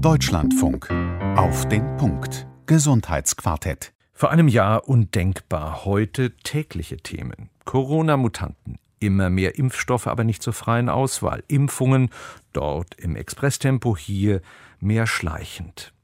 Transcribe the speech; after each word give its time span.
Deutschlandfunk. 0.00 0.90
Auf 1.36 1.68
den 1.68 1.96
Punkt. 1.96 2.46
Gesundheitsquartett. 2.66 3.94
Vor 4.12 4.30
einem 4.30 4.46
Jahr 4.46 4.88
undenkbar, 4.88 5.84
heute 5.84 6.36
tägliche 6.36 6.98
Themen. 6.98 7.48
Corona-Mutanten, 7.64 8.78
immer 9.00 9.30
mehr 9.30 9.58
Impfstoffe, 9.58 10.06
aber 10.06 10.22
nicht 10.22 10.42
zur 10.42 10.52
freien 10.52 10.90
Auswahl. 10.90 11.42
Impfungen, 11.48 12.10
dort 12.52 12.94
im 12.96 13.16
Expresstempo, 13.16 13.96
hier 13.96 14.42
mehr 14.80 15.06
schleichend. 15.06 15.94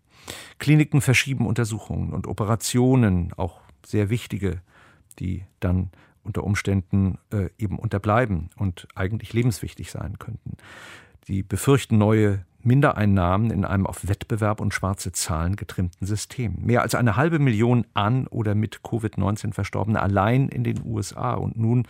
Kliniken 0.58 1.02
verschieben 1.02 1.46
Untersuchungen 1.46 2.14
und 2.14 2.26
Operationen, 2.26 3.32
auch 3.36 3.60
sehr 3.84 4.08
wichtige, 4.08 4.62
die 5.18 5.44
dann 5.60 5.90
unter 6.24 6.44
Umständen 6.44 7.18
äh, 7.30 7.50
eben 7.58 7.78
unterbleiben 7.78 8.48
und 8.56 8.88
eigentlich 8.94 9.34
lebenswichtig 9.34 9.90
sein 9.90 10.18
könnten. 10.18 10.56
Die 11.28 11.42
befürchten 11.42 11.98
neue 11.98 12.44
Mindereinnahmen 12.64 13.50
in 13.50 13.64
einem 13.64 13.86
auf 13.86 14.08
Wettbewerb 14.08 14.60
und 14.60 14.74
schwarze 14.74 15.12
Zahlen 15.12 15.56
getrimmten 15.56 16.06
System. 16.06 16.56
Mehr 16.60 16.82
als 16.82 16.94
eine 16.94 17.16
halbe 17.16 17.38
Million 17.38 17.86
an 17.94 18.26
oder 18.26 18.54
mit 18.54 18.80
Covid-19 18.82 19.52
Verstorbene 19.52 20.00
allein 20.00 20.48
in 20.48 20.64
den 20.64 20.80
USA 20.84 21.34
und 21.34 21.58
nun 21.58 21.86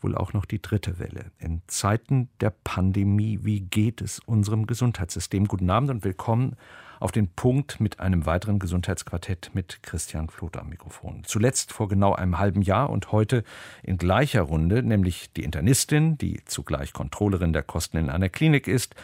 wohl 0.00 0.16
auch 0.16 0.32
noch 0.32 0.44
die 0.44 0.60
dritte 0.60 0.98
Welle. 0.98 1.30
In 1.38 1.62
Zeiten 1.66 2.28
der 2.40 2.50
Pandemie, 2.50 3.40
wie 3.42 3.60
geht 3.60 4.00
es 4.00 4.18
unserem 4.20 4.66
Gesundheitssystem? 4.66 5.46
Guten 5.46 5.70
Abend 5.70 5.90
und 5.90 6.04
willkommen 6.04 6.56
auf 7.00 7.12
den 7.12 7.28
Punkt 7.28 7.80
mit 7.80 7.98
einem 7.98 8.26
weiteren 8.26 8.60
Gesundheitsquartett 8.60 9.50
mit 9.54 9.82
Christian 9.82 10.28
Floth 10.28 10.56
am 10.56 10.68
Mikrofon. 10.68 11.22
Zuletzt 11.24 11.72
vor 11.72 11.88
genau 11.88 12.14
einem 12.14 12.38
halben 12.38 12.62
Jahr 12.62 12.90
und 12.90 13.10
heute 13.10 13.42
in 13.82 13.98
gleicher 13.98 14.42
Runde, 14.42 14.82
nämlich 14.82 15.32
die 15.32 15.42
Internistin, 15.42 16.16
die 16.16 16.44
zugleich 16.44 16.92
Kontrollerin 16.92 17.52
der 17.52 17.64
Kosten 17.64 17.96
in 17.96 18.08
einer 18.08 18.28
Klinik 18.28 18.68
ist, 18.68 18.94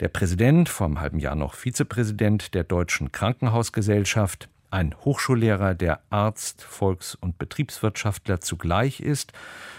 der 0.00 0.08
Präsident, 0.08 0.68
vor 0.68 0.86
einem 0.86 1.00
halben 1.00 1.18
Jahr 1.18 1.34
noch 1.34 1.54
Vizepräsident 1.54 2.54
der 2.54 2.64
Deutschen 2.64 3.12
Krankenhausgesellschaft, 3.12 4.48
ein 4.70 4.94
Hochschullehrer, 5.04 5.74
der 5.74 6.00
Arzt, 6.10 6.62
Volks- 6.62 7.14
und 7.14 7.38
Betriebswirtschaftler 7.38 8.40
zugleich 8.40 9.00
ist, 9.00 9.32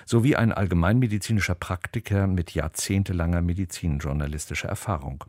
sowie 0.05 0.35
ein 0.35 0.51
allgemeinmedizinischer 0.51 1.53
Praktiker 1.53 2.25
mit 2.25 2.55
jahrzehntelanger 2.55 3.41
medizinjournalistischer 3.41 4.67
Erfahrung. 4.67 5.23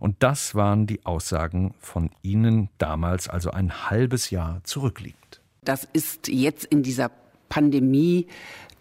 Und 0.00 0.22
das 0.22 0.54
waren 0.54 0.86
die 0.86 1.04
Aussagen 1.04 1.74
von 1.78 2.10
Ihnen 2.22 2.70
damals, 2.78 3.28
also 3.28 3.50
ein 3.50 3.90
halbes 3.90 4.30
Jahr 4.30 4.60
zurückliegend. 4.64 5.42
Das 5.62 5.86
ist 5.92 6.28
jetzt 6.28 6.64
in 6.64 6.82
dieser 6.82 7.10
Pandemie 7.50 8.28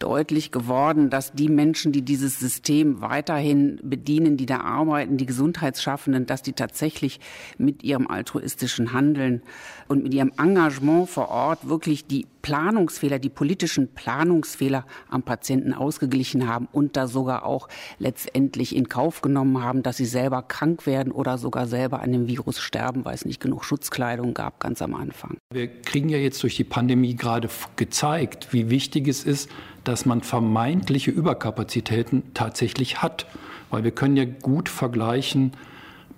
deutlich 0.01 0.51
geworden, 0.51 1.09
dass 1.09 1.31
die 1.33 1.47
Menschen, 1.47 1.91
die 1.91 2.01
dieses 2.01 2.39
System 2.39 3.01
weiterhin 3.01 3.79
bedienen, 3.83 4.35
die 4.35 4.45
da 4.45 4.61
arbeiten, 4.61 5.17
die 5.17 5.25
Gesundheitsschaffenden, 5.25 6.25
dass 6.25 6.41
die 6.41 6.53
tatsächlich 6.53 7.19
mit 7.57 7.83
ihrem 7.83 8.07
altruistischen 8.07 8.93
Handeln 8.93 9.43
und 9.87 10.03
mit 10.03 10.13
ihrem 10.13 10.31
Engagement 10.37 11.09
vor 11.09 11.29
Ort 11.29 11.69
wirklich 11.69 12.07
die 12.07 12.25
Planungsfehler, 12.41 13.19
die 13.19 13.29
politischen 13.29 13.89
Planungsfehler 13.93 14.85
am 15.09 15.23
Patienten 15.23 15.73
ausgeglichen 15.73 16.47
haben 16.47 16.67
und 16.71 16.97
da 16.97 17.07
sogar 17.07 17.45
auch 17.45 17.67
letztendlich 17.99 18.75
in 18.75 18.89
Kauf 18.89 19.21
genommen 19.21 19.63
haben, 19.63 19.83
dass 19.83 19.97
sie 19.97 20.05
selber 20.05 20.41
krank 20.41 20.85
werden 20.85 21.11
oder 21.11 21.37
sogar 21.37 21.67
selber 21.67 22.01
an 22.01 22.11
dem 22.11 22.27
Virus 22.27 22.59
sterben, 22.59 23.05
weil 23.05 23.15
es 23.15 23.25
nicht 23.25 23.39
genug 23.39 23.63
Schutzkleidung 23.63 24.33
gab 24.33 24.59
ganz 24.59 24.81
am 24.81 24.95
Anfang. 24.95 25.37
Wir 25.53 25.67
kriegen 25.67 26.09
ja 26.09 26.17
jetzt 26.17 26.41
durch 26.43 26.55
die 26.55 26.63
Pandemie 26.63 27.15
gerade 27.15 27.49
gezeigt, 27.75 28.47
wie 28.51 28.69
wichtig 28.69 29.07
es 29.07 29.23
ist, 29.23 29.49
dass 29.83 30.05
man 30.05 30.21
vermeintliche 30.21 31.11
Überkapazitäten 31.11 32.23
tatsächlich 32.33 33.01
hat. 33.01 33.25
Weil 33.69 33.83
wir 33.83 33.91
können 33.91 34.17
ja 34.17 34.25
gut 34.25 34.69
vergleichen 34.69 35.53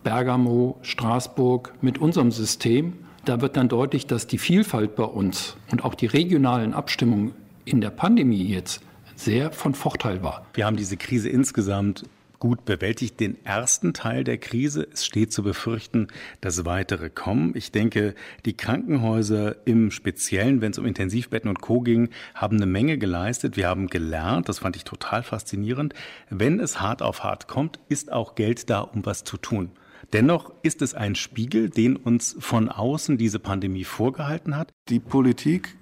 Bergamo, 0.03 0.77
Straßburg 0.81 1.73
mit 1.81 1.97
unserem 1.97 2.31
System. 2.31 2.93
Da 3.25 3.41
wird 3.41 3.55
dann 3.55 3.69
deutlich, 3.69 4.05
dass 4.05 4.27
die 4.27 4.37
Vielfalt 4.37 4.95
bei 4.95 5.05
uns 5.05 5.55
und 5.71 5.85
auch 5.85 5.95
die 5.95 6.07
regionalen 6.07 6.73
Abstimmungen 6.73 7.33
in 7.65 7.79
der 7.79 7.91
Pandemie 7.91 8.43
jetzt 8.43 8.81
sehr 9.15 9.51
von 9.51 9.75
Vorteil 9.75 10.23
war. 10.23 10.45
Wir 10.53 10.65
haben 10.65 10.75
diese 10.75 10.97
Krise 10.97 11.29
insgesamt 11.29 12.03
gut 12.43 12.65
bewältigt 12.65 13.21
den 13.21 13.37
ersten 13.45 13.93
Teil 13.93 14.25
der 14.25 14.37
Krise. 14.37 14.85
Es 14.91 15.05
steht 15.05 15.31
zu 15.31 15.43
befürchten, 15.43 16.09
dass 16.41 16.65
weitere 16.65 17.09
kommen. 17.09 17.53
Ich 17.55 17.71
denke, 17.71 18.15
die 18.43 18.51
Krankenhäuser 18.51 19.65
im 19.65 19.91
Speziellen, 19.91 20.59
wenn 20.59 20.71
es 20.73 20.77
um 20.77 20.85
Intensivbetten 20.85 21.47
und 21.47 21.61
Co. 21.61 21.79
ging, 21.79 22.09
haben 22.35 22.57
eine 22.57 22.65
Menge 22.65 22.97
geleistet. 22.97 23.55
Wir 23.55 23.69
haben 23.69 23.87
gelernt, 23.87 24.49
das 24.49 24.59
fand 24.59 24.75
ich 24.75 24.83
total 24.83 25.23
faszinierend. 25.23 25.93
Wenn 26.29 26.59
es 26.59 26.81
hart 26.81 27.01
auf 27.01 27.23
hart 27.23 27.47
kommt, 27.47 27.79
ist 27.87 28.11
auch 28.11 28.35
Geld 28.35 28.69
da, 28.69 28.81
um 28.81 29.05
was 29.05 29.23
zu 29.23 29.37
tun. 29.37 29.71
Dennoch 30.11 30.51
ist 30.63 30.81
es 30.81 30.93
ein 30.93 31.15
Spiegel, 31.15 31.69
den 31.69 31.95
uns 31.95 32.35
von 32.39 32.67
außen 32.67 33.17
diese 33.17 33.39
Pandemie 33.39 33.85
vorgehalten 33.85 34.57
hat. 34.57 34.73
Die 34.89 34.99
Politik, 34.99 35.77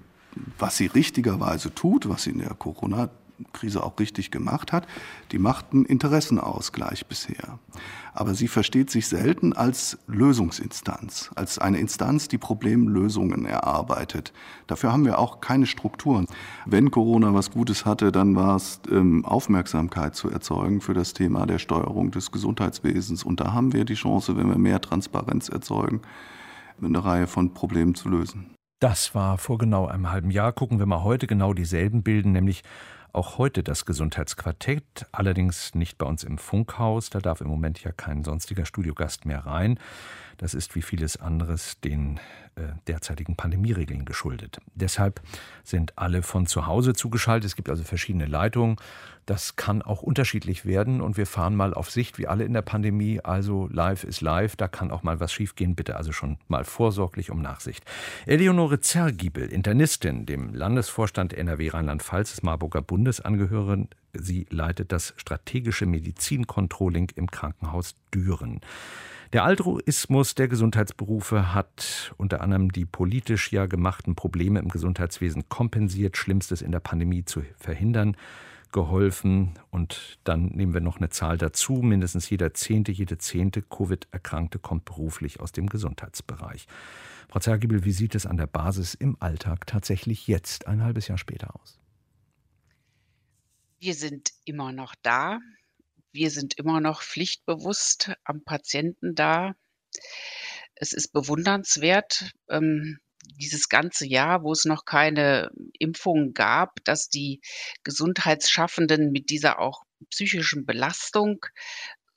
was 0.60 0.76
sie 0.76 0.86
richtigerweise 0.86 1.74
tut, 1.74 2.08
was 2.08 2.22
sie 2.22 2.30
in 2.30 2.38
der 2.38 2.54
Corona 2.54 3.10
Krise 3.52 3.82
auch 3.82 3.98
richtig 3.98 4.30
gemacht 4.30 4.72
hat, 4.72 4.86
die 5.32 5.38
macht 5.38 5.72
einen 5.72 5.84
Interessenausgleich 5.84 7.06
bisher. 7.06 7.58
Aber 8.14 8.34
sie 8.34 8.48
versteht 8.48 8.90
sich 8.90 9.08
selten 9.08 9.52
als 9.52 9.98
Lösungsinstanz, 10.06 11.30
als 11.34 11.58
eine 11.58 11.78
Instanz, 11.78 12.28
die 12.28 12.38
Problemlösungen 12.38 13.46
erarbeitet. 13.46 14.32
Dafür 14.66 14.92
haben 14.92 15.04
wir 15.04 15.18
auch 15.18 15.40
keine 15.40 15.66
Strukturen. 15.66 16.26
Wenn 16.66 16.90
Corona 16.90 17.32
was 17.32 17.50
Gutes 17.50 17.86
hatte, 17.86 18.12
dann 18.12 18.36
war 18.36 18.56
es 18.56 18.80
ähm, 18.90 19.24
Aufmerksamkeit 19.24 20.14
zu 20.14 20.30
erzeugen 20.30 20.80
für 20.80 20.94
das 20.94 21.14
Thema 21.14 21.46
der 21.46 21.58
Steuerung 21.58 22.10
des 22.10 22.32
Gesundheitswesens. 22.32 23.24
Und 23.24 23.40
da 23.40 23.52
haben 23.52 23.72
wir 23.72 23.84
die 23.84 23.94
Chance, 23.94 24.36
wenn 24.36 24.48
wir 24.48 24.58
mehr 24.58 24.80
Transparenz 24.80 25.48
erzeugen, 25.48 26.02
eine 26.82 27.04
Reihe 27.04 27.26
von 27.26 27.54
Problemen 27.54 27.94
zu 27.94 28.08
lösen. 28.08 28.54
Das 28.82 29.14
war 29.14 29.38
vor 29.38 29.58
genau 29.58 29.86
einem 29.86 30.10
halben 30.10 30.32
Jahr. 30.32 30.52
Gucken 30.52 30.80
wir 30.80 30.86
mal 30.86 31.04
heute 31.04 31.28
genau 31.28 31.54
dieselben 31.54 32.02
Bilden, 32.02 32.32
nämlich 32.32 32.64
auch 33.12 33.38
heute 33.38 33.62
das 33.62 33.84
Gesundheitsquartett, 33.84 35.06
allerdings 35.12 35.74
nicht 35.74 35.98
bei 35.98 36.06
uns 36.06 36.24
im 36.24 36.38
Funkhaus, 36.38 37.10
da 37.10 37.20
darf 37.20 37.40
im 37.40 37.48
Moment 37.48 37.82
ja 37.82 37.92
kein 37.92 38.24
sonstiger 38.24 38.64
Studiogast 38.64 39.26
mehr 39.26 39.46
rein. 39.46 39.78
Das 40.42 40.54
ist 40.54 40.74
wie 40.74 40.82
vieles 40.82 41.18
anderes 41.18 41.78
den 41.82 42.18
äh, 42.56 42.62
derzeitigen 42.88 43.36
Pandemieregeln 43.36 44.04
geschuldet. 44.04 44.58
Deshalb 44.74 45.20
sind 45.62 45.96
alle 45.96 46.24
von 46.24 46.48
zu 46.48 46.66
Hause 46.66 46.94
zugeschaltet. 46.94 47.44
Es 47.44 47.54
gibt 47.54 47.70
also 47.70 47.84
verschiedene 47.84 48.26
Leitungen. 48.26 48.74
Das 49.24 49.54
kann 49.54 49.82
auch 49.82 50.02
unterschiedlich 50.02 50.64
werden 50.66 51.00
und 51.00 51.16
wir 51.16 51.26
fahren 51.26 51.54
mal 51.54 51.72
auf 51.72 51.92
Sicht, 51.92 52.18
wie 52.18 52.26
alle 52.26 52.42
in 52.42 52.54
der 52.54 52.62
Pandemie. 52.62 53.20
Also 53.22 53.68
live 53.68 54.02
ist 54.02 54.20
live, 54.20 54.56
da 54.56 54.66
kann 54.66 54.90
auch 54.90 55.04
mal 55.04 55.20
was 55.20 55.32
schiefgehen. 55.32 55.76
Bitte 55.76 55.94
also 55.94 56.10
schon 56.10 56.38
mal 56.48 56.64
vorsorglich 56.64 57.30
um 57.30 57.40
Nachsicht. 57.40 57.84
Eleonore 58.26 58.80
Zergiebel, 58.80 59.46
Internistin, 59.46 60.26
dem 60.26 60.52
Landesvorstand 60.52 61.34
NRW 61.34 61.68
Rheinland-Pfalz 61.68 62.32
des 62.32 62.42
Marburger 62.42 62.82
Bundes 62.82 63.20
angehören. 63.20 63.90
Sie 64.12 64.48
leitet 64.50 64.90
das 64.90 65.14
strategische 65.18 65.86
Medizincontrolling 65.86 67.12
im 67.14 67.30
Krankenhaus 67.30 67.94
Düren. 68.12 68.60
Der 69.32 69.44
Altruismus 69.44 70.34
der 70.34 70.46
Gesundheitsberufe 70.46 71.54
hat 71.54 72.14
unter 72.18 72.42
anderem 72.42 72.70
die 72.70 72.84
politisch 72.84 73.50
ja 73.50 73.64
gemachten 73.64 74.14
Probleme 74.14 74.60
im 74.60 74.68
Gesundheitswesen 74.68 75.48
kompensiert, 75.48 76.18
Schlimmstes 76.18 76.60
in 76.60 76.70
der 76.70 76.80
Pandemie 76.80 77.24
zu 77.24 77.42
verhindern 77.56 78.14
geholfen. 78.72 79.58
Und 79.70 80.18
dann 80.24 80.46
nehmen 80.46 80.74
wir 80.74 80.82
noch 80.82 80.98
eine 80.98 81.08
Zahl 81.08 81.38
dazu. 81.38 81.74
Mindestens 81.74 82.28
jeder 82.28 82.52
Zehnte, 82.52 82.92
jede 82.92 83.16
Zehnte 83.16 83.62
Covid-Erkrankte 83.62 84.58
kommt 84.58 84.84
beruflich 84.84 85.40
aus 85.40 85.52
dem 85.52 85.66
Gesundheitsbereich. 85.66 86.66
Frau 87.30 87.40
Zergibel, 87.40 87.86
wie 87.86 87.92
sieht 87.92 88.14
es 88.14 88.26
an 88.26 88.36
der 88.36 88.46
Basis 88.46 88.92
im 88.92 89.16
Alltag 89.18 89.66
tatsächlich 89.66 90.26
jetzt, 90.26 90.66
ein 90.66 90.82
halbes 90.82 91.08
Jahr 91.08 91.16
später 91.16 91.54
aus? 91.56 91.78
Wir 93.78 93.94
sind 93.94 94.30
immer 94.44 94.72
noch 94.72 94.94
da 95.02 95.38
wir 96.12 96.30
sind 96.30 96.58
immer 96.58 96.80
noch 96.80 97.02
pflichtbewusst 97.02 98.12
am 98.24 98.44
Patienten 98.44 99.14
da. 99.14 99.54
Es 100.74 100.92
ist 100.92 101.12
bewundernswert, 101.12 102.32
ähm, 102.48 102.98
dieses 103.40 103.68
ganze 103.68 104.06
Jahr, 104.06 104.42
wo 104.42 104.52
es 104.52 104.64
noch 104.64 104.84
keine 104.84 105.50
Impfungen 105.78 106.34
gab, 106.34 106.84
dass 106.84 107.08
die 107.08 107.40
Gesundheitsschaffenden 107.84 109.12
mit 109.12 109.30
dieser 109.30 109.58
auch 109.58 109.82
psychischen 110.10 110.66
Belastung 110.66 111.46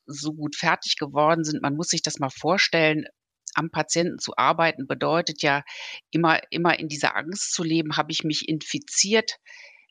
so 0.06 0.34
gut 0.34 0.56
fertig 0.56 0.98
geworden 0.98 1.44
sind. 1.44 1.62
Man 1.62 1.76
muss 1.76 1.90
sich 1.90 2.02
das 2.02 2.20
mal 2.20 2.30
vorstellen. 2.30 3.06
Am 3.54 3.72
Patienten 3.72 4.20
zu 4.20 4.34
arbeiten 4.36 4.88
bedeutet 4.88 5.42
ja 5.42 5.64
immer, 6.12 6.40
immer 6.52 6.78
in 6.80 6.88
dieser 6.88 7.16
Angst 7.16 7.54
zu 7.54 7.64
leben. 7.64 7.98
Habe 7.98 8.12
ich 8.12 8.24
mich 8.24 8.50
infiziert? 8.50 9.38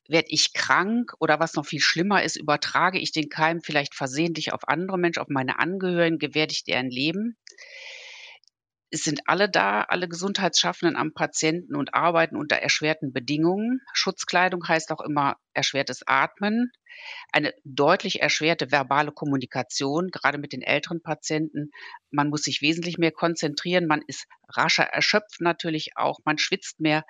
Werde 0.09 0.29
ich 0.31 0.53
krank 0.53 1.13
oder 1.19 1.41
was 1.41 1.55
noch 1.55 1.67
viel 1.67 1.81
schlimmer 1.81 2.23
ist, 2.23 2.37
übertrage 2.37 2.99
ich 2.99 3.13
den 3.13 3.29
Keim 3.29 3.61
vielleicht 3.61 3.95
versehentlich 3.95 4.53
auf 4.53 4.69
andere 4.69 4.99
Menschen, 4.99 5.21
auf 5.21 5.29
meine 5.29 5.59
Angehörigen, 5.59 6.19
gewähre 6.19 6.51
ich 6.51 6.65
deren 6.65 6.91
Leben. 6.91 7.37
Es 8.91 9.03
sind 9.03 9.23
alle 9.27 9.51
da, 9.51 9.83
alle 9.83 10.09
Gesundheitsschaffenden 10.09 10.97
am 10.97 11.13
Patienten 11.15 11.75
und 11.75 11.95
arbeiten 11.95 12.37
unter 12.37 12.57
erschwerten 12.57 13.13
Bedingungen. 13.13 13.81
Schutzkleidung 13.93 14.67
heißt 14.69 14.93
auch 14.93 15.01
immer 15.01 15.37
erschwertes 15.53 16.03
Atmen. 16.07 16.71
Eine 17.33 17.53
deutlich 17.65 18.23
erschwerte 18.23 18.71
verbale 18.71 19.13
Kommunikation, 19.13 20.09
gerade 20.09 20.39
mit 20.39 20.53
den 20.53 20.63
älteren 20.63 21.03
Patienten. 21.03 21.71
Man 22.11 22.29
muss 22.29 22.43
sich 22.43 22.63
wesentlich 22.63 22.99
mehr 22.99 23.13
konzentrieren. 23.13 23.87
Man 23.87 24.03
ist 24.07 24.27
rascher 24.49 24.85
erschöpft 24.85 25.41
natürlich 25.41 25.97
auch. 25.97 26.21
Man 26.25 26.39
schwitzt 26.39 26.81
mehr. 26.81 27.05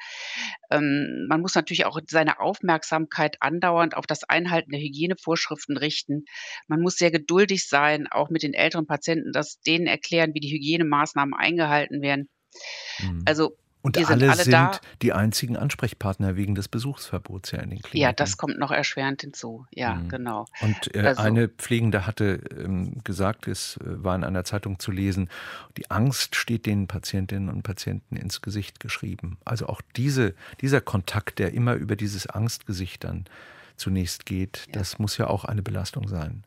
Ähm, 0.70 1.26
man 1.28 1.40
muss 1.40 1.54
natürlich 1.54 1.84
auch 1.86 1.98
seine 2.08 2.40
Aufmerksamkeit 2.40 3.36
andauernd 3.40 3.96
auf 3.96 4.06
das 4.06 4.24
Einhalten 4.24 4.70
der 4.70 4.80
Hygienevorschriften 4.80 5.76
richten. 5.76 6.24
Man 6.68 6.80
muss 6.80 6.96
sehr 6.96 7.10
geduldig 7.10 7.68
sein, 7.68 8.06
auch 8.10 8.30
mit 8.30 8.42
den 8.42 8.54
älteren 8.54 8.86
Patienten, 8.86 9.32
das 9.32 9.60
denen 9.60 9.86
erklären, 9.86 10.34
wie 10.34 10.40
die 10.40 10.52
Hygienemaßnahmen 10.52 11.34
eingehalten 11.34 12.00
werden. 12.02 12.28
Mhm. 13.00 13.22
Also 13.26 13.56
und 13.84 13.98
alle 13.98 14.06
sind, 14.06 14.30
alle 14.30 14.42
sind 14.44 14.52
da. 14.54 14.80
die 15.02 15.12
einzigen 15.12 15.58
Ansprechpartner 15.58 16.36
wegen 16.36 16.54
des 16.54 16.68
Besuchsverbots 16.68 17.50
ja 17.50 17.58
in 17.58 17.68
den 17.68 17.80
Kliniken. 17.80 17.98
Ja, 17.98 18.12
das 18.14 18.38
kommt 18.38 18.58
noch 18.58 18.70
erschwerend 18.70 19.20
hinzu. 19.20 19.66
Ja, 19.70 19.96
mhm. 19.96 20.08
genau. 20.08 20.46
Und 20.62 20.94
äh, 20.94 21.00
also, 21.00 21.20
eine 21.20 21.48
Pflegende 21.48 22.06
hatte 22.06 22.40
ähm, 22.58 23.04
gesagt, 23.04 23.46
es 23.46 23.76
äh, 23.76 24.02
war 24.02 24.16
in 24.16 24.24
einer 24.24 24.42
Zeitung 24.44 24.78
zu 24.78 24.90
lesen, 24.90 25.28
die 25.76 25.90
Angst 25.90 26.34
steht 26.34 26.64
den 26.64 26.86
Patientinnen 26.86 27.50
und 27.50 27.62
Patienten 27.62 28.16
ins 28.16 28.40
Gesicht 28.40 28.80
geschrieben. 28.80 29.36
Also 29.44 29.66
auch 29.66 29.82
diese, 29.96 30.34
dieser 30.62 30.80
Kontakt, 30.80 31.38
der 31.38 31.52
immer 31.52 31.74
über 31.74 31.94
dieses 31.94 32.26
Angstgesicht 32.26 33.04
dann 33.04 33.26
zunächst 33.76 34.24
geht, 34.24 34.64
ja. 34.68 34.72
das 34.78 34.98
muss 34.98 35.18
ja 35.18 35.26
auch 35.26 35.44
eine 35.44 35.60
Belastung 35.60 36.08
sein. 36.08 36.42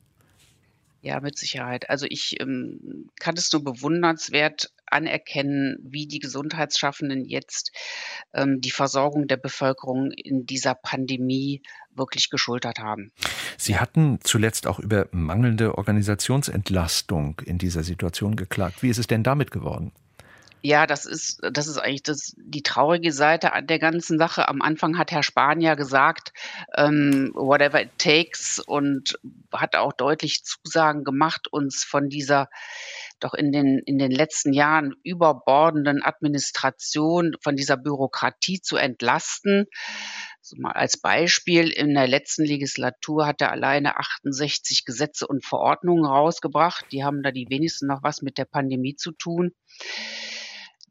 Ja, 1.08 1.22
mit 1.22 1.38
Sicherheit. 1.38 1.90
Also 1.90 2.06
ich 2.10 2.36
ähm, 2.42 3.10
kann 3.18 3.36
es 3.38 3.50
nur 3.54 3.64
bewundernswert 3.64 4.74
anerkennen, 4.88 5.78
wie 5.82 6.06
die 6.06 6.20
Gesundheitsschaffenden 6.20 7.24
jetzt 7.24 7.72
ähm, 8.34 8.60
die 8.60 8.72
Versorgung 8.72 9.26
der 9.26 9.38
Bevölkerung 9.38 10.12
in 10.12 10.46
dieser 10.46 10.76
Pandemie 10.76 11.62
wirklich 11.96 12.30
geschultert 12.30 12.80
haben. 12.80 13.14
Sie 13.58 13.80
hatten 13.80 14.20
zuletzt 14.22 14.68
auch 14.68 14.80
über 14.80 15.08
mangelnde 15.12 15.78
Organisationsentlastung 15.78 17.40
in 17.46 17.58
dieser 17.58 17.84
Situation 17.84 18.36
geklagt. 18.36 18.84
Wie 18.84 18.90
ist 18.90 18.98
es 18.98 19.08
denn 19.08 19.24
damit 19.24 19.50
geworden? 19.52 19.94
Ja, 20.64 20.88
das 20.88 21.06
ist 21.06 21.40
das 21.52 21.68
ist 21.68 21.78
eigentlich 21.78 22.04
das 22.04 22.34
die 22.36 22.64
traurige 22.64 23.12
Seite 23.12 23.54
an 23.54 23.68
der 23.68 23.78
ganzen 23.78 24.18
Sache. 24.18 24.48
Am 24.48 24.62
Anfang 24.62 24.98
hat 24.98 25.12
Herr 25.12 25.22
Spahn 25.22 25.62
ja 25.62 25.76
gesagt, 25.76 26.34
ähm, 26.76 27.32
whatever 27.36 27.82
it 27.82 27.92
takes 28.00 28.60
und 28.60 29.20
hat 29.54 29.76
auch 29.76 29.94
deutlich 29.94 30.44
Zusagen 30.44 31.04
gemacht, 31.04 31.48
uns 31.52 31.84
von 31.84 32.10
dieser 32.10 32.50
doch 33.20 33.36
in 33.36 33.52
den 33.52 33.80
in 33.86 34.00
den 34.00 34.12
letzten 34.12 34.52
Jahren 34.52 34.96
überbordenden 35.04 36.02
Administration, 36.04 37.36
von 37.42 37.56
dieser 37.56 37.78
Bürokratie 37.78 38.60
zu 38.60 38.78
entlasten. 38.78 39.66
So 40.42 40.56
mal 40.60 40.72
als 40.72 41.00
Beispiel, 41.00 41.70
in 41.70 41.94
der 41.94 42.08
letzten 42.08 42.46
Legislatur 42.46 43.28
hat 43.28 43.42
er 43.42 43.52
alleine 43.52 43.98
68 43.98 44.86
Gesetze 44.86 45.28
und 45.28 45.46
Verordnungen 45.46 46.06
rausgebracht. 46.06 46.86
Die 46.92 47.04
haben 47.04 47.22
da 47.22 47.32
die 47.32 47.48
wenigsten 47.50 47.88
noch 47.88 48.02
was 48.02 48.22
mit 48.22 48.38
der 48.38 48.46
Pandemie 48.46 48.96
zu 48.96 49.12
tun 49.12 49.52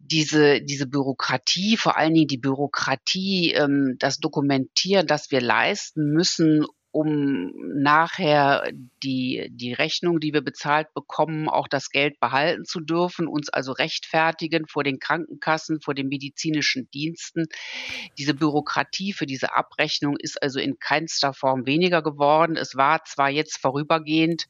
diese, 0.07 0.61
diese 0.63 0.87
Bürokratie, 0.87 1.77
vor 1.77 1.97
allen 1.97 2.15
Dingen 2.15 2.29
die 2.29 2.39
Bürokratie, 2.39 3.53
ähm, 3.53 3.97
das 3.99 4.19
Dokumentieren, 4.19 5.07
das 5.07 5.31
wir 5.31 5.41
leisten 5.41 6.13
müssen, 6.13 6.65
um 6.97 7.53
nachher 7.75 8.71
die, 9.03 9.51
die 9.51 9.75
Rechnung, 9.75 10.19
die 10.19 10.33
wir 10.33 10.41
bezahlt 10.41 10.95
bekommen, 10.95 11.47
auch 11.47 11.69
das 11.69 11.91
Geld 11.91 12.19
behalten 12.21 12.65
zu 12.65 12.81
dürfen, 12.81 13.29
uns 13.29 13.51
also 13.51 13.73
rechtfertigen 13.73 14.67
vor 14.67 14.83
den 14.83 14.99
Krankenkassen, 14.99 15.83
vor 15.83 15.93
den 15.93 16.09
medizinischen 16.09 16.89
Diensten. 16.95 17.49
Diese 18.17 18.33
Bürokratie 18.33 19.13
für 19.13 19.27
diese 19.27 19.55
Abrechnung 19.55 20.17
ist 20.19 20.43
also 20.43 20.59
in 20.59 20.79
keinster 20.79 21.35
Form 21.35 21.67
weniger 21.67 22.01
geworden. 22.01 22.57
Es 22.57 22.77
war 22.77 23.05
zwar 23.05 23.29
jetzt 23.29 23.61
vorübergehend 23.61 24.47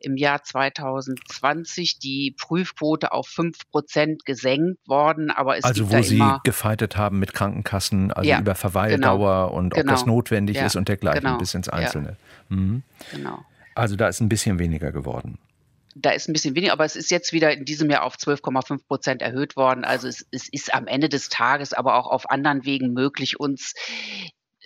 im 0.00 0.16
Jahr 0.16 0.42
2020 0.42 2.00
die 2.00 2.34
Prüfquote 2.36 3.12
auf 3.12 3.28
fünf 3.28 3.70
Prozent 3.70 4.24
gesenkt 4.24 4.80
worden, 4.88 5.30
aber 5.30 5.58
es 5.58 5.62
also 5.62 5.92
wo 5.92 6.02
Sie 6.02 6.20
gefeitet 6.42 6.96
haben 6.96 7.20
mit 7.20 7.34
Krankenkassen, 7.34 8.12
also 8.12 8.28
ja, 8.28 8.40
über 8.40 8.56
Verweildauer 8.56 9.46
genau, 9.46 9.56
und 9.56 9.74
ob 9.74 9.80
genau, 9.80 9.92
das 9.92 10.06
notwendig 10.06 10.56
ja, 10.56 10.66
ist 10.66 10.74
und 10.74 10.88
dergleichen 10.88 11.22
genau, 11.22 11.38
bis 11.38 11.54
ins 11.54 11.68
Einzelne. 11.84 12.16
Ja, 12.50 12.56
mhm. 12.56 12.82
Genau. 13.10 13.44
Also 13.74 13.96
da 13.96 14.08
ist 14.08 14.20
ein 14.20 14.28
bisschen 14.28 14.58
weniger 14.58 14.92
geworden. 14.92 15.38
Da 15.96 16.10
ist 16.10 16.28
ein 16.28 16.32
bisschen 16.32 16.56
weniger, 16.56 16.72
aber 16.72 16.84
es 16.84 16.96
ist 16.96 17.10
jetzt 17.10 17.32
wieder 17.32 17.52
in 17.52 17.64
diesem 17.64 17.88
Jahr 17.88 18.02
auf 18.02 18.16
12,5 18.16 18.86
Prozent 18.86 19.22
erhöht 19.22 19.56
worden. 19.56 19.84
Also 19.84 20.08
es, 20.08 20.26
es, 20.32 20.48
ist 20.48 20.74
am 20.74 20.88
Ende 20.88 21.08
des 21.08 21.28
Tages 21.28 21.72
aber 21.72 21.94
auch 21.94 22.08
auf 22.08 22.30
anderen 22.30 22.64
Wegen 22.64 22.92
möglich, 22.92 23.38
uns 23.38 23.74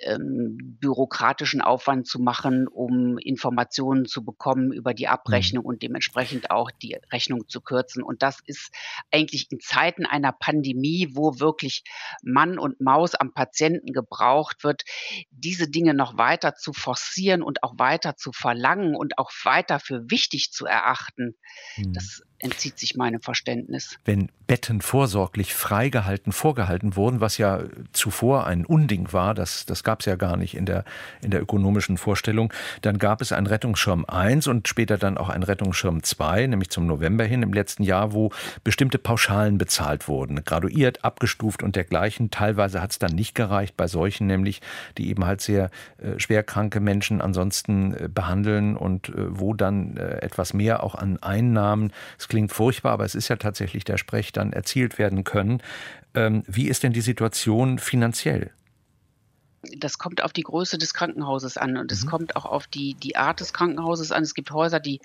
ähm, 0.02 0.76
bürokratischen 0.80 1.60
Aufwand 1.60 2.06
zu 2.06 2.18
machen, 2.18 2.68
um 2.68 3.18
Informationen 3.18 4.06
zu 4.06 4.24
bekommen 4.24 4.72
über 4.72 4.94
die 4.94 5.08
Abrechnung 5.08 5.64
mhm. 5.64 5.68
und 5.68 5.82
dementsprechend 5.82 6.50
auch 6.50 6.70
die 6.70 6.96
Rechnung 7.12 7.48
zu 7.48 7.60
kürzen. 7.60 8.02
Und 8.02 8.22
das 8.22 8.38
ist 8.44 8.72
eigentlich 9.10 9.50
in 9.50 9.60
Zeiten 9.60 10.06
einer 10.06 10.32
Pandemie, 10.32 11.10
wo 11.12 11.40
wirklich 11.40 11.82
Mann 12.22 12.58
und 12.58 12.80
Maus 12.80 13.14
am 13.14 13.32
Patienten 13.32 13.92
gebraucht 13.92 14.64
wird, 14.64 14.82
diese 15.30 15.68
Dinge 15.68 15.94
noch 15.94 16.16
weiter 16.16 16.54
zu 16.54 16.72
forcieren 16.72 17.42
und 17.42 17.62
auch 17.62 17.74
weiter 17.78 18.16
zu 18.16 18.32
verlangen 18.32 18.94
und 18.94 19.18
auch 19.18 19.30
weiter 19.44 19.80
für 19.80 20.10
wichtig 20.10 20.52
zu 20.52 20.66
erachten. 20.66 21.36
Mhm. 21.76 21.92
Das 21.92 22.22
entzieht 22.38 22.78
sich 22.78 22.96
meinem 22.96 23.20
Verständnis. 23.20 23.98
Wenn 24.04 24.30
Betten 24.46 24.80
vorsorglich 24.80 25.54
freigehalten, 25.54 26.32
vorgehalten 26.32 26.96
wurden, 26.96 27.20
was 27.20 27.36
ja 27.36 27.60
zuvor 27.92 28.46
ein 28.46 28.64
Unding 28.64 29.12
war, 29.12 29.34
das, 29.34 29.66
das 29.66 29.84
gab 29.84 30.00
es 30.00 30.06
ja 30.06 30.16
gar 30.16 30.36
nicht 30.36 30.56
in 30.56 30.64
der, 30.64 30.84
in 31.20 31.30
der 31.30 31.42
ökonomischen 31.42 31.98
Vorstellung, 31.98 32.52
dann 32.80 32.98
gab 32.98 33.20
es 33.20 33.32
einen 33.32 33.46
Rettungsschirm 33.46 34.04
1 34.06 34.46
und 34.46 34.68
später 34.68 34.96
dann 34.96 35.18
auch 35.18 35.28
einen 35.28 35.42
Rettungsschirm 35.42 36.02
2, 36.02 36.46
nämlich 36.46 36.70
zum 36.70 36.86
November 36.86 37.24
hin 37.24 37.42
im 37.42 37.52
letzten 37.52 37.82
Jahr, 37.82 38.12
wo 38.12 38.30
bestimmte 38.64 38.98
Pauschalen 38.98 39.58
bezahlt 39.58 40.08
wurden, 40.08 40.42
graduiert, 40.44 41.04
abgestuft 41.04 41.62
und 41.62 41.76
dergleichen. 41.76 42.30
Teilweise 42.30 42.80
hat 42.80 42.92
es 42.92 42.98
dann 42.98 43.14
nicht 43.14 43.34
gereicht 43.34 43.76
bei 43.76 43.86
solchen, 43.86 44.26
nämlich 44.28 44.62
die 44.96 45.10
eben 45.10 45.26
halt 45.26 45.40
sehr 45.40 45.70
äh, 45.98 46.18
schwerkranke 46.18 46.80
Menschen 46.80 47.20
ansonsten 47.20 47.94
äh, 47.94 48.08
behandeln 48.08 48.76
und 48.76 49.10
äh, 49.10 49.12
wo 49.28 49.52
dann 49.52 49.96
äh, 49.96 50.22
etwas 50.22 50.54
mehr 50.54 50.82
auch 50.82 50.94
an 50.94 51.18
Einnahmen, 51.22 51.92
es 52.18 52.27
klingt 52.28 52.52
furchtbar, 52.52 52.92
aber 52.92 53.04
es 53.04 53.14
ist 53.14 53.28
ja 53.28 53.36
tatsächlich 53.36 53.84
der 53.84 53.98
Sprech, 53.98 54.32
dann 54.32 54.52
erzielt 54.52 54.98
werden 54.98 55.24
können. 55.24 55.62
Ähm, 56.14 56.42
wie 56.46 56.68
ist 56.68 56.82
denn 56.82 56.92
die 56.92 57.00
Situation 57.00 57.78
finanziell? 57.78 58.52
Das 59.76 59.98
kommt 59.98 60.22
auf 60.22 60.32
die 60.32 60.42
Größe 60.42 60.78
des 60.78 60.94
Krankenhauses 60.94 61.56
an 61.56 61.76
und 61.76 61.90
es 61.90 62.04
mhm. 62.04 62.08
kommt 62.08 62.36
auch 62.36 62.44
auf 62.44 62.66
die, 62.68 62.94
die 62.94 63.16
Art 63.16 63.40
des 63.40 63.52
Krankenhauses 63.52 64.12
an. 64.12 64.22
Es 64.22 64.34
gibt 64.34 64.52
Häuser, 64.52 64.78
die 64.78 65.00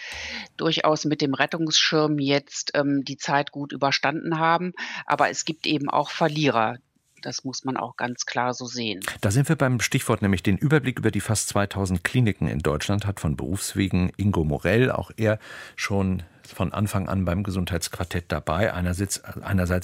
durchaus 0.57 1.05
mit 1.05 1.21
dem 1.21 1.33
Rettungsschirm 1.33 2.19
jetzt 2.19 2.71
ähm, 2.75 3.03
die 3.03 3.17
Zeit 3.17 3.51
gut 3.51 3.71
überstanden 3.71 4.37
haben, 4.37 4.73
aber 5.05 5.29
es 5.29 5.45
gibt 5.45 5.65
eben 5.65 5.89
auch 5.89 6.11
Verlierer. 6.11 6.77
Das 7.23 7.45
muss 7.45 7.63
man 7.63 7.77
auch 7.77 7.95
ganz 7.95 8.25
klar 8.25 8.53
so 8.53 8.65
sehen. 8.65 8.99
Da 9.21 9.31
sind 9.31 9.47
wir 9.47 9.55
beim 9.55 9.79
Stichwort, 9.79 10.21
nämlich 10.21 10.43
den 10.43 10.57
Überblick 10.57 10.99
über 10.99 11.09
die 11.09 11.21
fast 11.21 11.47
2000 11.49 12.03
Kliniken 12.03 12.47
in 12.47 12.59
Deutschland 12.59 13.07
hat 13.07 13.21
von 13.21 13.37
Berufswegen 13.37 14.11
Ingo 14.17 14.43
Morell, 14.43 14.91
auch 14.91 15.09
er 15.15 15.39
schon 15.75 16.23
von 16.53 16.73
Anfang 16.73 17.09
an 17.09 17.25
beim 17.25 17.43
Gesundheitsquartett 17.43 18.25
dabei. 18.27 18.73
Einerseits, 18.73 19.17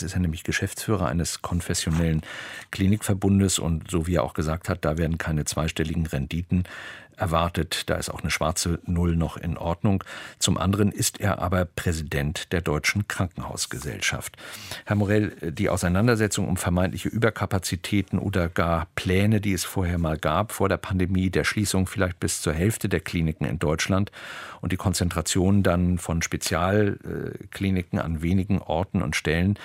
ist 0.03 0.13
er 0.13 0.19
nämlich 0.19 0.43
Geschäftsführer 0.43 1.07
eines 1.07 1.41
konfessionellen 1.41 2.21
Klinikverbundes 2.71 3.59
und 3.59 3.89
so 3.91 4.07
wie 4.07 4.15
er 4.15 4.23
auch 4.23 4.33
gesagt 4.33 4.69
hat, 4.69 4.85
da 4.85 4.97
werden 4.97 5.17
keine 5.17 5.45
zweistelligen 5.45 6.05
Renditen 6.05 6.63
erwartet. 7.19 7.89
Da 7.89 7.95
ist 7.95 8.09
auch 8.09 8.21
eine 8.21 8.31
schwarze 8.31 8.79
Null 8.85 9.15
noch 9.15 9.37
in 9.37 9.57
Ordnung. 9.57 10.03
Zum 10.39 10.57
anderen 10.57 10.91
ist 10.91 11.19
er 11.19 11.39
aber 11.39 11.65
Präsident 11.65 12.51
der 12.51 12.61
Deutschen 12.61 13.07
Krankenhausgesellschaft. 13.07 14.37
Herr 14.85 14.95
Morell, 14.95 15.29
die 15.51 15.69
Auseinandersetzung 15.69 16.47
um 16.47 16.57
vermeintliche 16.57 17.09
Überkapazitäten 17.09 18.19
oder 18.19 18.49
gar 18.49 18.87
Pläne, 18.95 19.41
die 19.41 19.53
es 19.53 19.63
vorher 19.63 19.97
mal 19.97 20.17
gab, 20.17 20.51
vor 20.51 20.69
der 20.69 20.77
Pandemie, 20.77 21.29
der 21.29 21.43
Schließung 21.43 21.87
vielleicht 21.87 22.19
bis 22.19 22.41
zur 22.41 22.53
Hälfte 22.53 22.89
der 22.89 23.01
Kliniken 23.01 23.45
in 23.45 23.59
Deutschland 23.59 24.11
und 24.61 24.71
die 24.71 24.77
Konzentration 24.77 25.63
dann 25.63 25.97
von 25.97 26.21
Spezialkliniken 26.21 27.99
an 27.99 28.21
wenigen 28.21 28.59
Orten 28.59 29.01
und 29.01 29.15
Stellen, 29.15 29.57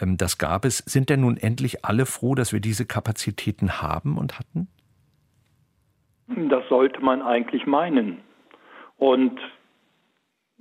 ähm, 0.00 0.16
das 0.16 0.38
gab 0.38 0.64
es. 0.64 0.78
Sind 0.78 1.10
denn 1.10 1.20
nun 1.20 1.36
endlich 1.36 1.84
alle 1.84 2.06
froh, 2.06 2.34
dass 2.34 2.52
wir 2.52 2.60
diese 2.60 2.86
Kapazitäten 2.86 3.82
haben 3.82 4.18
und 4.18 4.38
hatten? 4.38 4.68
Das 6.28 6.68
sollte 6.68 7.02
man 7.02 7.22
eigentlich 7.22 7.66
meinen. 7.66 8.20
Und 8.98 9.40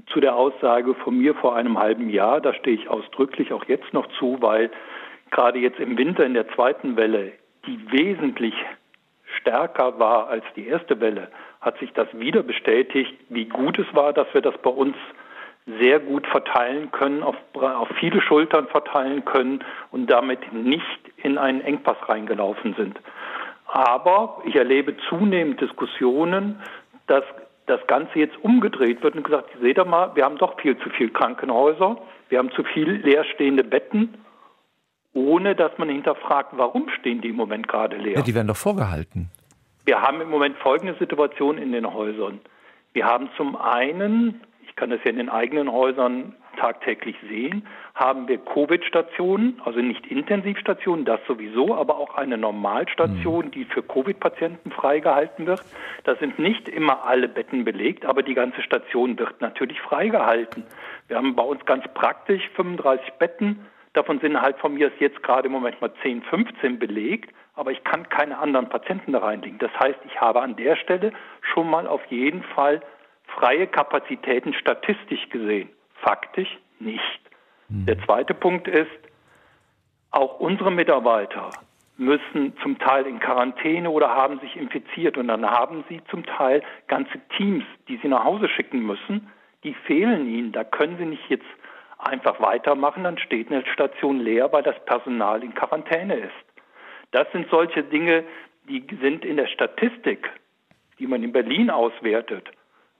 zu 0.08 0.22
der 0.22 0.36
Aussage 0.36 0.96
von 0.96 1.18
mir 1.18 1.36
vor 1.36 1.56
einem 1.56 1.78
halben 1.78 2.10
Jahr, 2.10 2.40
da 2.40 2.54
stehe 2.54 2.78
ich 2.78 2.88
ausdrücklich 2.88 3.52
auch 3.52 3.66
jetzt 3.66 3.94
noch 3.94 4.08
zu, 4.20 4.38
weil 4.42 4.72
gerade 5.32 5.60
jetzt 5.60 5.80
im 5.80 5.98
Winter 5.98 6.26
in 6.26 6.34
der 6.34 6.48
zweiten 6.50 6.96
Welle, 6.96 7.34
die 7.66 7.92
wesentlich 7.92 8.54
stärker 9.40 10.00
war 10.00 10.30
als 10.30 10.46
die 10.56 10.68
erste 10.68 11.02
Welle, 11.02 11.30
hat 11.60 11.78
sich 11.80 11.92
das 11.94 12.08
wieder 12.14 12.44
bestätigt, 12.44 13.14
wie 13.30 13.46
gut 13.46 13.78
es 13.78 13.94
war, 13.94 14.14
dass 14.14 14.34
wir 14.34 14.42
das 14.42 14.58
bei 14.60 14.70
uns 14.70 14.96
sehr 15.80 16.00
gut 16.00 16.26
verteilen 16.28 16.92
können, 16.92 17.24
auf, 17.24 17.36
auf 17.54 17.90
viele 18.00 18.22
Schultern 18.22 18.68
verteilen 18.68 19.26
können 19.26 19.64
und 19.92 20.10
damit 20.10 20.54
nicht 20.54 21.00
in 21.18 21.38
einen 21.38 21.60
Engpass 21.60 21.98
reingelaufen 22.08 22.74
sind. 22.76 22.98
Aber 23.78 24.42
ich 24.44 24.56
erlebe 24.56 24.98
zunehmend 25.08 25.62
Diskussionen, 25.62 26.60
dass 27.06 27.24
das 27.68 27.80
Ganze 27.86 28.18
jetzt 28.18 28.36
umgedreht 28.44 29.04
wird 29.04 29.16
und 29.16 29.24
gesagt, 29.24 29.52
seht 29.62 29.78
ihr 29.78 29.86
mal, 29.86 30.16
wir 30.16 30.26
haben 30.26 30.40
doch 30.40 30.60
viel 30.60 30.76
zu 30.80 30.90
viel 30.90 31.12
Krankenhäuser, 31.12 31.98
wir 32.30 32.40
haben 32.40 32.50
zu 32.54 32.64
viel 32.64 32.90
leerstehende 32.90 33.64
Betten, 33.64 34.16
ohne 35.14 35.54
dass 35.54 35.78
man 35.78 35.90
hinterfragt, 35.90 36.54
warum 36.54 36.90
stehen 36.90 37.22
die 37.22 37.30
im 37.30 37.36
Moment 37.36 37.68
gerade 37.68 37.98
leer. 37.98 38.16
Ja, 38.16 38.22
die 38.24 38.34
werden 38.34 38.48
doch 38.48 38.58
vorgehalten. 38.58 39.30
Wir 39.86 40.02
haben 40.02 40.22
im 40.22 40.32
Moment 40.32 40.58
folgende 40.58 40.96
Situation 40.96 41.60
in 41.60 41.72
den 41.72 41.94
Häusern. 41.94 42.40
Wir 42.94 43.06
haben 43.06 43.30
zum 43.38 43.56
einen, 43.56 44.42
ich 44.68 44.76
kann 44.76 44.90
das 44.90 45.02
ja 45.04 45.12
in 45.12 45.18
den 45.18 45.30
eigenen 45.30 45.72
Häusern 45.72 46.34
tagtäglich 46.58 47.16
sehen, 47.30 47.66
haben 47.96 48.28
wir 48.28 48.38
Covid-Stationen, 48.38 49.62
also 49.64 49.80
nicht 49.80 50.06
Intensivstationen, 50.08 51.06
das 51.06 51.20
sowieso, 51.28 51.76
aber 51.76 51.98
auch 51.98 52.16
eine 52.16 52.38
Normalstation, 52.38 53.46
mhm. 53.46 53.52
die 53.52 53.66
für 53.66 53.82
Covid-Patienten 53.82 54.72
freigehalten 54.72 55.48
wird. 55.48 55.62
Da 56.04 56.16
sind 56.16 56.40
nicht 56.40 56.68
immer 56.68 57.06
alle 57.06 57.30
Betten 57.30 57.64
belegt, 57.64 58.06
aber 58.06 58.24
die 58.24 58.34
ganze 58.34 58.62
Station 58.62 59.18
wird 59.18 59.40
natürlich 59.42 59.80
freigehalten. 59.82 60.64
Wir 61.08 61.18
haben 61.18 61.36
bei 61.36 61.44
uns 61.44 61.66
ganz 61.66 61.86
praktisch 61.94 62.44
35 62.56 63.14
Betten, 63.14 63.66
davon 63.94 64.20
sind 64.20 64.42
halt 64.42 64.58
von 64.58 64.74
mir 64.74 64.92
jetzt 65.00 65.24
gerade 65.24 65.48
im 65.48 65.54
Moment 65.54 65.80
mal 65.82 65.92
10, 66.04 66.22
15 66.24 66.80
belegt, 66.80 67.34
aber 67.56 67.72
ich 67.72 67.84
kann 67.84 68.08
keine 68.10 68.38
anderen 68.38 68.70
Patienten 68.70 69.14
da 69.14 69.20
reinlegen. 69.20 69.58
Das 69.58 69.72
heißt, 69.80 70.00
ich 70.06 70.22
habe 70.22 70.42
an 70.42 70.56
der 70.56 70.76
Stelle 70.76 71.12
schon 71.42 71.70
mal 71.70 71.88
auf 71.88 72.06
jeden 72.06 72.44
Fall 72.44 72.82
freie 73.28 73.68
Kapazitäten 73.68 74.54
statistisch 74.54 75.30
gesehen. 75.30 75.70
Faktisch 76.02 76.58
nicht. 76.80 77.22
Mhm. 77.70 77.86
Der 77.86 78.04
zweite 78.06 78.34
Punkt 78.34 78.68
ist, 78.68 78.90
auch 80.12 80.40
unsere 80.40 80.72
Mitarbeiter 80.72 81.52
müssen 81.98 82.56
zum 82.62 82.78
Teil 82.78 83.06
in 83.08 83.20
Quarantäne 83.20 83.90
oder 83.90 84.10
haben 84.10 84.40
sich 84.40 84.56
infiziert 84.56 85.18
und 85.18 85.28
dann 85.28 85.46
haben 85.46 85.84
sie 85.90 86.02
zum 86.10 86.26
Teil 86.26 86.62
ganze 86.88 87.20
Teams, 87.36 87.64
die 87.88 87.98
sie 87.98 88.08
nach 88.08 88.24
Hause 88.24 88.48
schicken 88.50 88.86
müssen, 88.86 89.30
die 89.64 89.74
fehlen 89.74 90.28
ihnen. 90.30 90.52
Da 90.52 90.64
können 90.64 90.98
sie 90.98 91.06
nicht 91.06 91.28
jetzt 91.30 91.46
einfach 91.98 92.40
weitermachen, 92.40 93.04
dann 93.04 93.18
steht 93.18 93.52
eine 93.52 93.66
Station 93.66 94.20
leer, 94.20 94.52
weil 94.54 94.64
das 94.64 94.76
Personal 94.86 95.44
in 95.44 95.56
Quarantäne 95.56 96.16
ist. 96.16 96.32
Das 97.12 97.32
sind 97.32 97.50
solche 97.50 97.84
Dinge, 97.84 98.24
die 98.70 98.86
sind 99.02 99.26
in 99.26 99.38
der 99.38 99.48
Statistik, 99.48 100.30
die 101.00 101.08
man 101.08 101.24
in 101.24 101.32
Berlin 101.32 101.70
auswertet, 101.70 102.50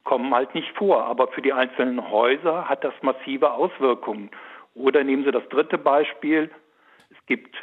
kommen 0.08 0.34
halt 0.34 0.56
nicht 0.56 0.72
vor. 0.78 1.04
Aber 1.04 1.28
für 1.28 1.42
die 1.42 1.52
einzelnen 1.52 2.10
Häuser 2.10 2.70
hat 2.70 2.84
das 2.84 2.94
massive 3.02 3.52
Auswirkungen. 3.52 4.32
Oder 4.74 5.04
nehmen 5.04 5.26
Sie 5.26 5.32
das 5.32 5.48
dritte 5.50 5.78
Beispiel. 5.78 6.50
Es 7.10 7.18
gibt 7.26 7.56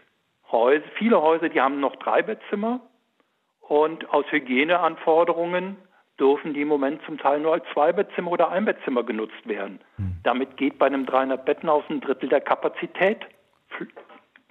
Häuser, 0.53 0.85
viele 0.99 1.23
Häuser, 1.23 1.49
die 1.49 1.61
haben 1.61 1.81
noch 1.81 1.97
drei 1.97 2.21
Bettzimmer 2.23 2.81
und 3.61 4.09
aus 4.11 4.27
Hygieneanforderungen 4.31 5.77
dürfen 6.21 6.55
die 6.55 6.63
im 6.63 6.69
Moment 6.69 7.01
zum 7.07 7.19
Teil 7.19 7.41
nur 7.41 7.55
als 7.55 7.65
Zweibettzimmer 7.73 8.31
oder 8.31 8.51
Einbettzimmer 8.51 9.03
genutzt 9.03 9.47
werden. 9.47 9.81
Mhm. 9.97 10.17
Damit 10.23 10.57
geht 10.57 10.79
bei 10.79 10.87
einem 10.87 11.07
300 11.07 11.45
Bettenhaus 11.45 11.83
ein 11.89 12.01
Drittel 12.01 12.29
der 12.29 12.41
Kapazität 12.41 13.27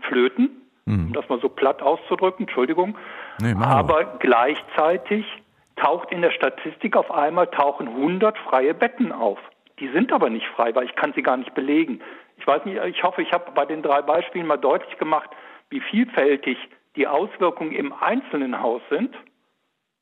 flöten, 0.01 0.63
mhm. 0.85 1.07
um 1.07 1.13
das 1.13 1.29
mal 1.29 1.39
so 1.39 1.47
platt 1.47 1.81
auszudrücken, 1.81 2.47
Entschuldigung. 2.47 2.97
Nee, 3.39 3.53
Aber 3.53 4.17
gleichzeitig 4.19 5.25
taucht 5.75 6.11
in 6.11 6.21
der 6.21 6.31
Statistik 6.31 6.95
auf 6.95 7.11
einmal 7.11 7.47
tauchen 7.47 7.87
100 7.87 8.37
freie 8.37 8.73
Betten 8.73 9.11
auf. 9.11 9.39
Die 9.79 9.89
sind 9.89 10.11
aber 10.11 10.29
nicht 10.29 10.45
frei, 10.47 10.73
weil 10.75 10.85
ich 10.85 10.95
kann 10.95 11.13
sie 11.13 11.23
gar 11.23 11.37
nicht 11.37 11.53
belegen. 11.53 12.01
Ich 12.37 12.45
weiß 12.45 12.65
nicht, 12.65 12.77
ich 12.83 13.03
hoffe, 13.03 13.21
ich 13.21 13.31
habe 13.31 13.51
bei 13.51 13.65
den 13.65 13.81
drei 13.81 14.01
Beispielen 14.01 14.45
mal 14.45 14.57
deutlich 14.57 14.97
gemacht, 14.97 15.29
wie 15.69 15.79
vielfältig 15.79 16.57
die 16.95 17.07
Auswirkungen 17.07 17.71
im 17.71 17.93
einzelnen 17.93 18.61
Haus 18.61 18.81
sind. 18.89 19.15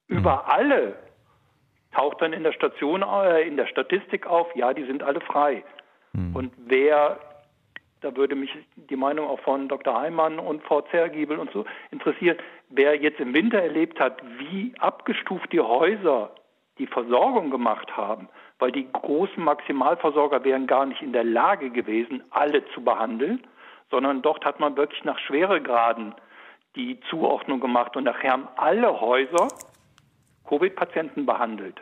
Mhm. 0.08 0.18
Über 0.18 0.50
alle 0.52 0.96
taucht 1.94 2.22
dann 2.22 2.34
in 2.34 2.44
der 2.44 2.54
Station, 2.54 3.02
äh, 3.04 3.48
in 3.48 3.58
der 3.58 3.68
Statistik 3.68 4.28
auf, 4.28 4.54
ja, 4.56 4.74
die 4.74 4.86
sind 4.86 5.04
alle 5.04 5.22
frei. 5.22 5.64
Mhm. 6.14 6.36
Und 6.36 6.54
wer, 6.58 7.20
da 8.02 8.16
würde 8.16 8.36
mich 8.36 8.52
die 8.76 8.96
Meinung 8.96 9.28
auch 9.28 9.40
von 9.40 9.68
Dr. 9.68 10.00
Heimann 10.00 10.40
und 10.40 10.64
Frau 10.64 10.82
Zergiebel 10.82 11.38
und 11.38 11.52
so 11.52 11.66
interessieren, 11.92 12.38
wer 12.70 12.96
jetzt 12.96 13.20
im 13.20 13.34
Winter 13.34 13.62
erlebt 13.62 14.00
hat, 14.00 14.22
wie 14.40 14.74
abgestuft 14.80 15.54
die 15.54 15.62
Häuser 15.62 16.32
die 16.80 16.88
Versorgung 16.88 17.52
gemacht 17.52 17.96
haben, 17.96 18.28
weil 18.58 18.72
die 18.72 18.92
großen 18.92 19.44
Maximalversorger 19.44 20.44
wären 20.44 20.66
gar 20.66 20.86
nicht 20.86 21.02
in 21.02 21.14
der 21.14 21.24
Lage 21.24 21.70
gewesen, 21.70 22.24
alle 22.32 22.66
zu 22.74 22.84
behandeln, 22.84 23.46
sondern 23.92 24.22
dort 24.22 24.46
hat 24.46 24.60
man 24.60 24.76
wirklich 24.78 25.04
nach 25.04 25.20
Schweregraden 25.20 26.16
die 26.76 27.00
Zuordnung 27.10 27.60
gemacht 27.60 27.96
und 27.96 28.06
nachher 28.06 28.32
haben 28.32 28.48
alle 28.56 29.00
Häuser 29.00 29.48
Covid-Patienten 30.48 31.26
behandelt. 31.26 31.80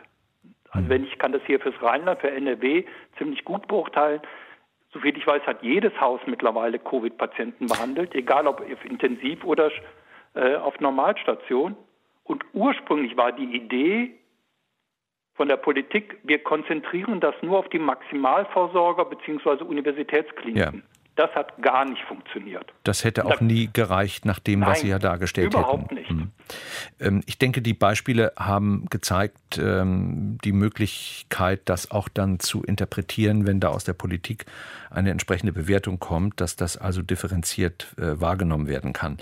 Also 0.70 0.88
wenn 0.88 1.04
ich 1.04 1.18
kann 1.18 1.32
das 1.32 1.42
hier 1.46 1.60
fürs 1.60 1.80
Rheinland, 1.82 2.20
für 2.20 2.30
NRW 2.30 2.84
ziemlich 3.18 3.44
gut 3.44 3.66
beurteilen. 3.68 4.20
Soviel 4.92 5.16
ich 5.16 5.26
weiß, 5.26 5.42
hat 5.46 5.62
jedes 5.62 5.92
Haus 6.00 6.20
mittlerweile 6.26 6.78
Covid-Patienten 6.78 7.66
behandelt, 7.66 8.14
egal 8.14 8.46
ob 8.46 8.60
auf 8.60 8.84
Intensiv 8.84 9.44
oder 9.44 9.70
äh, 10.34 10.56
auf 10.56 10.78
Normalstation. 10.80 11.76
Und 12.24 12.44
ursprünglich 12.52 13.16
war 13.16 13.32
die 13.32 13.56
Idee 13.56 14.14
von 15.34 15.48
der 15.48 15.56
Politik, 15.56 16.18
wir 16.22 16.42
konzentrieren 16.42 17.20
das 17.20 17.34
nur 17.42 17.58
auf 17.58 17.68
die 17.68 17.78
Maximalversorger 17.78 19.04
bzw. 19.06 19.64
Universitätskliniken. 19.64 20.82
Ja. 20.82 21.00
Das 21.16 21.34
hat 21.34 21.60
gar 21.62 21.84
nicht 21.84 22.02
funktioniert. 22.04 22.72
Das 22.84 23.04
hätte 23.04 23.26
auch 23.26 23.36
da, 23.36 23.44
nie 23.44 23.68
gereicht 23.72 24.24
nach 24.24 24.38
dem, 24.38 24.62
was 24.62 24.80
Sie 24.80 24.88
ja 24.88 24.98
dargestellt 24.98 25.54
überhaupt 25.54 25.90
hätten. 25.90 25.96
Überhaupt 25.96 26.10
nicht. 26.10 26.10
Hm. 26.10 26.30
Ich 27.26 27.38
denke, 27.38 27.62
die 27.62 27.74
Beispiele 27.74 28.32
haben 28.36 28.86
gezeigt, 28.90 29.58
ähm, 29.58 30.38
die 30.44 30.52
Möglichkeit, 30.52 31.62
das 31.64 31.90
auch 31.90 32.08
dann 32.08 32.40
zu 32.40 32.62
interpretieren, 32.62 33.46
wenn 33.46 33.60
da 33.60 33.68
aus 33.68 33.84
der 33.84 33.94
Politik 33.94 34.46
eine 34.90 35.10
entsprechende 35.10 35.52
Bewertung 35.52 36.00
kommt, 36.00 36.40
dass 36.40 36.56
das 36.56 36.76
also 36.76 37.02
differenziert 37.02 37.94
äh, 37.96 38.20
wahrgenommen 38.20 38.66
werden 38.66 38.92
kann. 38.92 39.18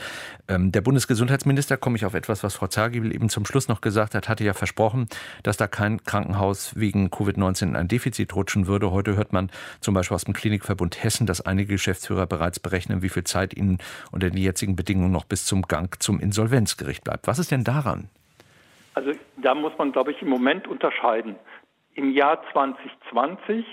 Ähm, 0.49 0.73
der 0.73 0.81
Bundesgesundheitsminister, 0.81 1.77
komme 1.77 1.97
ich 1.97 2.05
auf 2.05 2.15
etwas, 2.15 2.43
was 2.43 2.55
Frau 2.55 2.67
Zagiebel 2.67 3.15
eben 3.15 3.29
zum 3.29 3.45
Schluss 3.45 3.69
noch 3.69 3.81
gesagt 3.81 4.15
hat, 4.15 4.29
hatte 4.29 4.45
ja 4.45 4.55
versprochen, 4.55 5.09
dass 5.43 5.57
da 5.57 5.67
kein 5.67 6.03
Krankenhaus 6.05 6.73
wegen 6.75 7.09
Covid-19 7.09 7.63
in 7.63 7.77
ein 7.77 7.89
Defizit 7.89 8.35
rutschen 8.35 8.67
würde. 8.67 8.91
Heute 8.91 9.17
hört 9.17 9.33
man 9.33 9.51
zum 9.81 9.95
Beispiel 9.95 10.15
aus 10.15 10.25
dem 10.25 10.35
Klinikverbund 10.35 11.03
Hessen, 11.03 11.27
dass 11.27 11.43
einige 11.43 11.75
Geschäftsführer 11.75 12.27
bereits 12.27 12.61
berechnen, 12.61 13.03
wie 13.03 13.11
viel 13.11 13.25
Zeit 13.25 13.55
ihnen 13.55 13.79
unter 14.11 14.31
den 14.31 14.39
jetzigen 14.39 14.75
Bedingungen 14.75 15.13
noch 15.13 15.25
bis 15.25 15.45
zum 15.45 15.63
Gang 15.63 15.95
zum 16.03 16.19
Insolvenzgericht 16.19 17.05
bleibt. 17.05 17.18
Was 17.25 17.39
ist 17.39 17.51
denn 17.51 17.65
daran? 17.65 18.09
Also 18.95 19.13
da 19.37 19.55
muss 19.55 19.73
man, 19.79 19.93
glaube 19.93 20.13
ich, 20.13 20.23
im 20.23 20.29
Moment 20.29 20.67
unterscheiden. 20.67 21.37
Im 21.95 22.11
Jahr 22.11 22.43
2020 22.53 23.65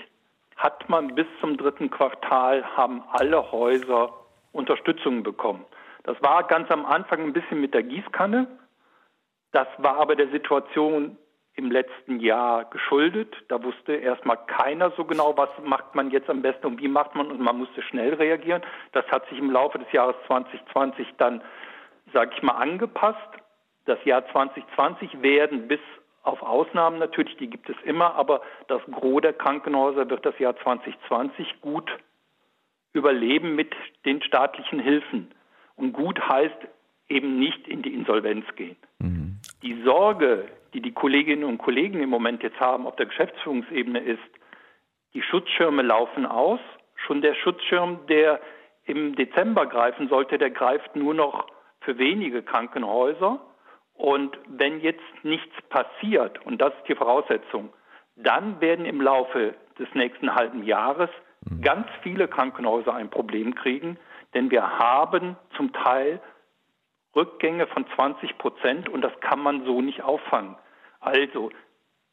hat 0.56 0.88
man 0.88 1.14
bis 1.14 1.26
zum 1.40 1.56
dritten 1.56 1.90
Quartal, 1.90 2.64
haben 2.76 3.02
alle 3.10 3.52
Häuser 3.52 4.12
Unterstützung 4.52 5.22
bekommen. 5.22 5.64
Das 6.04 6.20
war 6.22 6.44
ganz 6.44 6.70
am 6.70 6.86
Anfang 6.86 7.20
ein 7.20 7.32
bisschen 7.32 7.60
mit 7.60 7.74
der 7.74 7.82
Gießkanne. 7.82 8.46
Das 9.52 9.66
war 9.78 9.96
aber 9.96 10.16
der 10.16 10.28
Situation 10.30 11.18
im 11.54 11.70
letzten 11.70 12.20
Jahr 12.20 12.66
geschuldet. 12.66 13.34
Da 13.48 13.62
wusste 13.62 13.94
erstmal 13.94 14.38
keiner 14.46 14.92
so 14.96 15.04
genau, 15.04 15.36
was 15.36 15.48
macht 15.64 15.94
man 15.94 16.10
jetzt 16.10 16.28
am 16.28 16.42
besten 16.42 16.66
und 16.66 16.80
wie 16.80 16.88
macht 16.88 17.14
man 17.14 17.30
und 17.30 17.40
man 17.40 17.56
musste 17.56 17.82
schnell 17.82 18.14
reagieren. 18.14 18.62
Das 18.92 19.06
hat 19.06 19.28
sich 19.28 19.38
im 19.38 19.50
Laufe 19.50 19.78
des 19.78 19.90
Jahres 19.92 20.16
2020 20.26 21.14
dann, 21.18 21.42
sage 22.12 22.32
ich 22.36 22.42
mal, 22.42 22.52
angepasst. 22.52 23.18
Das 23.84 24.02
Jahr 24.04 24.26
2020 24.32 25.22
werden 25.22 25.68
bis 25.68 25.80
auf 26.22 26.42
Ausnahmen 26.42 26.98
natürlich, 26.98 27.36
die 27.36 27.48
gibt 27.48 27.68
es 27.70 27.76
immer, 27.84 28.14
aber 28.16 28.42
das 28.66 28.82
Gros 28.90 29.20
der 29.22 29.32
Krankenhäuser 29.32 30.10
wird 30.10 30.26
das 30.26 30.36
Jahr 30.38 30.56
2020 30.56 31.60
gut 31.60 31.90
überleben 32.92 33.54
mit 33.54 33.74
den 34.04 34.22
staatlichen 34.22 34.80
Hilfen. 34.80 35.30
Und 35.76 35.92
gut 35.92 36.20
heißt 36.20 36.56
eben 37.08 37.38
nicht 37.38 37.68
in 37.68 37.82
die 37.82 37.94
Insolvenz 37.94 38.44
gehen. 38.56 38.76
Mhm. 38.98 39.38
Die 39.62 39.80
Sorge, 39.82 40.48
die 40.72 40.80
die 40.80 40.92
Kolleginnen 40.92 41.44
und 41.44 41.58
Kollegen 41.58 42.00
im 42.02 42.10
Moment 42.10 42.42
jetzt 42.42 42.58
haben 42.58 42.86
auf 42.86 42.96
der 42.96 43.06
Geschäftsführungsebene 43.06 44.00
ist, 44.00 44.18
die 45.14 45.22
Schutzschirme 45.22 45.82
laufen 45.82 46.26
aus. 46.26 46.60
Schon 46.96 47.22
der 47.22 47.34
Schutzschirm, 47.34 48.00
der 48.08 48.40
im 48.84 49.14
Dezember 49.14 49.66
greifen 49.66 50.08
sollte, 50.08 50.38
der 50.38 50.50
greift 50.50 50.96
nur 50.96 51.14
noch 51.14 51.46
für 51.86 51.96
wenige 51.96 52.42
Krankenhäuser. 52.42 53.40
Und 53.94 54.36
wenn 54.46 54.80
jetzt 54.80 55.00
nichts 55.22 55.54
passiert, 55.70 56.44
und 56.44 56.60
das 56.60 56.74
ist 56.74 56.88
die 56.88 56.94
Voraussetzung, 56.94 57.72
dann 58.16 58.60
werden 58.60 58.84
im 58.84 59.00
Laufe 59.00 59.54
des 59.78 59.88
nächsten 59.94 60.34
halben 60.34 60.64
Jahres 60.64 61.08
mhm. 61.48 61.62
ganz 61.62 61.86
viele 62.02 62.28
Krankenhäuser 62.28 62.92
ein 62.92 63.08
Problem 63.08 63.54
kriegen, 63.54 63.98
denn 64.34 64.50
wir 64.50 64.78
haben 64.78 65.36
zum 65.56 65.72
Teil 65.72 66.20
Rückgänge 67.14 67.66
von 67.68 67.86
20 67.94 68.36
Prozent 68.36 68.88
und 68.90 69.00
das 69.00 69.12
kann 69.20 69.40
man 69.40 69.64
so 69.64 69.80
nicht 69.80 70.02
auffangen. 70.02 70.56
Also 71.00 71.50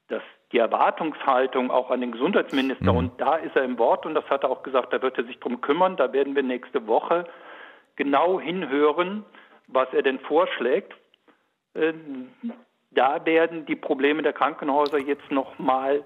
das, 0.07 0.21
die 0.53 0.59
Erwartungshaltung 0.59 1.71
auch 1.71 1.89
an 1.89 1.99
den 1.99 2.13
Gesundheitsminister, 2.13 2.93
mhm. 2.93 2.97
und 2.97 3.21
da 3.21 3.35
ist 3.35 3.55
er 3.55 3.63
im 3.63 3.77
Wort 3.77 4.05
und 4.05 4.13
das 4.13 4.29
hat 4.29 4.43
er 4.43 4.51
auch 4.51 4.63
gesagt, 4.63 4.93
da 4.93 5.01
wird 5.01 5.17
er 5.17 5.25
sich 5.25 5.39
drum 5.39 5.59
kümmern, 5.59 5.97
da 5.97 6.13
werden 6.13 6.35
wir 6.35 6.43
nächste 6.43 6.87
Woche 6.87 7.25
genau 7.95 8.39
hinhören, 8.39 9.25
was 9.67 9.87
er 9.93 10.01
denn 10.01 10.19
vorschlägt. 10.19 10.93
Ähm, 11.75 12.29
da 12.91 13.25
werden 13.25 13.65
die 13.65 13.75
Probleme 13.75 14.21
der 14.21 14.33
Krankenhäuser 14.33 14.99
jetzt 14.99 15.31
nochmal, 15.31 16.03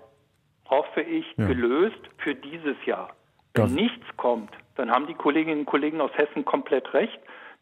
hoffe 0.69 1.01
ich, 1.01 1.25
ja. 1.37 1.47
gelöst 1.47 1.99
für 2.17 2.35
dieses 2.35 2.77
Jahr. 2.85 3.15
Wenn 3.53 3.63
das 3.63 3.71
nichts 3.71 4.05
kommt, 4.17 4.51
dann 4.75 4.91
haben 4.91 5.07
die 5.07 5.13
Kolleginnen 5.13 5.61
und 5.61 5.65
Kollegen 5.65 5.99
aus 5.99 6.11
Hessen 6.15 6.45
komplett 6.45 6.93
recht 6.93 7.19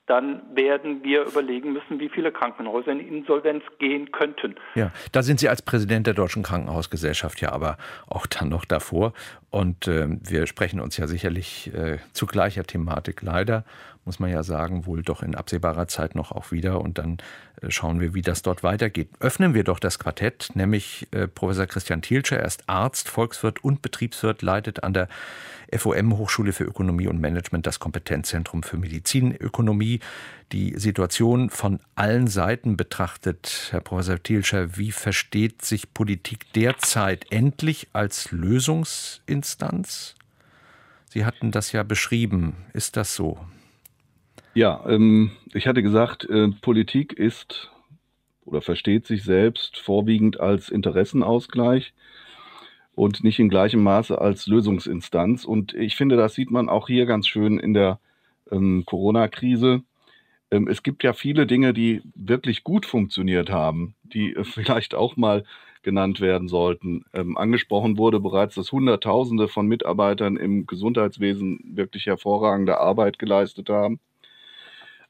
dann 0.08 0.42
werden 0.56 1.04
wir 1.04 1.24
überlegen 1.24 1.74
müssen, 1.74 2.00
wie 2.00 2.10
viele 2.10 2.32
Krankenhäuser 2.32 2.92
in 2.92 3.00
Insolvenz 3.00 3.64
gehen 3.80 4.12
könnten. 4.12 4.56
Ja, 4.76 4.92
da 5.12 5.24
sind 5.24 5.40
Sie 5.40 5.50
als 5.50 5.62
Präsident 5.62 6.06
der 6.06 6.14
Deutschen 6.14 6.44
Krankenhausgesellschaft 6.44 7.42
ja 7.42 7.52
aber 7.52 7.78
auch 8.08 8.28
dann 8.28 8.50
noch 8.50 8.66
davor. 8.66 9.14
Und 9.50 9.88
äh, 9.88 10.08
wir 10.10 10.48
sprechen 10.48 10.80
uns 10.80 10.98
ja 10.98 11.08
sicherlich 11.08 11.74
äh, 11.74 11.98
zu 12.14 12.28
gleicher 12.28 12.64
Thematik 12.64 13.22
leider 13.22 13.64
muss 14.06 14.20
man 14.20 14.30
ja 14.30 14.44
sagen, 14.44 14.86
wohl 14.86 15.02
doch 15.02 15.24
in 15.24 15.36
absehbarer 15.36 15.88
Zeit 15.88 16.16
noch 16.16 16.32
auch 16.32 16.52
wieder. 16.52 16.80
Und 16.80 17.00
dann 17.00 17.18
äh, 17.62 17.72
schauen 17.72 18.00
wir, 18.00 18.14
wie 18.14 18.22
das 18.22 18.44
dort 18.44 18.64
weitergeht. 18.64 19.10
Öffnen 19.20 19.54
wir 19.54 19.64
doch 19.64 19.80
das 19.80 20.00
Quartett, 20.00 20.52
nämlich 20.54 21.08
äh, 21.12 21.28
Professor 21.28 21.66
Christian 21.66 22.02
Thielscher. 22.02 22.38
Er 22.38 22.46
ist 22.46 22.64
Arzt, 22.68 23.10
Volkswirt 23.10 23.64
und 23.64 23.82
Betriebswirt, 23.82 24.42
leitet 24.44 24.84
an 24.84 24.94
der 24.94 25.08
FOM 25.78 26.18
Hochschule 26.18 26.54
für 26.54 26.64
Ökonomie 26.64 27.08
und 27.08 27.20
Management 27.20 27.66
das 27.66 27.80
Kompetenzzentrum 27.80 28.64
für 28.64 28.78
Medizinökonomie. 28.78 30.00
Die 30.52 30.78
Situation 30.78 31.50
von 31.50 31.80
allen 31.96 32.28
Seiten 32.28 32.78
betrachtet, 32.78 33.70
Herr 33.72 33.82
Professor 33.82 34.22
Thielscher, 34.22 34.78
wie 34.78 34.92
versteht 34.92 35.64
sich 35.64 35.94
Politik 35.94 36.52
derzeit 36.54 37.32
endlich 37.32 37.88
als 37.94 38.32
Lösungsinstanz? 38.32 40.16
Sie 41.10 41.26
hatten 41.26 41.52
das 41.52 41.72
ja 41.72 41.84
beschrieben. 41.84 42.56
Ist 42.74 42.98
das 42.98 43.16
so? 43.16 43.40
Ja, 44.54 44.84
ähm, 44.88 45.32
ich 45.54 45.68
hatte 45.68 45.84
gesagt, 45.84 46.30
äh, 46.30 46.50
Politik 46.62 47.14
ist 47.14 47.72
oder 48.46 48.62
versteht 48.62 49.08
sich 49.08 49.24
selbst 49.24 49.78
vorwiegend 49.78 50.40
als 50.40 50.70
Interessenausgleich 50.70 51.94
und 52.96 53.24
nicht 53.24 53.40
in 53.40 53.50
gleichem 53.50 53.84
Maße 53.84 54.20
als 54.20 54.48
Lösungsinstanz. 54.48 55.46
Und 55.46 55.74
ich 55.74 55.96
finde, 55.96 56.16
das 56.16 56.34
sieht 56.34 56.50
man 56.50 56.70
auch 56.70 56.88
hier 56.88 57.06
ganz 57.06 57.28
schön 57.28 57.60
in 57.60 57.74
der 57.74 58.00
ähm, 58.52 58.84
Corona-Krise. 58.86 59.84
Ähm, 60.52 60.68
es 60.68 60.82
gibt 60.82 61.04
ja 61.04 61.14
viele 61.14 61.46
Dinge, 61.46 61.74
die 61.74 62.02
wirklich 62.16 62.64
gut 62.64 62.86
funktioniert 62.86 63.50
haben, 63.50 63.96
die 64.04 64.34
äh, 64.34 64.44
vielleicht 64.44 64.96
auch 64.96 65.18
mal 65.18 65.44
genannt 65.84 66.20
werden 66.20 66.48
sollten. 66.48 67.06
Ähm, 67.14 67.38
angesprochen 67.38 67.98
wurde 67.98 68.20
bereits, 68.20 68.56
dass 68.56 68.72
Hunderttausende 68.72 69.48
von 69.48 69.68
Mitarbeitern 69.68 70.38
im 70.38 70.66
Gesundheitswesen 70.66 71.60
wirklich 71.76 72.08
hervorragende 72.08 72.80
Arbeit 72.80 73.20
geleistet 73.20 73.70
haben. 73.70 74.00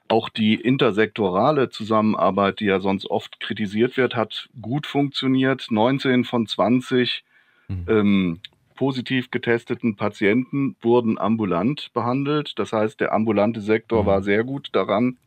Auch 0.07 0.29
die 0.29 0.55
intersektorale 0.55 1.69
Zusammenarbeit, 1.69 2.59
die 2.59 2.65
ja 2.65 2.79
sonst 2.79 3.09
oft 3.09 3.39
kritisiert 3.39 3.95
wird, 3.97 4.15
hat 4.15 4.49
gut 4.61 4.85
funktioniert. 4.85 5.67
19 5.69 6.25
von 6.25 6.45
20 6.45 7.23
mhm. 7.67 7.85
ähm, 7.87 8.39
positiv 8.75 9.31
getesteten 9.31 9.95
Patienten 9.95 10.75
wurden 10.81 11.17
ambulant 11.17 11.91
behandelt. 11.93 12.53
Das 12.57 12.73
heißt, 12.73 12.99
der 12.99 13.13
ambulante 13.13 13.61
Sektor 13.61 14.03
mhm. 14.03 14.07
war 14.07 14.21
sehr 14.21 14.43
gut 14.43 14.69
daran, 14.73 15.17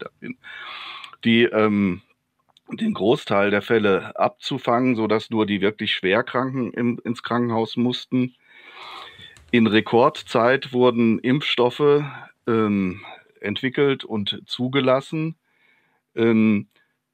die, 1.24 1.44
ähm, 1.44 2.02
den 2.70 2.94
Großteil 2.94 3.50
der 3.50 3.62
Fälle 3.62 4.18
abzufangen, 4.18 4.94
sodass 4.94 5.30
nur 5.30 5.46
die 5.46 5.60
wirklich 5.60 5.92
Schwerkranken 5.94 6.72
im, 6.72 7.00
ins 7.04 7.22
Krankenhaus 7.22 7.76
mussten. 7.76 8.34
In 9.50 9.66
Rekordzeit 9.66 10.72
wurden 10.74 11.18
Impfstoffe 11.20 12.04
ähm, 12.46 13.00
entwickelt 13.40 14.04
und 14.04 14.42
zugelassen. 14.46 15.36
Ähm, 16.14 16.68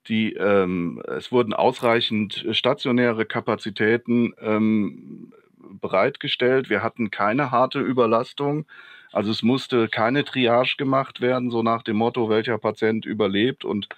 die, 0.08 0.34
ähm, 0.34 1.02
es 1.16 1.32
wurden 1.32 1.54
ausreichend 1.54 2.46
stationäre 2.52 3.24
Kapazitäten 3.24 4.34
ähm, 4.40 5.32
bereitgestellt. 5.80 6.68
Wir 6.70 6.82
hatten 6.82 7.10
keine 7.10 7.50
harte 7.50 7.80
Überlastung. 7.80 8.66
Also 9.12 9.30
es 9.30 9.42
musste 9.42 9.88
keine 9.88 10.24
Triage 10.24 10.74
gemacht 10.76 11.20
werden, 11.20 11.50
so 11.50 11.62
nach 11.62 11.82
dem 11.82 11.96
Motto, 11.96 12.28
welcher 12.28 12.58
Patient 12.58 13.06
überlebt 13.06 13.64
und 13.64 13.88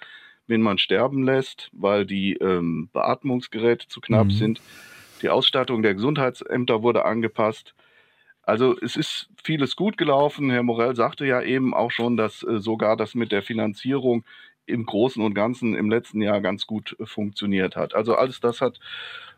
wen 0.45 0.61
man 0.61 0.77
sterben 0.77 1.23
lässt, 1.23 1.69
weil 1.73 2.05
die 2.05 2.33
ähm, 2.35 2.89
Beatmungsgeräte 2.93 3.87
zu 3.87 3.99
knapp 3.99 4.27
mhm. 4.27 4.31
sind. 4.31 4.61
Die 5.21 5.29
Ausstattung 5.29 5.81
der 5.81 5.95
Gesundheitsämter 5.95 6.83
wurde 6.83 7.03
angepasst. 7.05 7.73
Also 8.43 8.77
es 8.79 8.95
ist 8.95 9.29
vieles 9.43 9.75
gut 9.75 9.97
gelaufen. 9.97 10.49
Herr 10.49 10.63
Morell 10.63 10.95
sagte 10.95 11.25
ja 11.25 11.41
eben 11.41 11.73
auch 11.73 11.91
schon, 11.91 12.15
dass 12.15 12.43
äh, 12.43 12.59
sogar 12.59 12.95
das 12.95 13.13
mit 13.13 13.31
der 13.31 13.41
Finanzierung 13.41 14.23
im 14.67 14.85
Großen 14.85 15.23
und 15.23 15.33
Ganzen 15.33 15.75
im 15.75 15.89
letzten 15.89 16.21
Jahr 16.21 16.41
ganz 16.41 16.67
gut 16.67 16.95
äh, 16.99 17.05
funktioniert 17.05 17.75
hat. 17.75 17.95
Also 17.95 18.15
alles 18.15 18.39
das 18.39 18.61
hat, 18.61 18.79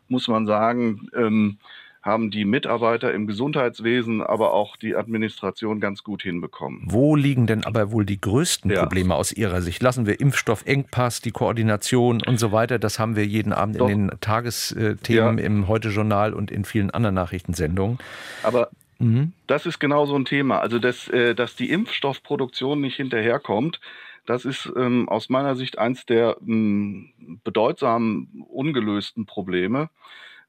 muss 0.08 0.28
man 0.28 0.46
sagen, 0.46 1.08
ähm, 1.16 1.58
haben 2.02 2.30
die 2.30 2.46
Mitarbeiter 2.46 3.12
im 3.12 3.26
Gesundheitswesen, 3.26 4.22
aber 4.22 4.54
auch 4.54 4.76
die 4.76 4.96
Administration 4.96 5.80
ganz 5.80 6.02
gut 6.02 6.22
hinbekommen. 6.22 6.82
Wo 6.86 7.14
liegen 7.14 7.46
denn 7.46 7.64
aber 7.64 7.92
wohl 7.92 8.06
die 8.06 8.18
größten 8.20 8.70
ja. 8.70 8.80
Probleme 8.80 9.14
aus 9.14 9.32
Ihrer 9.32 9.60
Sicht? 9.60 9.82
Lassen 9.82 10.06
wir 10.06 10.18
Impfstoffengpass, 10.18 11.20
die 11.20 11.30
Koordination 11.30 12.22
und 12.26 12.40
so 12.40 12.52
weiter. 12.52 12.78
Das 12.78 12.98
haben 12.98 13.16
wir 13.16 13.26
jeden 13.26 13.52
Abend 13.52 13.80
Doch. 13.80 13.88
in 13.88 14.08
den 14.08 14.20
Tagesthemen 14.20 15.38
ja. 15.38 15.44
im 15.44 15.68
Heute-Journal 15.68 16.32
und 16.32 16.50
in 16.50 16.64
vielen 16.64 16.90
anderen 16.90 17.14
Nachrichtensendungen. 17.14 17.98
Aber 18.42 18.70
Mhm. 19.00 19.32
Das 19.46 19.64
ist 19.66 19.78
genau 19.78 20.04
so 20.04 20.14
ein 20.14 20.26
Thema. 20.26 20.60
Also, 20.60 20.78
dass, 20.78 21.08
äh, 21.08 21.34
dass 21.34 21.56
die 21.56 21.70
Impfstoffproduktion 21.70 22.80
nicht 22.80 22.96
hinterherkommt, 22.96 23.80
das 24.26 24.44
ist 24.44 24.70
ähm, 24.76 25.08
aus 25.08 25.28
meiner 25.28 25.56
Sicht 25.56 25.78
eins 25.78 26.06
der 26.06 26.36
ähm, 26.40 27.12
bedeutsamen 27.44 28.44
ungelösten 28.48 29.26
Probleme. 29.26 29.90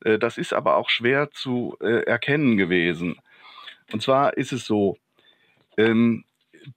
Äh, 0.04 0.20
das 0.20 0.38
ist 0.38 0.54
aber 0.54 0.76
auch 0.76 0.90
schwer 0.90 1.32
zu 1.32 1.78
äh, 1.82 2.04
erkennen 2.04 2.58
gewesen. 2.58 3.18
Und 3.92 4.02
zwar 4.02 4.38
ist 4.38 4.52
es 4.52 4.66
so, 4.66 4.98
ähm, 5.78 6.26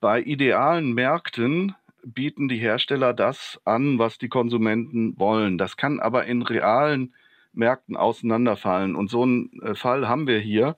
bei 0.01 0.21
idealen 0.21 0.93
Märkten 0.95 1.75
bieten 2.03 2.49
die 2.49 2.59
Hersteller 2.59 3.15
das 3.15 3.61
an, 3.65 3.99
was 3.99 4.19
die 4.19 4.29
Konsumenten 4.29 5.19
wollen. 5.19 5.59
Das 5.59 5.77
kann 5.77 6.01
aber 6.01 6.27
in 6.27 6.43
realen 6.43 7.15
Märkten 7.53 7.97
auseinanderfallen. 7.97 8.95
Und 8.97 9.11
so 9.11 9.23
einen 9.23 9.51
äh, 9.63 9.75
Fall 9.75 10.09
haben 10.09 10.27
wir 10.27 10.39
hier 10.39 10.77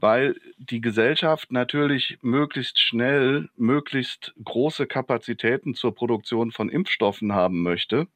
weil 0.00 0.36
die 0.58 0.80
Gesellschaft 0.80 1.52
natürlich 1.52 2.18
möglichst 2.22 2.80
schnell, 2.80 3.50
möglichst 3.56 4.32
große 4.42 4.86
Kapazitäten 4.86 5.74
zur 5.74 5.94
Produktion 5.94 6.52
von 6.52 6.70
Impfstoffen 6.70 7.32
haben 7.32 7.62
möchte, 7.62 8.06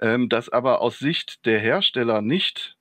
ähm, 0.00 0.28
das 0.28 0.48
aber 0.48 0.80
aus 0.80 0.98
Sicht 0.98 1.44
der 1.44 1.60
Hersteller 1.60 2.22
nicht 2.22 2.76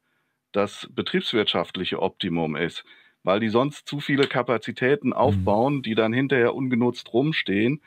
das 0.53 0.87
betriebswirtschaftliche 0.91 2.01
Optimum 2.01 2.55
ist, 2.55 2.85
weil 3.23 3.39
die 3.39 3.49
sonst 3.49 3.87
zu 3.87 3.99
viele 3.99 4.27
Kapazitäten 4.27 5.09
mhm. 5.09 5.13
aufbauen, 5.13 5.81
die 5.81 5.95
dann 5.95 6.13
hinterher 6.13 6.55
ungenutzt 6.55 7.13
rumstehen. 7.13 7.81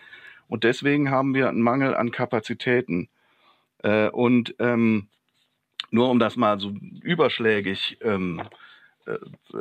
Und 0.46 0.64
deswegen 0.64 1.10
haben 1.10 1.34
wir 1.34 1.48
einen 1.48 1.62
Mangel 1.62 1.94
an 1.94 2.10
Kapazitäten. 2.10 3.08
Äh, 3.82 4.08
und 4.08 4.54
ähm, 4.58 5.08
nur 5.90 6.10
um 6.10 6.18
das 6.18 6.36
mal 6.36 6.60
so 6.60 6.74
überschlägig 7.02 7.98
ähm, 8.02 8.40
äh, 8.40 8.44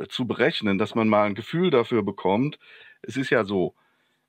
zu 0.08 0.26
berechnen, 0.26 0.78
dass 0.78 0.94
man 0.94 1.08
mal 1.08 1.24
ein 1.24 1.34
Gefühl 1.34 1.70
dafür 1.70 2.02
bekommt. 2.02 2.58
Es 3.02 3.16
ist 3.16 3.30
ja 3.30 3.44
so, 3.44 3.74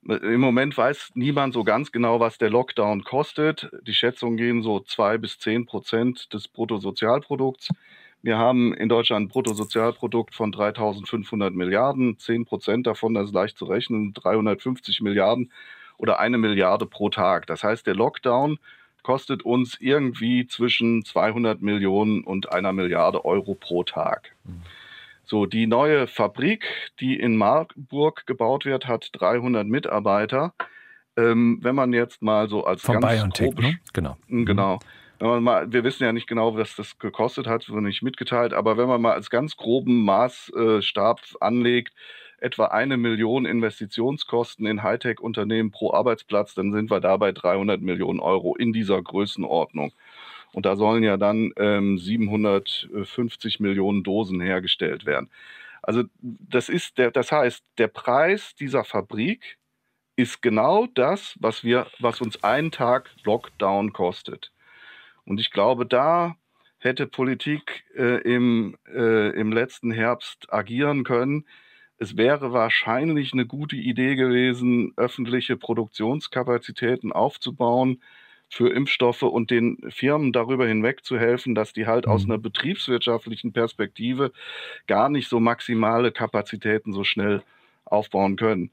im 0.08 0.40
Moment 0.40 0.78
weiß 0.78 1.12
niemand 1.16 1.54
so 1.54 1.64
ganz 1.64 1.92
genau, 1.92 2.20
was 2.20 2.38
der 2.38 2.50
Lockdown 2.50 3.04
kostet. 3.04 3.72
Die 3.82 3.94
Schätzungen 3.94 4.38
gehen 4.38 4.62
so 4.62 4.80
zwei 4.80 5.18
bis 5.18 5.40
zehn 5.40 5.66
Prozent 5.66 6.32
des 6.34 6.48
Bruttosozialprodukts. 6.48 7.70
Wir 8.22 8.38
haben 8.38 8.74
in 8.74 8.90
Deutschland 8.90 9.26
ein 9.26 9.30
Bruttosozialprodukt 9.30 10.36
von 10.36 10.52
3.500 10.52 11.52
Milliarden. 11.52 12.18
Zehn 12.18 12.46
Prozent 12.46 12.88
davon, 12.88 13.14
das 13.14 13.28
ist 13.28 13.34
leicht 13.34 13.58
zu 13.58 13.66
rechnen, 13.66 14.14
350 14.14 15.02
Milliarden 15.02 15.52
oder 15.98 16.20
eine 16.20 16.38
Milliarde 16.38 16.86
pro 16.86 17.10
Tag. 17.10 17.48
Das 17.48 17.64
heißt, 17.64 17.88
der 17.88 17.96
Lockdown 17.96 18.58
kostet 19.04 19.44
uns 19.44 19.78
irgendwie 19.80 20.48
zwischen 20.48 21.06
200 21.06 21.62
Millionen 21.62 22.24
und 22.24 22.52
einer 22.52 22.74
Milliarde 22.74 23.26
Euro 23.26 23.54
pro 23.54 23.84
Tag. 23.84 24.36
Mhm. 24.44 24.62
So, 25.26 25.46
die 25.46 25.68
neue 25.68 26.08
Fabrik, 26.08 26.66
die 27.00 27.20
in 27.20 27.36
Marburg 27.36 28.26
gebaut 28.26 28.66
wird, 28.66 28.88
hat 28.88 29.10
300 29.14 29.68
Mitarbeiter. 29.68 30.54
Ähm, 31.18 31.60
wenn 31.62 31.76
man 31.76 31.94
jetzt 31.94 32.22
mal 32.22 32.50
so 32.50 32.66
als 32.66 32.82
Von 32.82 33.00
ganz 33.00 33.34
grob, 33.38 33.60
ne? 33.60 33.80
genau, 33.94 34.18
mhm. 34.28 34.46
genau. 34.46 34.80
Wenn 35.20 35.30
man 35.30 35.44
mal, 35.44 35.72
wir 35.72 35.84
wissen 35.86 36.04
ja 36.04 36.12
nicht 36.12 36.28
genau, 36.28 36.58
was 36.58 36.76
das 36.76 37.00
gekostet 37.00 37.48
hat, 37.48 37.70
wurde 37.70 37.84
nicht 37.84 38.04
mitgeteilt, 38.04 38.54
aber 38.54 38.78
wenn 38.78 38.88
man 38.88 39.02
mal 39.02 39.14
als 39.14 39.30
ganz 39.30 39.56
groben 39.56 40.04
Maßstab 40.04 41.22
anlegt, 41.40 41.94
etwa 42.38 42.66
eine 42.66 42.98
Million 42.98 43.46
Investitionskosten 43.46 44.66
in 44.66 44.84
Hightech-Unternehmen 44.84 45.72
pro 45.72 45.94
Arbeitsplatz, 45.94 46.54
dann 46.54 46.74
sind 46.74 46.92
wir 46.92 47.00
dabei 47.00 47.32
300 47.32 47.82
Millionen 47.82 48.20
Euro 48.20 48.56
in 48.56 48.74
dieser 48.74 49.02
Größenordnung. 49.02 49.94
Und 50.56 50.66
da 50.66 50.78
sollen 50.78 51.04
ja 51.04 51.18
dann 51.18 51.52
ähm, 51.58 51.98
750 51.98 53.60
Millionen 53.60 54.04
Dosen 54.04 54.40
hergestellt 54.40 55.06
werden. 55.06 55.30
Also 55.82 56.04
das 56.22 56.70
ist 56.70 56.98
der, 56.98 57.12
das 57.12 57.34
heißt, 57.34 57.62
der 57.78 57.90
Preis 57.90 58.56
dieser 58.56 58.86
Fabrik 58.86 59.58
ist 60.16 60.42
genau 60.42 60.88
das, 60.88 61.36
was 61.42 61.66
wir, 61.66 61.88
was 62.00 62.22
uns 62.22 62.42
einen 62.42 62.72
Tag 62.72 63.12
Lockdown 63.26 63.92
kostet. 63.92 64.54
Und 65.26 65.42
ich 65.42 65.52
glaube, 65.52 65.86
da 65.86 66.38
hätte 66.78 67.06
Politik 67.06 67.84
äh, 67.94 68.22
im, 68.22 68.78
äh, 68.88 69.32
im 69.38 69.52
letzten 69.52 69.92
Herbst 69.92 70.54
agieren 70.54 71.04
können. 71.04 71.46
Es 71.98 72.16
wäre 72.16 72.54
wahrscheinlich 72.54 73.34
eine 73.34 73.46
gute 73.46 73.76
Idee 73.76 74.16
gewesen, 74.16 74.94
öffentliche 74.96 75.58
Produktionskapazitäten 75.58 77.12
aufzubauen 77.12 78.02
für 78.56 78.70
Impfstoffe 78.70 79.24
und 79.24 79.52
den 79.52 79.78
Firmen 79.90 80.32
darüber 80.32 80.66
hinweg 80.66 81.04
zu 81.04 81.20
helfen, 81.20 81.56
dass 81.56 81.74
die 81.74 81.88
halt 81.88 82.08
aus 82.08 82.24
mhm. 82.24 82.32
einer 82.32 82.42
betriebswirtschaftlichen 82.42 83.52
Perspektive 83.52 84.32
gar 84.88 85.10
nicht 85.10 85.28
so 85.28 85.42
maximale 85.42 86.14
Kapazitäten 86.14 86.94
so 86.94 87.04
schnell 87.04 87.44
aufbauen 87.84 88.38
können. 88.38 88.72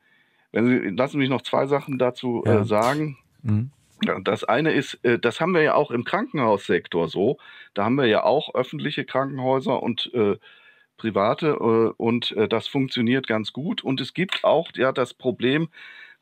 Wenn 0.53 0.67
Sie, 0.69 0.89
lassen 0.91 1.13
Sie 1.13 1.19
mich 1.19 1.31
noch 1.31 1.43
zwei 1.43 1.67
Sachen 1.67 1.99
dazu 1.99 2.45
äh, 2.47 2.51
ja. 2.51 2.61
äh, 2.61 2.65
sagen. 2.65 3.19
Mhm. 3.43 3.71
Das 4.23 4.45
eine 4.45 4.73
ist, 4.73 5.01
äh, 5.03 5.19
das 5.19 5.41
haben 5.41 5.53
wir 5.53 5.63
ja 5.63 5.75
auch 5.75 5.91
im 5.91 6.05
Krankenhaussektor 6.05 7.09
so. 7.09 7.39
Da 7.75 7.85
haben 7.85 7.97
wir 7.97 8.07
ja 8.07 8.23
auch 8.23 8.55
öffentliche 8.55 9.05
Krankenhäuser 9.05 9.83
und 9.83 10.15
äh, 10.15 10.37
private 10.97 11.49
äh, 11.49 11.93
und 12.01 12.31
äh, 12.37 12.47
das 12.47 12.69
funktioniert 12.69 13.27
ganz 13.27 13.53
gut. 13.53 13.83
Und 13.83 14.01
es 14.01 14.15
gibt 14.15 14.45
auch 14.45 14.71
ja 14.77 14.93
das 14.93 15.13
Problem, 15.13 15.71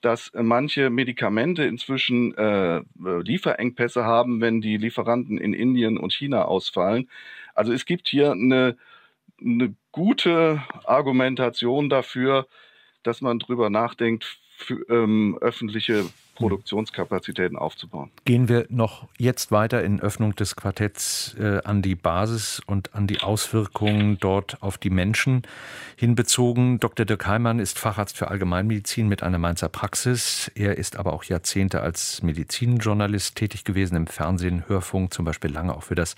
dass 0.00 0.32
manche 0.34 0.90
Medikamente 0.90 1.64
inzwischen 1.64 2.34
äh, 2.36 2.82
Lieferengpässe 2.98 4.04
haben, 4.04 4.40
wenn 4.40 4.60
die 4.60 4.76
Lieferanten 4.76 5.38
in 5.38 5.52
Indien 5.52 5.98
und 5.98 6.12
China 6.12 6.44
ausfallen. 6.44 7.08
Also 7.54 7.72
es 7.72 7.84
gibt 7.84 8.08
hier 8.08 8.32
eine, 8.32 8.76
eine 9.40 9.74
gute 9.92 10.62
Argumentation 10.84 11.90
dafür, 11.90 12.46
dass 13.02 13.20
man 13.20 13.38
drüber 13.38 13.70
nachdenkt, 13.70 14.40
für, 14.56 14.84
ähm, 14.88 15.38
öffentliche 15.40 16.06
Produktionskapazitäten 16.40 17.56
aufzubauen. 17.56 18.10
Gehen 18.24 18.48
wir 18.48 18.66
noch 18.70 19.06
jetzt 19.18 19.52
weiter 19.52 19.84
in 19.84 20.00
Öffnung 20.00 20.34
des 20.34 20.56
Quartetts 20.56 21.36
äh, 21.38 21.60
an 21.64 21.82
die 21.82 21.94
Basis 21.94 22.60
und 22.66 22.94
an 22.94 23.06
die 23.06 23.20
Auswirkungen 23.20 24.18
dort 24.18 24.62
auf 24.62 24.78
die 24.78 24.90
Menschen 24.90 25.42
hinbezogen. 25.96 26.80
Dr. 26.80 27.04
Dirk 27.04 27.26
Heimann 27.26 27.58
ist 27.58 27.78
Facharzt 27.78 28.16
für 28.16 28.28
Allgemeinmedizin 28.28 29.06
mit 29.06 29.22
einer 29.22 29.38
Mainzer 29.38 29.68
Praxis. 29.68 30.50
Er 30.54 30.78
ist 30.78 30.96
aber 30.96 31.12
auch 31.12 31.24
Jahrzehnte 31.24 31.82
als 31.82 32.22
Medizinjournalist 32.22 33.36
tätig 33.36 33.64
gewesen 33.64 33.96
im 33.96 34.06
Fernsehen, 34.06 34.64
Hörfunk, 34.66 35.12
zum 35.12 35.24
Beispiel 35.24 35.52
lange 35.52 35.76
auch 35.76 35.82
für 35.82 35.94
das 35.94 36.14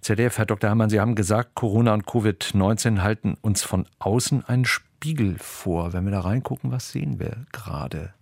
ZDF. 0.00 0.38
Herr 0.38 0.46
Dr. 0.46 0.70
Heimann, 0.70 0.90
Sie 0.90 1.00
haben 1.00 1.16
gesagt, 1.16 1.54
Corona 1.54 1.94
und 1.94 2.06
Covid-19 2.06 3.02
halten 3.02 3.36
uns 3.40 3.64
von 3.64 3.86
außen 3.98 4.44
einen 4.44 4.64
Spiegel 4.64 5.36
vor. 5.38 5.92
Wenn 5.92 6.04
wir 6.04 6.12
da 6.12 6.20
reingucken, 6.20 6.70
was 6.70 6.92
sehen 6.92 7.18
wir 7.18 7.46
gerade? 7.52 8.14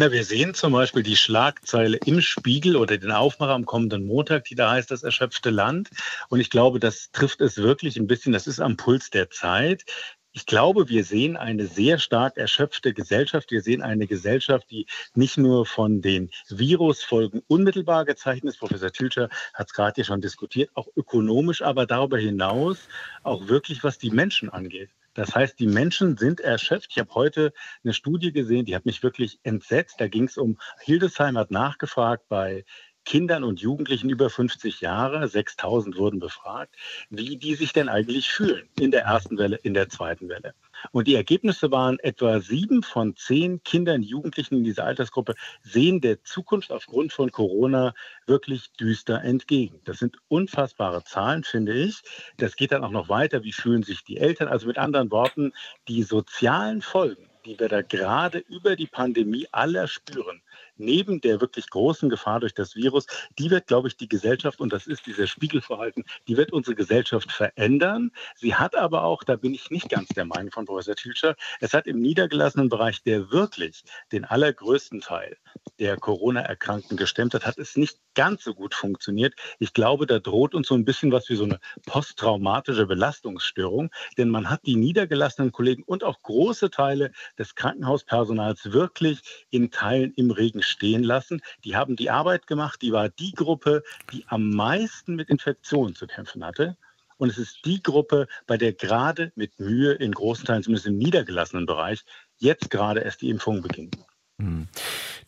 Na, 0.00 0.12
wir 0.12 0.22
sehen 0.22 0.54
zum 0.54 0.74
Beispiel 0.74 1.02
die 1.02 1.16
Schlagzeile 1.16 1.98
im 2.06 2.20
Spiegel 2.20 2.76
oder 2.76 2.98
den 2.98 3.10
Aufmacher 3.10 3.54
am 3.54 3.66
kommenden 3.66 4.06
Montag, 4.06 4.44
die 4.44 4.54
da 4.54 4.70
heißt 4.70 4.92
das 4.92 5.02
erschöpfte 5.02 5.50
Land. 5.50 5.90
Und 6.28 6.38
ich 6.38 6.50
glaube, 6.50 6.78
das 6.78 7.10
trifft 7.10 7.40
es 7.40 7.56
wirklich 7.56 7.96
ein 7.96 8.06
bisschen, 8.06 8.32
das 8.32 8.46
ist 8.46 8.60
am 8.60 8.76
Puls 8.76 9.10
der 9.10 9.28
Zeit. 9.28 9.84
Ich 10.30 10.46
glaube, 10.46 10.88
wir 10.88 11.02
sehen 11.02 11.36
eine 11.36 11.66
sehr 11.66 11.98
stark 11.98 12.36
erschöpfte 12.36 12.94
Gesellschaft. 12.94 13.50
Wir 13.50 13.60
sehen 13.60 13.82
eine 13.82 14.06
Gesellschaft, 14.06 14.70
die 14.70 14.86
nicht 15.16 15.36
nur 15.36 15.66
von 15.66 16.00
den 16.00 16.30
Virusfolgen 16.48 17.42
unmittelbar 17.48 18.04
gezeichnet 18.04 18.54
ist. 18.54 18.60
Professor 18.60 18.92
Tülscher 18.92 19.28
hat 19.52 19.66
es 19.66 19.74
gerade 19.74 19.96
hier 19.96 20.04
schon 20.04 20.20
diskutiert, 20.20 20.70
auch 20.74 20.86
ökonomisch, 20.94 21.60
aber 21.60 21.86
darüber 21.86 22.18
hinaus 22.18 22.78
auch 23.24 23.48
wirklich, 23.48 23.82
was 23.82 23.98
die 23.98 24.12
Menschen 24.12 24.48
angeht. 24.48 24.90
Das 25.18 25.34
heißt, 25.34 25.58
die 25.58 25.66
Menschen 25.66 26.16
sind 26.16 26.38
erschöpft. 26.38 26.90
Ich 26.92 26.98
habe 27.00 27.12
heute 27.12 27.52
eine 27.82 27.92
Studie 27.92 28.30
gesehen, 28.30 28.66
die 28.66 28.76
hat 28.76 28.86
mich 28.86 29.02
wirklich 29.02 29.40
entsetzt. 29.42 29.96
Da 29.98 30.06
ging 30.06 30.28
es 30.28 30.38
um, 30.38 30.60
Hildesheim 30.78 31.36
hat 31.36 31.50
nachgefragt 31.50 32.28
bei 32.28 32.64
Kindern 33.04 33.42
und 33.42 33.60
Jugendlichen 33.60 34.10
über 34.10 34.30
50 34.30 34.80
Jahre, 34.80 35.26
6000 35.26 35.96
wurden 35.96 36.20
befragt, 36.20 36.76
wie 37.10 37.36
die 37.36 37.56
sich 37.56 37.72
denn 37.72 37.88
eigentlich 37.88 38.30
fühlen 38.30 38.68
in 38.78 38.92
der 38.92 39.02
ersten 39.02 39.38
Welle, 39.38 39.56
in 39.56 39.74
der 39.74 39.88
zweiten 39.88 40.28
Welle. 40.28 40.54
Und 40.92 41.06
die 41.06 41.14
Ergebnisse 41.14 41.70
waren, 41.70 41.98
etwa 42.00 42.40
sieben 42.40 42.82
von 42.82 43.16
zehn 43.16 43.62
Kindern, 43.62 44.02
Jugendlichen 44.02 44.56
in 44.56 44.64
dieser 44.64 44.84
Altersgruppe 44.84 45.34
sehen 45.62 46.00
der 46.00 46.22
Zukunft 46.22 46.72
aufgrund 46.72 47.12
von 47.12 47.30
Corona 47.30 47.94
wirklich 48.26 48.72
düster 48.72 49.22
entgegen. 49.22 49.80
Das 49.84 49.98
sind 49.98 50.16
unfassbare 50.28 51.04
Zahlen, 51.04 51.44
finde 51.44 51.72
ich. 51.74 52.02
Das 52.36 52.56
geht 52.56 52.72
dann 52.72 52.84
auch 52.84 52.90
noch 52.90 53.08
weiter. 53.08 53.44
Wie 53.44 53.52
fühlen 53.52 53.82
sich 53.82 54.04
die 54.04 54.18
Eltern? 54.18 54.48
Also 54.48 54.66
mit 54.66 54.78
anderen 54.78 55.10
Worten, 55.10 55.52
die 55.88 56.02
sozialen 56.02 56.82
Folgen, 56.82 57.28
die 57.44 57.58
wir 57.58 57.68
da 57.68 57.82
gerade 57.82 58.38
über 58.38 58.76
die 58.76 58.86
Pandemie 58.86 59.46
alle 59.52 59.88
spüren, 59.88 60.42
neben 60.78 61.20
der 61.20 61.40
wirklich 61.40 61.70
großen 61.70 62.08
Gefahr 62.08 62.40
durch 62.40 62.54
das 62.54 62.74
Virus, 62.76 63.06
die 63.38 63.50
wird, 63.50 63.66
glaube 63.66 63.88
ich, 63.88 63.96
die 63.96 64.08
Gesellschaft, 64.08 64.60
und 64.60 64.72
das 64.72 64.86
ist 64.86 65.06
dieses 65.06 65.30
Spiegelverhalten, 65.30 66.04
die 66.26 66.36
wird 66.36 66.52
unsere 66.52 66.74
Gesellschaft 66.74 67.30
verändern. 67.32 68.10
Sie 68.36 68.54
hat 68.54 68.76
aber 68.76 69.04
auch, 69.04 69.24
da 69.24 69.36
bin 69.36 69.54
ich 69.54 69.70
nicht 69.70 69.88
ganz 69.88 70.08
der 70.08 70.24
Meinung 70.24 70.50
von 70.50 70.64
Professor 70.64 70.94
Tilscher, 70.94 71.36
es 71.60 71.74
hat 71.74 71.86
im 71.86 72.00
niedergelassenen 72.00 72.68
Bereich, 72.68 73.02
der 73.02 73.30
wirklich 73.30 73.84
den 74.12 74.24
allergrößten 74.24 75.00
Teil 75.00 75.36
der 75.78 75.96
Corona-Erkrankten 75.96 76.96
gestemmt 76.96 77.34
hat, 77.34 77.46
hat 77.46 77.58
es 77.58 77.76
nicht 77.76 77.98
ganz 78.18 78.42
so 78.42 78.52
gut 78.52 78.74
funktioniert. 78.74 79.34
Ich 79.60 79.72
glaube, 79.72 80.04
da 80.04 80.18
droht 80.18 80.52
uns 80.52 80.66
so 80.66 80.74
ein 80.74 80.84
bisschen 80.84 81.12
was 81.12 81.28
wie 81.28 81.36
so 81.36 81.44
eine 81.44 81.60
posttraumatische 81.86 82.84
Belastungsstörung, 82.84 83.92
denn 84.16 84.28
man 84.28 84.50
hat 84.50 84.66
die 84.66 84.74
niedergelassenen 84.74 85.52
Kollegen 85.52 85.84
und 85.84 86.02
auch 86.02 86.20
große 86.22 86.70
Teile 86.70 87.12
des 87.38 87.54
Krankenhauspersonals 87.54 88.72
wirklich 88.72 89.20
in 89.50 89.70
Teilen 89.70 90.12
im 90.16 90.32
Regen 90.32 90.62
stehen 90.62 91.04
lassen. 91.04 91.42
Die 91.62 91.76
haben 91.76 91.94
die 91.94 92.10
Arbeit 92.10 92.48
gemacht, 92.48 92.82
die 92.82 92.90
war 92.90 93.08
die 93.08 93.30
Gruppe, 93.30 93.84
die 94.10 94.24
am 94.26 94.50
meisten 94.50 95.14
mit 95.14 95.28
Infektionen 95.28 95.94
zu 95.94 96.08
kämpfen 96.08 96.44
hatte. 96.44 96.76
Und 97.18 97.30
es 97.30 97.38
ist 97.38 97.60
die 97.64 97.80
Gruppe, 97.80 98.26
bei 98.48 98.56
der 98.56 98.72
gerade 98.72 99.30
mit 99.36 99.60
Mühe 99.60 99.92
in 99.92 100.10
großen 100.10 100.44
Teilen, 100.44 100.64
zumindest 100.64 100.88
im 100.88 100.98
niedergelassenen 100.98 101.66
Bereich, 101.66 102.04
jetzt 102.38 102.68
gerade 102.68 102.98
erst 102.98 103.22
die 103.22 103.30
Impfung 103.30 103.62
beginnt. 103.62 103.96
Hm. 104.40 104.68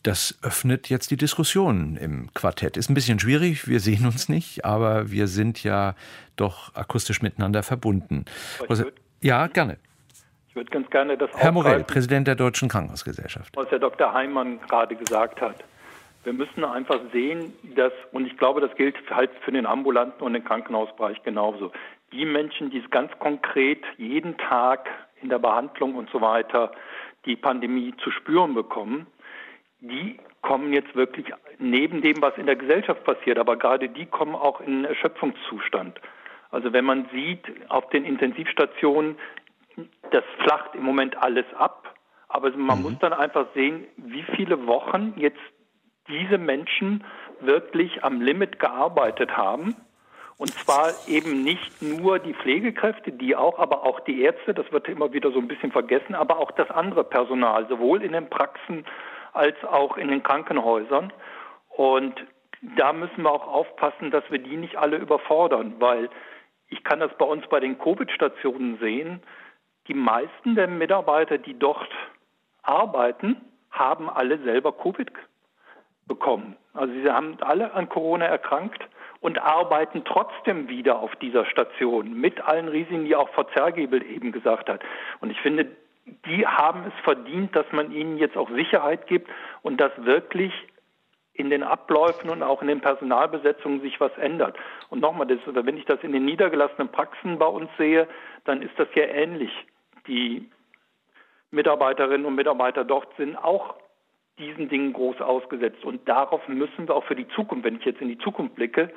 Das 0.03 0.39
öffnet 0.41 0.89
jetzt 0.89 1.11
die 1.11 1.17
Diskussion 1.17 1.97
im 1.97 2.33
Quartett. 2.33 2.77
Ist 2.77 2.89
ein 2.89 2.93
bisschen 2.93 3.19
schwierig, 3.19 3.67
wir 3.67 3.79
sehen 3.79 4.05
uns 4.05 4.29
nicht, 4.29 4.65
aber 4.65 5.11
wir 5.11 5.27
sind 5.27 5.63
ja 5.63 5.95
doch 6.37 6.73
akustisch 6.75 7.21
miteinander 7.21 7.61
verbunden. 7.61 8.25
Ja, 9.21 9.47
gerne. 9.47 9.77
Ich 10.49 10.55
würde 10.55 10.71
ganz 10.71 10.89
gerne 10.89 11.17
das 11.17 11.29
Herr 11.35 11.51
Morell, 11.51 11.83
Präsident 11.83 12.27
der 12.27 12.35
Deutschen 12.35 12.67
Krankenhausgesellschaft. 12.67 13.55
Was 13.55 13.69
Herr 13.69 13.79
Dr. 13.79 14.13
Heimann 14.13 14.59
gerade 14.67 14.95
gesagt 14.95 15.39
hat. 15.39 15.63
Wir 16.23 16.33
müssen 16.33 16.63
einfach 16.63 16.99
sehen, 17.11 17.53
dass, 17.75 17.93
und 18.11 18.27
ich 18.27 18.37
glaube, 18.37 18.61
das 18.61 18.75
gilt 18.75 18.95
halt 19.09 19.31
für 19.43 19.51
den 19.51 19.65
ambulanten 19.65 20.21
und 20.21 20.33
den 20.33 20.43
Krankenhausbereich 20.43 21.23
genauso, 21.23 21.71
die 22.11 22.25
Menschen, 22.25 22.69
die 22.69 22.79
es 22.79 22.89
ganz 22.91 23.11
konkret 23.19 23.83
jeden 23.97 24.37
Tag 24.37 24.87
in 25.21 25.29
der 25.29 25.39
Behandlung 25.39 25.95
und 25.95 26.09
so 26.11 26.21
weiter 26.21 26.71
die 27.25 27.35
Pandemie 27.35 27.93
zu 28.03 28.11
spüren 28.11 28.53
bekommen, 28.53 29.07
die 29.79 30.19
kommen 30.41 30.73
jetzt 30.73 30.95
wirklich 30.95 31.27
neben 31.57 32.01
dem, 32.01 32.21
was 32.21 32.37
in 32.37 32.45
der 32.45 32.55
Gesellschaft 32.55 33.03
passiert, 33.03 33.37
aber 33.37 33.57
gerade 33.57 33.89
die 33.89 34.05
kommen 34.05 34.35
auch 34.35 34.61
in 34.61 34.85
Erschöpfungszustand. 34.85 35.99
Also 36.51 36.73
wenn 36.73 36.85
man 36.85 37.07
sieht 37.13 37.43
auf 37.69 37.89
den 37.89 38.05
Intensivstationen, 38.05 39.17
das 40.11 40.23
flacht 40.43 40.75
im 40.75 40.83
Moment 40.83 41.17
alles 41.17 41.45
ab. 41.55 41.95
Aber 42.27 42.49
man 42.51 42.77
mhm. 42.77 42.83
muss 42.83 42.99
dann 42.99 43.13
einfach 43.13 43.47
sehen, 43.53 43.85
wie 43.97 44.23
viele 44.35 44.67
Wochen 44.67 45.13
jetzt 45.17 45.39
diese 46.07 46.37
Menschen 46.37 47.03
wirklich 47.39 48.03
am 48.03 48.21
Limit 48.21 48.59
gearbeitet 48.59 49.35
haben. 49.35 49.75
Und 50.41 50.55
zwar 50.55 50.93
eben 51.07 51.43
nicht 51.43 51.83
nur 51.83 52.17
die 52.17 52.33
Pflegekräfte, 52.33 53.11
die 53.11 53.35
auch, 53.35 53.59
aber 53.59 53.83
auch 53.83 53.99
die 53.99 54.23
Ärzte, 54.23 54.55
das 54.55 54.71
wird 54.71 54.87
immer 54.87 55.13
wieder 55.13 55.29
so 55.29 55.37
ein 55.37 55.47
bisschen 55.47 55.71
vergessen, 55.71 56.15
aber 56.15 56.39
auch 56.39 56.49
das 56.49 56.71
andere 56.71 57.03
Personal, 57.03 57.67
sowohl 57.67 58.01
in 58.01 58.13
den 58.13 58.27
Praxen 58.27 58.83
als 59.33 59.55
auch 59.63 59.97
in 59.97 60.07
den 60.07 60.23
Krankenhäusern. 60.23 61.13
Und 61.69 62.25
da 62.75 62.91
müssen 62.91 63.21
wir 63.21 63.31
auch 63.31 63.47
aufpassen, 63.47 64.09
dass 64.09 64.23
wir 64.31 64.39
die 64.39 64.57
nicht 64.57 64.77
alle 64.77 64.97
überfordern, 64.97 65.75
weil 65.77 66.09
ich 66.69 66.83
kann 66.83 67.01
das 67.01 67.15
bei 67.19 67.25
uns 67.25 67.45
bei 67.45 67.59
den 67.59 67.77
Covid-Stationen 67.77 68.79
sehen 68.79 69.21
die 69.87 69.93
meisten 69.93 70.55
der 70.55 70.67
Mitarbeiter, 70.67 71.37
die 71.37 71.53
dort 71.53 71.91
arbeiten, 72.63 73.39
haben 73.69 74.09
alle 74.09 74.39
selber 74.39 74.71
Covid 74.71 75.11
bekommen. 76.07 76.57
Also 76.73 76.91
sie 76.95 77.11
haben 77.11 77.37
alle 77.41 77.75
an 77.75 77.89
Corona 77.89 78.25
erkrankt 78.25 78.83
und 79.21 79.39
arbeiten 79.39 80.03
trotzdem 80.03 80.67
wieder 80.67 80.99
auf 80.99 81.15
dieser 81.17 81.45
Station 81.45 82.13
mit 82.13 82.41
allen 82.41 82.67
Risiken, 82.67 83.05
die 83.05 83.15
auch 83.15 83.29
Frau 83.29 83.43
Zergebel 83.43 84.03
eben 84.03 84.31
gesagt 84.31 84.67
hat. 84.67 84.81
Und 85.21 85.29
ich 85.29 85.39
finde, 85.39 85.67
die 86.25 86.45
haben 86.45 86.83
es 86.87 87.03
verdient, 87.03 87.55
dass 87.55 87.71
man 87.71 87.91
ihnen 87.91 88.17
jetzt 88.17 88.35
auch 88.35 88.49
Sicherheit 88.49 89.07
gibt 89.07 89.29
und 89.61 89.79
dass 89.79 89.91
wirklich 90.03 90.51
in 91.33 91.49
den 91.49 91.63
Abläufen 91.63 92.29
und 92.29 92.43
auch 92.43 92.61
in 92.61 92.67
den 92.67 92.81
Personalbesetzungen 92.81 93.81
sich 93.81 93.99
was 93.99 94.15
ändert. 94.17 94.57
Und 94.89 94.99
nochmal, 94.99 95.27
das, 95.27 95.39
wenn 95.45 95.77
ich 95.77 95.85
das 95.85 96.03
in 96.03 96.11
den 96.11 96.25
niedergelassenen 96.25 96.89
Praxen 96.89 97.37
bei 97.37 97.45
uns 97.45 97.69
sehe, 97.77 98.07
dann 98.43 98.61
ist 98.61 98.77
das 98.77 98.87
ja 98.95 99.03
ähnlich. 99.03 99.51
Die 100.07 100.49
Mitarbeiterinnen 101.51 102.25
und 102.25 102.35
Mitarbeiter 102.35 102.83
dort 102.83 103.15
sind 103.17 103.37
auch 103.37 103.75
diesen 104.41 104.67
Dingen 104.67 104.91
groß 104.91 105.21
ausgesetzt. 105.21 105.85
Und 105.85 106.07
darauf 106.09 106.45
müssen 106.47 106.87
wir 106.87 106.95
auch 106.95 107.05
für 107.05 107.15
die 107.15 107.27
Zukunft, 107.29 107.63
wenn 107.63 107.75
ich 107.77 107.85
jetzt 107.85 108.01
in 108.01 108.09
die 108.09 108.17
Zukunft 108.17 108.55
blicke, 108.55 108.91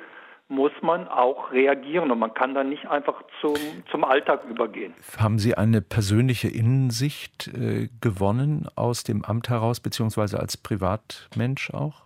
muss 0.47 0.71
man 0.81 1.07
auch 1.07 1.51
reagieren 1.51 2.11
und 2.11 2.19
man 2.19 2.33
kann 2.33 2.53
dann 2.53 2.69
nicht 2.69 2.87
einfach 2.87 3.23
zum, 3.41 3.55
zum 3.89 4.03
Alltag 4.03 4.43
übergehen. 4.47 4.93
Haben 5.17 5.39
Sie 5.39 5.55
eine 5.55 5.81
persönliche 5.81 6.47
Innensicht 6.47 7.47
äh, 7.47 7.87
gewonnen 7.99 8.67
aus 8.75 9.03
dem 9.03 9.25
Amt 9.25 9.49
heraus, 9.49 9.79
beziehungsweise 9.79 10.39
als 10.39 10.57
Privatmensch 10.57 11.71
auch? 11.71 12.03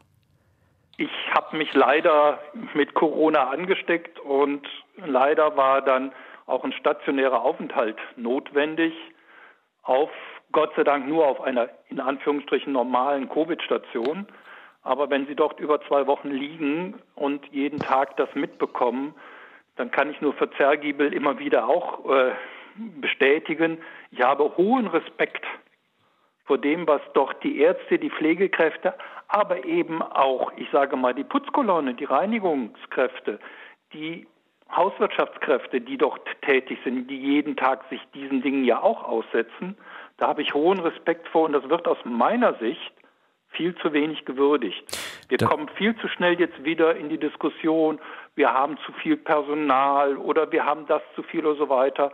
Ich 0.96 1.12
habe 1.34 1.58
mich 1.58 1.74
leider 1.74 2.40
mit 2.74 2.94
Corona 2.94 3.50
angesteckt 3.50 4.20
und 4.20 4.66
leider 4.98 5.58
war 5.58 5.82
dann 5.82 6.12
auch 6.46 6.64
ein 6.64 6.74
stationärer 6.74 7.42
Aufenthalt 7.42 7.98
notwendig, 8.16 8.94
auf 9.84 10.10
Gott 10.52 10.72
sei 10.76 10.84
Dank 10.84 11.08
nur 11.08 11.28
auf 11.28 11.42
einer 11.42 11.70
in 11.90 12.00
Anführungsstrichen 12.00 12.74
normalen 12.74 13.30
Covid-Station. 13.30 14.28
Aber 14.82 15.10
wenn 15.10 15.28
Sie 15.28 15.36
dort 15.36 15.60
über 15.60 15.82
zwei 15.88 16.08
Wochen 16.08 16.30
liegen 16.30 16.96
und 17.16 17.46
jeden 17.52 17.80
Tag 17.80 18.18
das 18.18 18.34
mitbekommen, 18.34 19.14
dann 19.76 19.92
kann 19.92 20.10
ich 20.10 20.20
nur 20.22 20.34
für 20.34 20.50
Zergiebel 20.52 21.14
immer 21.14 21.40
wieder 21.40 21.68
auch 21.68 22.10
äh, 22.10 22.32
bestätigen, 23.02 23.80
ich 24.12 24.22
habe 24.22 24.56
hohen 24.58 24.88
Respekt 24.88 25.46
vor 26.46 26.58
dem, 26.58 26.88
was 26.88 27.02
doch 27.14 27.34
die 27.34 27.60
Ärzte, 27.60 28.00
die 28.00 28.10
Pflegekräfte, 28.10 28.94
aber 29.28 29.66
eben 29.66 30.02
auch, 30.02 30.52
ich 30.58 30.68
sage 30.72 30.96
mal, 30.96 31.14
die 31.14 31.24
Putzkolonne, 31.24 31.94
die 31.94 32.06
Reinigungskräfte, 32.06 33.40
die 33.94 34.26
Hauswirtschaftskräfte, 34.76 35.82
die 35.82 35.98
dort 35.98 36.28
tätig 36.42 36.80
sind, 36.84 37.08
die 37.08 37.18
jeden 37.18 37.56
Tag 37.56 37.88
sich 37.90 38.02
diesen 38.14 38.42
Dingen 38.42 38.66
ja 38.66 38.82
auch 38.82 39.04
aussetzen, 39.04 39.78
da 40.20 40.28
habe 40.28 40.42
ich 40.42 40.54
hohen 40.54 40.80
Respekt 40.80 41.28
vor 41.30 41.46
und 41.46 41.54
das 41.54 41.68
wird 41.70 41.88
aus 41.88 41.98
meiner 42.04 42.54
Sicht 42.56 42.94
viel 43.50 43.76
zu 43.76 43.94
wenig 43.94 44.26
gewürdigt. 44.26 44.84
Wir 45.28 45.38
da 45.38 45.48
kommen 45.48 45.70
viel 45.70 45.96
zu 45.98 46.08
schnell 46.08 46.40
jetzt 46.40 46.64
wieder 46.64 46.96
in 46.96 47.10
die 47.10 47.18
Diskussion, 47.18 48.00
wir 48.36 48.54
haben 48.54 48.78
zu 48.86 48.92
viel 48.94 49.18
Personal 49.18 50.18
oder 50.18 50.52
wir 50.52 50.66
haben 50.66 50.86
das 50.88 51.02
zu 51.16 51.24
viel 51.24 51.46
oder 51.46 51.58
so 51.58 51.70
weiter. 51.70 52.12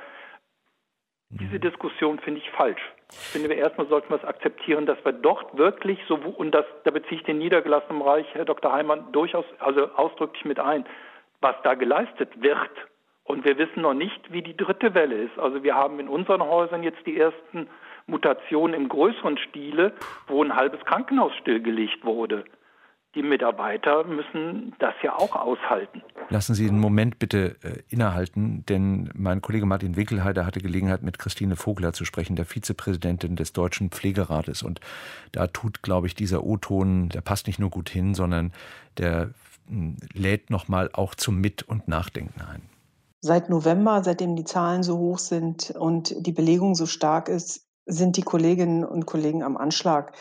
Diese 1.29 1.59
Diskussion 1.59 2.19
finde 2.19 2.39
ich 2.39 2.49
falsch. 2.51 2.81
Ich 3.09 3.17
finde, 3.17 3.49
wir 3.49 3.57
erstmal 3.57 3.87
sollten 3.87 4.09
wir 4.09 4.17
es 4.17 4.23
akzeptieren, 4.23 4.85
dass 4.85 5.03
wir 5.03 5.11
dort 5.11 5.57
wirklich 5.57 5.99
so, 6.07 6.15
und 6.15 6.51
das, 6.51 6.65
da 6.83 6.91
beziehe 6.91 7.19
ich 7.19 7.23
den 7.23 7.39
niedergelassenen 7.39 7.99
Bereich, 7.99 8.25
Herr 8.33 8.45
Dr. 8.45 8.71
Heimann, 8.71 9.11
durchaus, 9.11 9.45
also 9.59 9.89
ausdrücklich 9.95 10.45
mit 10.45 10.59
ein, 10.59 10.85
was 11.41 11.55
da 11.63 11.73
geleistet 11.73 12.41
wird. 12.41 12.71
Und 13.23 13.43
wir 13.43 13.57
wissen 13.57 13.81
noch 13.81 13.95
nicht, 13.95 14.31
wie 14.31 14.43
die 14.43 14.55
dritte 14.55 14.93
Welle 14.93 15.15
ist. 15.15 15.37
Also 15.39 15.63
wir 15.63 15.75
haben 15.75 15.99
in 15.99 16.07
unseren 16.07 16.43
Häusern 16.43 16.83
jetzt 16.83 17.05
die 17.05 17.19
ersten 17.19 17.67
Mutationen 18.07 18.75
im 18.75 18.89
größeren 18.89 19.37
Stile, 19.37 19.93
wo 20.27 20.43
ein 20.43 20.55
halbes 20.55 20.83
Krankenhaus 20.85 21.33
stillgelegt 21.41 22.03
wurde. 22.03 22.45
Die 23.15 23.23
Mitarbeiter 23.23 24.03
müssen 24.03 24.75
das 24.79 24.93
ja 25.01 25.15
auch 25.15 25.37
aushalten. 25.37 26.01
Lassen 26.29 26.53
Sie 26.53 26.67
einen 26.67 26.79
Moment 26.79 27.17
bitte 27.17 27.55
äh, 27.63 27.81
innehalten, 27.87 28.65
denn 28.67 29.09
mein 29.15 29.41
Kollege 29.41 29.65
Martin 29.65 29.95
Winkelheider 29.95 30.45
hatte 30.45 30.59
Gelegenheit, 30.59 31.01
mit 31.01 31.17
Christine 31.17 31.55
Vogler 31.55 31.93
zu 31.93 32.03
sprechen, 32.03 32.35
der 32.35 32.45
Vizepräsidentin 32.45 33.37
des 33.37 33.53
Deutschen 33.53 33.89
Pflegerates. 33.89 34.63
Und 34.63 34.81
da 35.31 35.47
tut, 35.47 35.81
glaube 35.81 36.07
ich, 36.07 36.15
dieser 36.15 36.43
O-Ton, 36.43 37.07
der 37.07 37.21
passt 37.21 37.47
nicht 37.47 37.57
nur 37.57 37.69
gut 37.69 37.89
hin, 37.89 38.15
sondern 38.15 38.51
der 38.97 39.29
hm, 39.69 39.95
lädt 40.13 40.49
nochmal 40.49 40.89
auch 40.91 41.15
zum 41.15 41.39
Mit- 41.39 41.63
und 41.63 41.87
Nachdenken 41.87 42.41
ein. 42.41 42.63
Seit 43.21 43.49
November, 43.49 44.03
seitdem 44.03 44.35
die 44.35 44.43
Zahlen 44.43 44.83
so 44.83 44.97
hoch 44.97 45.19
sind 45.19 45.71
und 45.71 46.13
die 46.27 46.33
Belegung 46.33 46.75
so 46.75 46.85
stark 46.85 47.29
ist, 47.29 47.64
sind 47.85 48.17
die 48.17 48.23
Kolleginnen 48.23 48.83
und 48.83 49.05
Kollegen 49.05 49.43
am 49.43 49.57
Anschlag. 49.57 50.13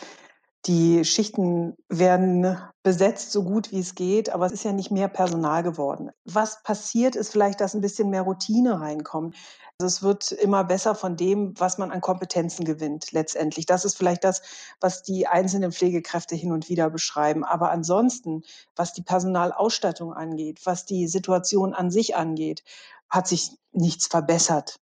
Die 0.66 1.04
Schichten 1.04 1.76
werden 1.90 2.56
besetzt, 2.82 3.32
so 3.32 3.44
gut 3.44 3.70
wie 3.70 3.80
es 3.80 3.94
geht, 3.94 4.30
aber 4.30 4.46
es 4.46 4.52
ist 4.52 4.64
ja 4.64 4.72
nicht 4.72 4.90
mehr 4.90 5.08
Personal 5.08 5.62
geworden. 5.62 6.10
Was 6.24 6.62
passiert, 6.62 7.16
ist 7.16 7.32
vielleicht, 7.32 7.60
dass 7.60 7.74
ein 7.74 7.82
bisschen 7.82 8.08
mehr 8.08 8.22
Routine 8.22 8.80
reinkommt. 8.80 9.36
Also 9.78 9.86
es 9.86 10.02
wird 10.02 10.32
immer 10.32 10.64
besser 10.64 10.94
von 10.94 11.16
dem, 11.16 11.52
was 11.58 11.76
man 11.76 11.90
an 11.90 12.00
Kompetenzen 12.00 12.64
gewinnt, 12.64 13.12
letztendlich. 13.12 13.66
Das 13.66 13.84
ist 13.84 13.98
vielleicht 13.98 14.24
das, 14.24 14.40
was 14.80 15.02
die 15.02 15.26
einzelnen 15.26 15.72
Pflegekräfte 15.72 16.34
hin 16.34 16.52
und 16.52 16.70
wieder 16.70 16.88
beschreiben. 16.88 17.44
Aber 17.44 17.70
ansonsten, 17.70 18.42
was 18.74 18.94
die 18.94 19.02
Personalausstattung 19.02 20.14
angeht, 20.14 20.60
was 20.64 20.86
die 20.86 21.08
Situation 21.08 21.74
an 21.74 21.90
sich 21.90 22.16
angeht, 22.16 22.62
hat 23.10 23.28
sich 23.28 23.50
nichts 23.72 24.06
verbessert. 24.06 24.76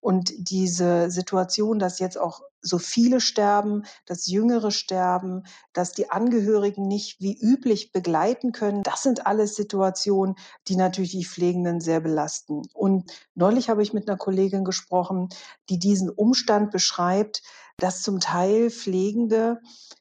Und 0.00 0.32
diese 0.50 1.10
Situation, 1.10 1.78
dass 1.78 1.98
jetzt 1.98 2.18
auch 2.18 2.42
so 2.62 2.78
viele 2.78 3.20
sterben, 3.20 3.84
dass 4.06 4.26
Jüngere 4.26 4.70
sterben, 4.70 5.42
dass 5.72 5.92
die 5.92 6.10
Angehörigen 6.10 6.86
nicht 6.86 7.20
wie 7.20 7.36
üblich 7.38 7.92
begleiten 7.92 8.52
können, 8.52 8.82
das 8.84 9.02
sind 9.02 9.26
alles 9.26 9.56
Situationen, 9.56 10.36
die 10.68 10.76
natürlich 10.76 11.10
die 11.10 11.24
Pflegenden 11.24 11.80
sehr 11.80 12.00
belasten. 12.00 12.62
Und 12.72 13.12
neulich 13.34 13.68
habe 13.68 13.82
ich 13.82 13.92
mit 13.92 14.08
einer 14.08 14.16
Kollegin 14.16 14.64
gesprochen, 14.64 15.28
die 15.68 15.78
diesen 15.78 16.08
Umstand 16.08 16.70
beschreibt, 16.70 17.42
dass 17.78 18.02
zum 18.02 18.20
Teil 18.20 18.70
Pflegende 18.70 19.60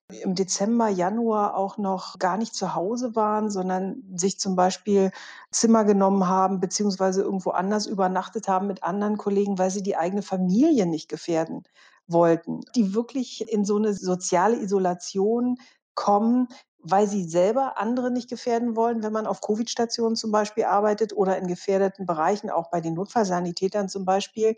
im 0.10 0.36
Dezember, 0.36 0.90
Januar 0.90 1.56
auch 1.56 1.78
noch 1.78 2.20
gar 2.20 2.38
nicht 2.38 2.54
zu 2.54 2.76
Hause 2.76 3.16
waren, 3.16 3.50
sondern 3.50 4.04
sich 4.14 4.40
zum 4.40 4.56
Beispiel 4.56 5.12
Zimmer 5.52 5.86
genommen 5.86 6.28
haben, 6.28 6.60
beziehungsweise 6.60 7.22
irgendwo 7.22 7.52
anders 7.52 7.88
übernachtet 7.88 8.48
haben 8.50 8.68
mit 8.68 8.84
anderen 8.84 9.18
Kollegen, 9.18 9.58
weil 9.58 9.72
sie 9.72 9.84
die 9.84 9.96
eigene 9.96 10.22
Familie 10.22 10.86
nicht 10.86 11.08
gefährden 11.10 11.64
wollten, 12.12 12.62
die 12.76 12.94
wirklich 12.94 13.52
in 13.52 13.66
so 13.66 13.78
eine 13.78 13.94
soziale 13.94 14.58
Isolation 14.58 15.58
kommen, 15.96 16.48
weil 16.80 17.08
sie 17.08 17.24
selber 17.24 17.78
andere 17.78 18.12
nicht 18.12 18.30
gefährden 18.30 18.76
wollen, 18.76 19.04
wenn 19.04 19.14
man 19.14 19.28
auf 19.28 19.42
Covid-Stationen 19.42 20.16
zum 20.16 20.32
Beispiel 20.32 20.64
arbeitet 20.66 21.14
oder 21.14 21.38
in 21.38 21.48
gefährdeten 21.48 22.06
Bereichen, 22.06 22.50
auch 22.50 22.70
bei 22.72 22.82
den 22.82 22.96
Notfallsanitätern 22.96 23.88
zum 23.88 24.06
Beispiel, 24.06 24.56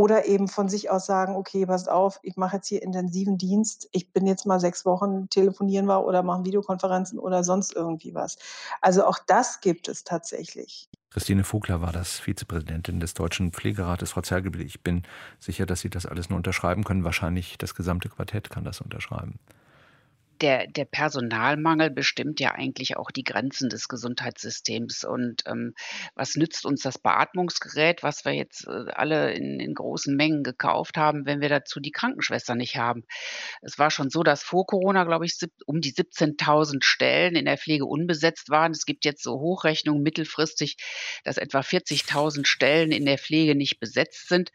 oder 0.00 0.24
eben 0.24 0.48
von 0.48 0.70
sich 0.70 0.88
aus 0.88 1.04
sagen, 1.04 1.36
okay, 1.36 1.66
passt 1.66 1.90
auf, 1.90 2.20
ich 2.22 2.38
mache 2.38 2.56
jetzt 2.56 2.68
hier 2.68 2.82
intensiven 2.82 3.36
Dienst, 3.36 3.86
ich 3.92 4.14
bin 4.14 4.26
jetzt 4.26 4.46
mal 4.46 4.58
sechs 4.58 4.86
Wochen, 4.86 5.28
telefonieren 5.28 5.84
wir 5.84 6.06
oder 6.06 6.22
machen 6.22 6.46
Videokonferenzen 6.46 7.18
oder 7.18 7.44
sonst 7.44 7.76
irgendwie 7.76 8.14
was. 8.14 8.38
Also 8.80 9.04
auch 9.04 9.18
das 9.26 9.60
gibt 9.60 9.88
es 9.88 10.02
tatsächlich. 10.02 10.88
Christine 11.10 11.44
Vogler 11.44 11.82
war 11.82 11.92
das, 11.92 12.18
Vizepräsidentin 12.18 12.98
des 12.98 13.12
Deutschen 13.12 13.52
Pflegerates. 13.52 14.12
Frau 14.12 14.22
Zergebel, 14.22 14.62
ich 14.62 14.82
bin 14.82 15.02
sicher, 15.38 15.66
dass 15.66 15.80
Sie 15.80 15.90
das 15.90 16.06
alles 16.06 16.30
nur 16.30 16.38
unterschreiben 16.38 16.82
können. 16.82 17.04
Wahrscheinlich 17.04 17.58
das 17.58 17.74
gesamte 17.74 18.08
Quartett 18.08 18.48
kann 18.48 18.64
das 18.64 18.80
unterschreiben 18.80 19.38
der, 20.40 20.66
der 20.66 20.84
Personalmangel 20.84 21.90
bestimmt 21.90 22.40
ja 22.40 22.52
eigentlich 22.52 22.96
auch 22.96 23.10
die 23.10 23.24
Grenzen 23.24 23.68
des 23.68 23.88
Gesundheitssystems. 23.88 25.04
Und 25.04 25.42
ähm, 25.46 25.74
was 26.14 26.36
nützt 26.36 26.64
uns 26.64 26.82
das 26.82 26.98
Beatmungsgerät, 26.98 28.02
was 28.02 28.24
wir 28.24 28.32
jetzt 28.32 28.66
äh, 28.66 28.90
alle 28.92 29.32
in, 29.32 29.60
in 29.60 29.74
großen 29.74 30.16
Mengen 30.16 30.42
gekauft 30.42 30.96
haben, 30.96 31.26
wenn 31.26 31.40
wir 31.40 31.48
dazu 31.48 31.80
die 31.80 31.92
Krankenschwester 31.92 32.54
nicht 32.54 32.76
haben? 32.76 33.04
Es 33.62 33.78
war 33.78 33.90
schon 33.90 34.10
so, 34.10 34.22
dass 34.22 34.42
vor 34.42 34.66
Corona, 34.66 35.04
glaube 35.04 35.26
ich, 35.26 35.38
um 35.66 35.80
die 35.80 35.92
17.000 35.92 36.82
Stellen 36.82 37.36
in 37.36 37.44
der 37.44 37.58
Pflege 37.58 37.84
unbesetzt 37.84 38.50
waren. 38.50 38.72
Es 38.72 38.86
gibt 38.86 39.04
jetzt 39.04 39.22
so 39.22 39.40
Hochrechnungen 39.40 40.02
mittelfristig, 40.02 40.76
dass 41.24 41.36
etwa 41.36 41.60
40.000 41.60 42.46
Stellen 42.46 42.92
in 42.92 43.04
der 43.04 43.18
Pflege 43.18 43.54
nicht 43.54 43.80
besetzt 43.80 44.28
sind. 44.28 44.50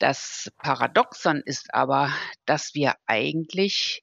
Das 0.00 0.50
Paradoxon 0.56 1.42
ist 1.44 1.74
aber, 1.74 2.10
dass 2.46 2.74
wir 2.74 2.94
eigentlich 3.06 4.02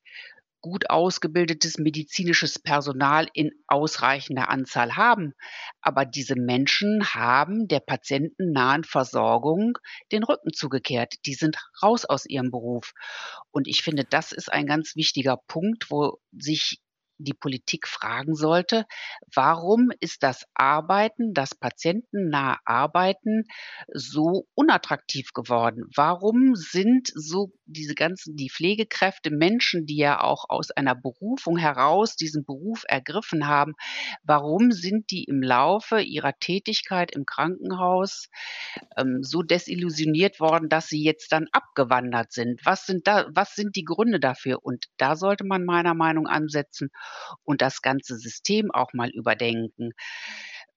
gut 0.67 0.89
ausgebildetes 0.89 1.77
medizinisches 1.77 2.59
Personal 2.59 3.27
in 3.33 3.51
ausreichender 3.67 4.49
Anzahl 4.49 4.95
haben. 4.95 5.33
Aber 5.81 6.05
diese 6.05 6.35
Menschen 6.35 7.13
haben 7.13 7.67
der 7.67 7.79
patientennahen 7.79 8.83
Versorgung 8.83 9.77
den 10.11 10.23
Rücken 10.23 10.51
zugekehrt. 10.53 11.15
Die 11.25 11.35
sind 11.35 11.57
raus 11.81 12.05
aus 12.05 12.25
ihrem 12.25 12.51
Beruf. 12.51 12.91
Und 13.51 13.67
ich 13.67 13.81
finde, 13.81 14.03
das 14.03 14.31
ist 14.31 14.51
ein 14.51 14.65
ganz 14.65 14.95
wichtiger 14.95 15.37
Punkt, 15.47 15.89
wo 15.89 16.19
sich 16.31 16.79
die 17.17 17.33
Politik 17.33 17.87
fragen 17.87 18.35
sollte, 18.35 18.85
warum 19.33 19.91
ist 19.99 20.23
das 20.23 20.45
Arbeiten, 20.53 21.33
das 21.33 21.55
patientennahe 21.55 22.57
Arbeiten 22.65 23.43
so 23.93 24.47
unattraktiv 24.55 25.33
geworden? 25.33 25.83
Warum 25.95 26.55
sind 26.55 27.11
so 27.13 27.51
diese 27.65 27.95
ganzen, 27.95 28.35
die 28.35 28.49
Pflegekräfte 28.49 29.29
Menschen, 29.29 29.85
die 29.85 29.97
ja 29.97 30.21
auch 30.21 30.45
aus 30.49 30.71
einer 30.71 30.95
Berufung 30.95 31.57
heraus 31.57 32.15
diesen 32.15 32.45
Beruf 32.45 32.83
ergriffen 32.87 33.47
haben, 33.47 33.73
warum 34.23 34.71
sind 34.71 35.11
die 35.11 35.23
im 35.25 35.41
Laufe 35.41 36.01
ihrer 36.01 36.33
Tätigkeit 36.39 37.11
im 37.15 37.25
Krankenhaus 37.25 38.29
ähm, 38.97 39.19
so 39.21 39.41
desillusioniert 39.41 40.39
worden, 40.39 40.69
dass 40.69 40.87
sie 40.87 41.03
jetzt 41.03 41.31
dann 41.31 41.47
abgewandert 41.51 42.31
sind? 42.31 42.61
Was 42.65 42.85
sind 42.85 43.07
da, 43.07 43.27
was 43.33 43.55
sind 43.55 43.75
die 43.75 43.83
Gründe 43.83 44.19
dafür? 44.19 44.59
Und 44.63 44.85
da 44.97 45.15
sollte 45.15 45.43
man 45.45 45.65
meiner 45.65 45.93
Meinung 45.93 46.27
ansetzen 46.27 46.89
und 47.43 47.61
das 47.61 47.81
ganze 47.81 48.17
System 48.17 48.71
auch 48.71 48.93
mal 48.93 49.09
überdenken. 49.09 49.91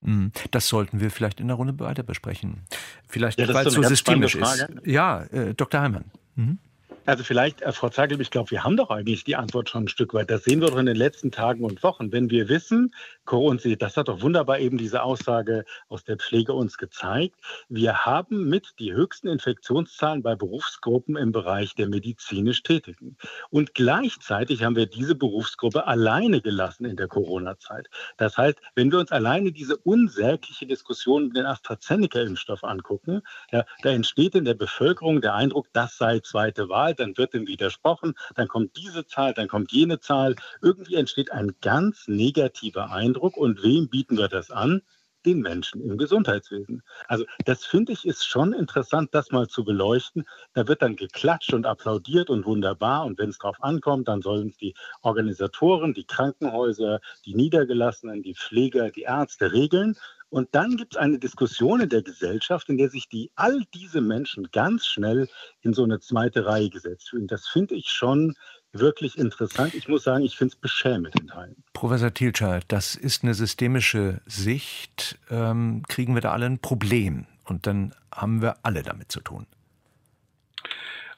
Mhm. 0.01 0.33
Das 0.51 0.69
sollten 0.69 1.01
wir 1.01 1.11
vielleicht 1.11 1.41
in 1.41 1.49
der 1.49 1.57
Runde 1.57 1.79
weiter 1.79 2.03
besprechen. 2.03 2.67
Vielleicht 3.09 3.39
ja, 3.39 3.53
weil 3.53 3.67
es 3.67 3.75
so 3.75 3.83
systemisch 3.83 4.35
ist. 4.35 4.67
Ja, 4.85 5.23
äh, 5.25 5.55
Dr. 5.55 5.81
Heimann. 5.81 6.11
Mhm. 6.37 6.59
Also 7.07 7.25
vielleicht, 7.25 7.63
äh, 7.63 7.73
Frau 7.73 7.89
Zackel, 7.89 8.21
ich 8.21 8.31
glaube, 8.31 8.51
wir 8.51 8.63
haben 8.63 8.77
doch 8.77 8.91
eigentlich 8.91 9.25
die 9.25 9.37
Antwort 9.37 9.69
schon 9.69 9.85
ein 9.85 9.89
Stück 9.89 10.15
weit. 10.15 10.31
Das 10.31 10.45
sehen 10.45 10.61
wir 10.61 10.69
doch 10.69 10.79
in 10.79 10.87
den 10.87 10.97
letzten 10.97 11.31
Tagen 11.31 11.65
und 11.65 11.83
Wochen. 11.83 12.13
Wenn 12.13 12.31
wir 12.31 12.49
wissen, 12.49 12.95
und 13.39 13.61
Sie, 13.61 13.77
das 13.77 13.97
hat 13.97 14.09
doch 14.09 14.23
wunderbar 14.23 14.59
eben 14.59 14.77
diese 14.77 15.03
Aussage 15.03 15.65
aus 15.89 16.05
der 16.05 16.17
Pflege 16.17 16.53
uns 16.53 16.79
gezeigt, 16.79 17.37
wir 17.69 18.05
haben 18.05 18.49
mit 18.49 18.75
die 18.79 18.93
höchsten 18.93 19.29
Infektionszahlen 19.29 20.23
bei 20.23 20.35
Berufsgruppen 20.35 21.17
im 21.17 21.31
Bereich 21.33 21.75
der 21.75 21.89
medizinisch 21.89 22.63
Tätigen. 22.63 23.17
Und 23.51 23.75
gleichzeitig 23.75 24.65
haben 24.65 24.77
wir 24.77 24.87
diese 24.87 25.15
Berufsgruppe 25.15 25.87
alleine 25.87 26.41
gelassen 26.41 26.85
in 26.85 26.97
der 26.97 27.09
Corona-Zeit. 27.09 27.89
Das 28.17 28.37
heißt, 28.37 28.59
wenn 28.75 28.91
wir 28.91 28.99
uns 28.99 29.13
alleine 29.13 29.53
diese 29.53 29.77
unsägliche 29.77 30.67
Diskussion 30.67 31.25
um 31.25 31.33
den 31.33 31.47
AstraZeneca-Impfstoff 31.47 32.65
angucken, 32.65 33.23
ja, 33.53 33.65
da 33.83 33.91
entsteht 33.91 34.35
in 34.35 34.45
der 34.45 34.55
Bevölkerung 34.55 35.21
der 35.21 35.35
Eindruck, 35.35 35.69
das 35.73 35.97
sei 35.97 36.21
zweite 36.21 36.69
Wahl, 36.69 36.90
dann 36.99 37.17
wird 37.17 37.35
dem 37.35 37.47
widersprochen, 37.47 38.15
dann 38.35 38.49
kommt 38.49 38.77
diese 38.77 39.07
Zahl, 39.07 39.35
dann 39.35 39.49
kommt 39.49 39.73
jene 39.73 40.01
Zahl. 40.01 40.35
Irgendwie 40.63 40.97
entsteht 40.97 41.31
ein 41.31 41.53
ganz 41.61 42.09
negativer 42.09 42.91
Eindruck. 42.91 43.37
Und 43.37 43.63
wem 43.63 43.89
bieten 43.89 44.17
wir 44.19 44.29
das 44.29 44.51
an? 44.51 44.83
den 45.27 45.41
Menschen 45.41 45.83
im 45.83 45.99
Gesundheitswesen. 45.99 46.83
Also 47.09 47.25
das 47.45 47.65
finde 47.65 47.93
ich 47.93 48.07
ist 48.07 48.25
schon 48.25 48.53
interessant, 48.53 49.11
das 49.13 49.31
mal 49.31 49.49
zu 49.49 49.65
beleuchten. 49.65 50.25
Da 50.55 50.67
wird 50.67 50.83
dann 50.83 50.97
geklatscht 50.97 51.53
und 51.53 51.67
applaudiert 51.67 52.31
und 52.31 52.47
wunderbar. 52.47 53.05
Und 53.05 53.19
wenn 53.19 53.31
es 53.31 53.39
darauf 53.39 53.63
ankommt, 53.63 54.09
dann 54.09 54.23
sollen 54.23 54.55
die 54.61 54.75
Organisatoren, 55.03 55.95
die 55.95 56.05
Krankenhäuser, 56.05 57.01
die 57.27 57.35
Niedergelassenen, 57.35 58.23
die 58.23 58.35
Pfleger, 58.35 58.91
die 58.91 59.03
Ärzte 59.03 59.53
regeln. 59.53 59.97
Und 60.31 60.49
dann 60.53 60.77
gibt 60.77 60.95
es 60.95 60.97
eine 60.97 61.19
Diskussion 61.19 61.81
in 61.81 61.89
der 61.89 62.03
Gesellschaft, 62.03 62.69
in 62.69 62.79
der 62.79 62.89
sich 62.89 63.09
die, 63.09 63.33
all 63.35 63.65
diese 63.75 64.01
Menschen 64.01 64.49
ganz 64.53 64.87
schnell 64.87 65.29
in 65.63 65.75
so 65.75 65.83
eine 65.83 65.99
zweite 65.99 66.47
Reihe 66.47 66.71
gesetzt 66.71 67.11
fühlen. 67.11 67.27
Das 67.27 67.49
finde 67.49 67.75
ich 67.75 67.89
schon 67.89 68.37
wirklich 68.73 69.19
interessant. 69.19 69.75
Ich 69.75 69.89
muss 69.89 70.05
sagen, 70.05 70.25
ich 70.25 70.37
finde 70.37 70.55
es 70.55 70.61
beschämend 70.61 71.19
in 71.19 71.27
Teilen. 71.27 71.57
Professor 71.73 72.15
Thielscheid, 72.15 72.65
das 72.69 72.95
ist 72.95 73.25
eine 73.25 73.35
systemische 73.35 74.21
Sicht. 74.25 75.19
Ähm, 75.29 75.83
kriegen 75.89 76.15
wir 76.15 76.21
da 76.21 76.31
alle 76.31 76.47
ein 76.47 76.61
Problem? 76.61 77.27
Und 77.45 77.67
dann 77.67 77.93
haben 78.15 78.41
wir 78.41 78.59
alle 78.63 78.85
damit 78.85 79.11
zu 79.11 79.21
tun. 79.21 79.47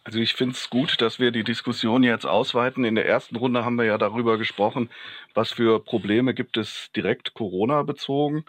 Also 0.05 0.19
ich 0.19 0.33
finde 0.33 0.55
es 0.55 0.71
gut, 0.71 1.01
dass 1.03 1.21
wir 1.21 1.31
die 1.31 1.45
Diskussion 1.45 2.03
jetzt 2.03 2.25
ausweiten. 2.25 2.85
In 2.85 2.95
der 2.95 3.07
ersten 3.07 3.37
Runde 3.37 3.65
haben 3.65 3.77
wir 3.77 3.85
ja 3.85 3.99
darüber 3.99 4.39
gesprochen, 4.39 4.89
was 5.35 5.53
für 5.53 5.79
Probleme 5.85 6.33
gibt 6.33 6.57
es 6.57 6.91
direkt 6.97 7.35
Corona 7.35 7.83
bezogen. 7.83 8.45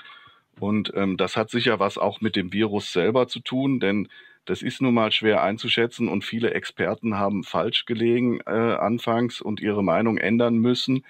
Und 0.59 0.91
ähm, 0.95 1.17
das 1.17 1.35
hat 1.35 1.49
sicher 1.49 1.79
was 1.79 1.97
auch 1.97 2.21
mit 2.21 2.35
dem 2.35 2.53
Virus 2.53 2.93
selber 2.93 3.27
zu 3.27 3.39
tun, 3.39 3.79
denn 3.79 4.07
das 4.45 4.61
ist 4.61 4.81
nun 4.81 4.93
mal 4.93 5.11
schwer 5.11 5.41
einzuschätzen 5.41 6.09
und 6.09 6.25
viele 6.25 6.53
Experten 6.53 7.15
haben 7.15 7.43
falsch 7.43 7.85
gelegen 7.85 8.39
äh, 8.45 8.51
anfangs 8.51 9.41
und 9.41 9.61
ihre 9.61 9.83
Meinung 9.83 10.17
ändern 10.17 10.57
müssen. 10.57 11.05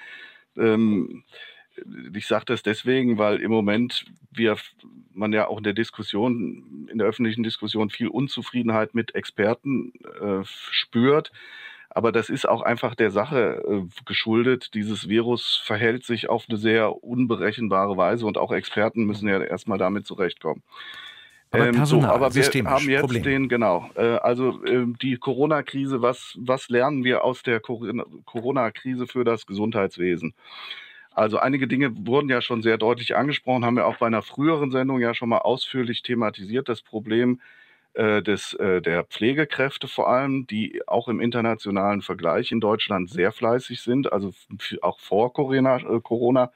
Ähm, 0.56 1.24
ich 2.14 2.28
sage 2.28 2.46
das 2.46 2.62
deswegen, 2.62 3.18
weil 3.18 3.38
im 3.38 3.50
Moment 3.50 4.06
wir, 4.32 4.58
man 5.14 5.34
ja 5.34 5.48
auch 5.48 5.58
in 5.58 5.64
der 5.64 5.74
Diskussion, 5.74 6.88
in 6.92 7.00
der 7.00 7.08
öffentlichen 7.08 7.44
Diskussion 7.44 7.90
viel 7.90 8.08
Unzufriedenheit 8.08 8.94
mit 8.94 9.16
Experten 9.16 9.94
äh, 10.22 10.44
spürt. 10.46 11.32
Aber 11.96 12.12
das 12.12 12.30
ist 12.30 12.50
auch 12.50 12.64
einfach 12.64 12.96
der 12.96 13.12
Sache 13.12 13.64
äh, 13.68 14.04
geschuldet. 14.06 14.74
Dieses 14.74 15.08
Virus 15.10 15.62
verhält 15.64 16.04
sich 16.04 16.28
auf 16.28 16.46
eine 16.50 16.58
sehr 16.58 17.04
unberechenbare 17.04 17.96
Weise 17.98 18.26
und 18.26 18.38
auch 18.38 18.52
Experten 18.52 19.06
müssen 19.06 19.28
ja 19.28 19.40
erstmal 19.42 19.78
damit 19.78 20.08
zurechtkommen. 20.08 20.64
Aber, 21.52 21.68
ähm, 21.68 21.76
Personal, 21.76 22.10
so, 22.10 22.16
aber 22.16 22.34
wir 22.34 22.44
haben 22.66 22.90
jetzt 22.90 23.02
Problem. 23.02 23.24
den, 23.24 23.48
genau, 23.48 23.92
äh, 23.96 24.02
also 24.02 24.64
äh, 24.66 24.88
die 25.04 25.18
Corona-Krise, 25.18 26.02
was, 26.02 26.36
was 26.40 26.68
lernen 26.70 27.04
wir 27.04 27.24
aus 27.24 27.44
der 27.44 27.60
Corona-Krise 27.60 29.06
für 29.06 29.24
das 29.24 29.46
Gesundheitswesen? 29.46 30.34
Also 31.12 31.38
einige 31.38 31.68
Dinge 31.68 31.92
wurden 32.08 32.28
ja 32.30 32.42
schon 32.42 32.64
sehr 32.64 32.80
deutlich 32.80 33.16
angesprochen, 33.16 33.66
haben 33.66 33.76
wir 33.76 33.86
auch 33.86 33.98
bei 33.98 34.08
einer 34.08 34.24
früheren 34.24 34.72
Sendung 34.72 35.00
ja 35.00 35.14
schon 35.14 35.30
mal 35.30 35.38
ausführlich 35.38 36.02
thematisiert. 36.02 36.68
Das 36.68 36.82
Problem 36.82 37.40
äh, 37.94 38.22
des, 38.22 38.54
äh, 38.56 38.82
der 38.82 39.04
Pflegekräfte 39.04 39.88
vor 39.88 40.10
allem, 40.10 40.48
die 40.48 40.82
auch 40.88 41.08
im 41.08 41.20
internationalen 41.20 42.02
Vergleich 42.02 42.52
in 42.52 42.60
Deutschland 42.60 43.10
sehr 43.10 43.32
fleißig 43.32 43.82
sind, 43.82 44.12
also 44.12 44.34
auch 44.82 45.00
vor 45.00 45.34
Corona, 45.34 45.78
äh, 45.78 46.00
Corona 46.02 46.52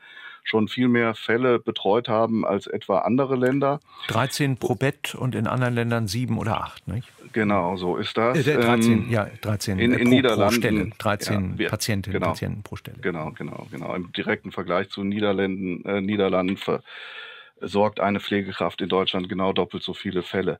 schon 0.47 0.67
viel 0.67 0.87
mehr 0.87 1.13
Fälle 1.13 1.59
betreut 1.59 2.07
haben 2.07 2.45
als 2.45 2.67
etwa 2.67 2.99
andere 2.99 3.35
Länder. 3.35 3.79
13 4.07 4.57
pro 4.57 4.75
Bett 4.75 5.13
und 5.13 5.35
in 5.35 5.45
anderen 5.45 5.75
Ländern 5.75 6.07
sieben 6.07 6.37
oder 6.37 6.61
acht, 6.61 6.87
nicht? 6.87 7.07
Genau, 7.33 7.75
so 7.75 7.97
ist 7.97 8.17
das. 8.17 8.47
Äh, 8.47 8.55
13, 8.55 8.91
ähm, 8.91 9.11
ja, 9.11 9.27
13 9.41 9.77
in, 9.77 9.91
in 9.91 9.99
pro, 9.99 10.09
Niederlanden, 10.09 10.47
pro 10.47 10.51
Stelle, 10.55 10.89
13 10.97 11.51
ja, 11.51 11.59
wir, 11.59 11.69
Patientinnen 11.69 12.19
genau, 12.19 12.31
Patienten 12.31 12.63
pro 12.63 12.75
Stelle. 12.77 12.97
Genau, 13.01 13.31
genau, 13.31 13.67
genau. 13.69 13.93
Im 13.93 14.11
direkten 14.13 14.51
Vergleich 14.51 14.89
zu 14.89 15.03
Niederlanden, 15.03 15.83
äh, 15.85 16.01
Niederlanden 16.01 16.57
versorgt 16.57 17.99
eine 17.99 18.19
Pflegekraft 18.19 18.81
in 18.81 18.89
Deutschland 18.89 19.29
genau 19.29 19.53
doppelt 19.53 19.83
so 19.83 19.93
viele 19.93 20.23
Fälle. 20.23 20.59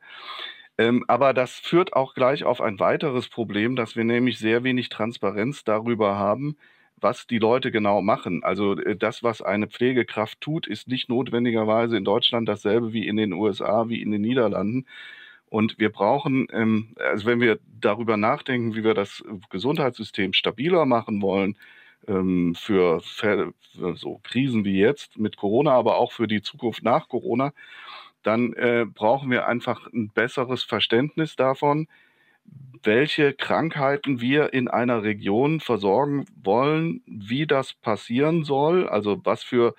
Ähm, 0.78 1.04
aber 1.08 1.34
das 1.34 1.58
führt 1.58 1.92
auch 1.94 2.14
gleich 2.14 2.44
auf 2.44 2.60
ein 2.60 2.78
weiteres 2.78 3.28
Problem, 3.28 3.74
dass 3.76 3.96
wir 3.96 4.04
nämlich 4.04 4.38
sehr 4.38 4.62
wenig 4.62 4.88
Transparenz 4.88 5.64
darüber 5.64 6.16
haben, 6.16 6.56
was 6.96 7.26
die 7.26 7.38
Leute 7.38 7.72
genau 7.72 8.00
machen. 8.00 8.44
Also 8.44 8.78
äh, 8.78 8.96
das, 8.96 9.22
was 9.24 9.42
eine 9.42 9.66
Pflegekraft 9.66 10.40
tut, 10.40 10.66
ist 10.68 10.88
nicht 10.88 11.08
notwendigerweise 11.08 11.96
in 11.96 12.04
Deutschland 12.04 12.48
dasselbe 12.48 12.92
wie 12.92 13.08
in 13.08 13.16
den 13.16 13.32
USA, 13.32 13.88
wie 13.88 14.00
in 14.00 14.12
den 14.12 14.22
Niederlanden. 14.22 14.86
Und 15.48 15.78
wir 15.78 15.90
brauchen, 15.90 16.46
ähm, 16.52 16.94
also 16.96 17.26
wenn 17.26 17.40
wir 17.40 17.58
darüber 17.80 18.16
nachdenken, 18.16 18.74
wie 18.76 18.84
wir 18.84 18.94
das 18.94 19.24
Gesundheitssystem 19.50 20.32
stabiler 20.32 20.86
machen 20.86 21.22
wollen, 21.22 21.56
ähm, 22.06 22.54
für, 22.54 23.00
für 23.00 23.52
so 23.94 24.20
Krisen 24.22 24.64
wie 24.64 24.78
jetzt 24.78 25.18
mit 25.18 25.36
Corona, 25.36 25.72
aber 25.72 25.96
auch 25.96 26.12
für 26.12 26.28
die 26.28 26.42
Zukunft 26.42 26.82
nach 26.82 27.08
Corona, 27.08 27.52
dann 28.22 28.52
äh, 28.54 28.86
brauchen 28.86 29.30
wir 29.30 29.46
einfach 29.46 29.86
ein 29.92 30.10
besseres 30.10 30.62
Verständnis 30.62 31.36
davon, 31.36 31.88
welche 32.82 33.32
Krankheiten 33.32 34.20
wir 34.20 34.52
in 34.52 34.68
einer 34.68 35.02
Region 35.02 35.60
versorgen 35.60 36.26
wollen, 36.42 37.02
wie 37.06 37.46
das 37.46 37.74
passieren 37.74 38.44
soll, 38.44 38.88
also 38.88 39.20
was 39.24 39.42
für 39.42 39.74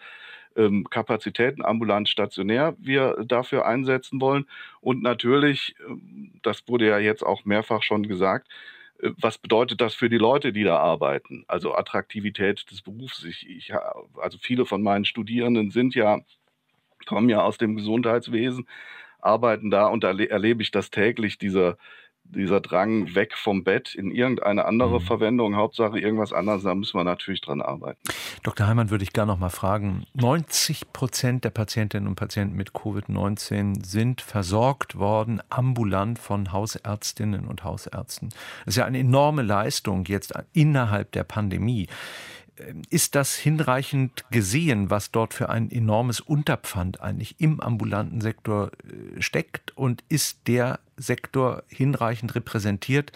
ähm, 0.55 0.85
Kapazitäten 0.89 1.63
ambulant 1.63 2.09
stationär 2.09 2.75
wir 2.79 3.23
dafür 3.25 3.65
einsetzen 3.65 4.19
wollen. 4.21 4.45
Und 4.81 5.01
natürlich, 5.01 5.75
ähm, 5.87 6.33
das 6.43 6.67
wurde 6.67 6.87
ja 6.87 6.99
jetzt 6.99 7.23
auch 7.25 7.45
mehrfach 7.45 7.83
schon 7.83 8.07
gesagt, 8.07 8.49
äh, 8.99 9.11
was 9.19 9.37
bedeutet 9.37 9.81
das 9.81 9.93
für 9.95 10.09
die 10.09 10.17
Leute, 10.17 10.51
die 10.53 10.63
da 10.63 10.77
arbeiten? 10.77 11.45
Also 11.47 11.75
Attraktivität 11.75 12.69
des 12.71 12.81
Berufs. 12.81 13.23
Ich, 13.23 13.47
ich, 13.49 13.73
also 14.21 14.37
viele 14.41 14.65
von 14.65 14.81
meinen 14.81 15.05
Studierenden 15.05 15.71
sind 15.71 15.95
ja 15.95 16.19
kommen 17.05 17.29
ja 17.29 17.41
aus 17.41 17.57
dem 17.57 17.75
Gesundheitswesen, 17.75 18.67
arbeiten 19.21 19.69
da 19.69 19.87
und 19.87 20.03
da 20.03 20.11
erlebe 20.11 20.61
ich 20.61 20.71
das 20.71 20.91
täglich, 20.91 21.37
dieser, 21.37 21.77
dieser 22.23 22.61
Drang 22.61 23.15
weg 23.15 23.35
vom 23.35 23.63
Bett 23.63 23.95
in 23.95 24.11
irgendeine 24.11 24.65
andere 24.65 24.99
mhm. 24.99 25.03
Verwendung, 25.03 25.55
Hauptsache 25.55 25.99
irgendwas 25.99 26.31
anderes, 26.31 26.63
da 26.63 26.75
müssen 26.75 26.97
wir 26.97 27.03
natürlich 27.03 27.41
dran 27.41 27.61
arbeiten. 27.61 27.99
Dr. 28.43 28.67
Heimann 28.67 28.89
würde 28.89 29.03
ich 29.03 29.13
gerne 29.13 29.31
noch 29.31 29.39
mal 29.39 29.49
fragen, 29.49 30.05
90 30.13 30.93
Prozent 30.93 31.43
der 31.43 31.49
Patientinnen 31.49 32.07
und 32.07 32.15
Patienten 32.15 32.55
mit 32.55 32.71
Covid-19 32.71 33.85
sind 33.85 34.21
versorgt 34.21 34.97
worden 34.97 35.41
ambulant 35.49 36.19
von 36.19 36.53
Hausärztinnen 36.53 37.45
und 37.45 37.63
Hausärzten. 37.63 38.29
Das 38.65 38.73
ist 38.73 38.77
ja 38.77 38.85
eine 38.85 38.99
enorme 38.99 39.41
Leistung 39.41 40.05
jetzt 40.05 40.33
innerhalb 40.53 41.11
der 41.11 41.23
Pandemie. 41.23 41.87
Ist 42.89 43.15
das 43.15 43.35
hinreichend 43.35 44.25
gesehen, 44.31 44.89
was 44.89 45.11
dort 45.11 45.33
für 45.33 45.49
ein 45.49 45.71
enormes 45.71 46.19
Unterpfand 46.19 47.01
eigentlich 47.01 47.39
im 47.39 47.59
ambulanten 47.59 48.21
Sektor 48.21 48.71
äh, 48.83 49.21
steckt? 49.21 49.75
Und 49.77 50.03
ist 50.09 50.47
der 50.47 50.79
Sektor 50.97 51.63
hinreichend 51.67 52.35
repräsentiert 52.35 53.11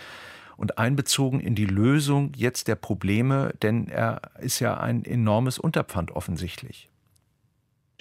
und 0.58 0.78
einbezogen 0.78 1.40
in 1.40 1.56
die 1.56 1.66
Lösung 1.66 2.32
jetzt 2.36 2.68
der 2.68 2.76
Probleme? 2.76 3.54
Denn 3.62 3.88
er 3.88 4.22
ist 4.40 4.60
ja 4.60 4.78
ein 4.78 5.04
enormes 5.06 5.60
Unterpfand 5.60 6.12
offensichtlich. 6.12 6.90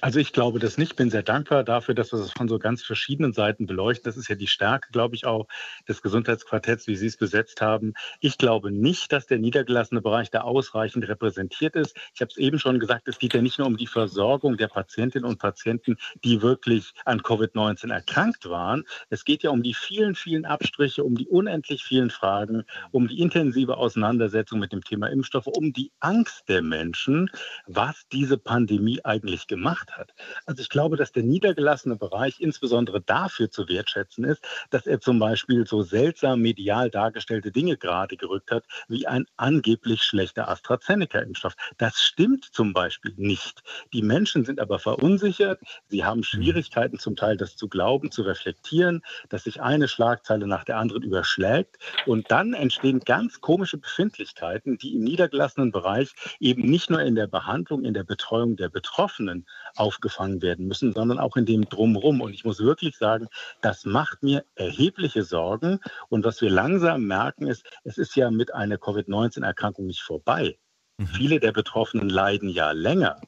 Also 0.04 0.18
ich 0.18 0.32
glaube 0.32 0.58
das 0.58 0.78
nicht. 0.78 0.96
Bin 0.96 1.10
sehr 1.10 1.22
dankbar 1.22 1.62
dafür, 1.62 1.94
dass 1.94 2.10
wir 2.10 2.18
das 2.18 2.32
von 2.32 2.48
so 2.48 2.58
ganz 2.58 2.82
verschiedenen 2.82 3.32
Seiten 3.32 3.66
beleuchten. 3.66 4.02
Das 4.02 4.16
ist 4.16 4.26
ja 4.26 4.34
die 4.34 4.48
Stärke, 4.48 4.88
glaube 4.90 5.14
ich, 5.14 5.26
auch 5.26 5.46
des 5.86 6.02
Gesundheitsquartetts, 6.02 6.88
wie 6.88 6.96
Sie 6.96 7.06
es 7.06 7.16
besetzt 7.16 7.60
haben. 7.60 7.94
Ich 8.18 8.36
glaube 8.36 8.72
nicht, 8.72 9.12
dass 9.12 9.28
der 9.28 9.38
niedergelassene 9.38 10.02
Bereich 10.02 10.28
da 10.28 10.40
ausreichend 10.40 11.06
repräsentiert 11.06 11.76
ist. 11.76 11.96
Ich 12.14 12.20
habe 12.20 12.30
es 12.30 12.36
eben 12.36 12.58
schon 12.58 12.80
gesagt, 12.80 13.06
es 13.06 13.20
geht 13.20 13.32
ja 13.32 13.40
nicht 13.40 13.60
nur 13.60 13.68
um 13.68 13.76
die 13.76 13.86
Versorgung 13.86 14.56
der 14.56 14.66
Patientinnen 14.66 15.24
und 15.24 15.38
Patienten, 15.38 15.96
die 16.24 16.42
wirklich 16.42 16.94
an 17.04 17.20
Covid-19 17.20 17.92
erkrankt 17.92 18.50
waren. 18.50 18.82
Es 19.08 19.24
geht 19.24 19.44
ja 19.44 19.50
um 19.50 19.62
die 19.62 19.74
vielen, 19.74 20.16
vielen 20.16 20.44
Abstriche, 20.44 21.04
um 21.04 21.14
die 21.14 21.28
unendlich 21.28 21.84
vielen 21.84 22.10
Fragen, 22.10 22.64
um 22.90 23.06
die 23.06 23.20
intensive 23.20 23.76
Auseinandersetzung 23.76 24.58
mit 24.58 24.72
dem 24.72 24.82
Thema 24.82 25.06
Impfstoffe, 25.06 25.46
um 25.46 25.72
die 25.72 25.92
Angst 26.00 26.48
der 26.48 26.62
Menschen, 26.62 27.30
was 27.68 28.02
diese 28.10 28.36
Pandemie 28.36 28.98
eigentlich 29.04 29.46
gemacht 29.46 29.91
hat. 29.96 30.14
Also 30.46 30.62
ich 30.62 30.68
glaube, 30.68 30.96
dass 30.96 31.12
der 31.12 31.22
niedergelassene 31.22 31.96
Bereich 31.96 32.40
insbesondere 32.40 33.00
dafür 33.00 33.50
zu 33.50 33.68
wertschätzen 33.68 34.24
ist, 34.24 34.44
dass 34.70 34.86
er 34.86 35.00
zum 35.00 35.18
Beispiel 35.18 35.66
so 35.66 35.82
seltsam 35.82 36.40
medial 36.40 36.90
dargestellte 36.90 37.52
Dinge 37.52 37.76
gerade 37.76 38.16
gerückt 38.16 38.50
hat, 38.50 38.64
wie 38.88 39.06
ein 39.06 39.26
angeblich 39.36 40.02
schlechter 40.02 40.48
AstraZeneca-Impfstoff. 40.48 41.54
Das 41.78 42.00
stimmt 42.02 42.44
zum 42.44 42.72
Beispiel 42.72 43.14
nicht. 43.16 43.62
Die 43.92 44.02
Menschen 44.02 44.44
sind 44.44 44.60
aber 44.60 44.78
verunsichert. 44.78 45.60
Sie 45.88 46.04
haben 46.04 46.24
Schwierigkeiten 46.24 46.98
zum 46.98 47.16
Teil, 47.16 47.36
das 47.36 47.56
zu 47.56 47.68
glauben, 47.68 48.10
zu 48.10 48.22
reflektieren, 48.22 49.02
dass 49.28 49.44
sich 49.44 49.60
eine 49.60 49.88
Schlagzeile 49.88 50.46
nach 50.46 50.64
der 50.64 50.78
anderen 50.78 51.02
überschlägt. 51.02 51.78
Und 52.06 52.30
dann 52.30 52.54
entstehen 52.54 53.00
ganz 53.00 53.40
komische 53.40 53.78
Befindlichkeiten, 53.78 54.78
die 54.78 54.94
im 54.94 55.04
niedergelassenen 55.04 55.72
Bereich 55.72 56.12
eben 56.40 56.62
nicht 56.62 56.90
nur 56.90 57.00
in 57.00 57.14
der 57.14 57.26
Behandlung, 57.26 57.84
in 57.84 57.94
der 57.94 58.04
Betreuung 58.04 58.56
der 58.56 58.68
Betroffenen 58.68 59.46
aufgefangen 59.76 60.42
werden 60.42 60.66
müssen, 60.66 60.92
sondern 60.92 61.18
auch 61.18 61.36
in 61.36 61.46
dem 61.46 61.68
Drumherum. 61.68 62.20
Und 62.20 62.32
ich 62.32 62.44
muss 62.44 62.60
wirklich 62.60 62.96
sagen, 62.96 63.28
das 63.60 63.84
macht 63.84 64.22
mir 64.22 64.44
erhebliche 64.54 65.22
Sorgen. 65.22 65.80
Und 66.08 66.24
was 66.24 66.40
wir 66.40 66.50
langsam 66.50 67.04
merken, 67.06 67.46
ist, 67.46 67.64
es 67.84 67.98
ist 67.98 68.16
ja 68.16 68.30
mit 68.30 68.54
einer 68.54 68.78
Covid-19-Erkrankung 68.78 69.86
nicht 69.86 70.02
vorbei. 70.02 70.58
Mhm. 70.98 71.06
Viele 71.06 71.40
der 71.40 71.52
Betroffenen 71.52 72.08
leiden 72.08 72.48
ja 72.48 72.72
länger. 72.72 73.20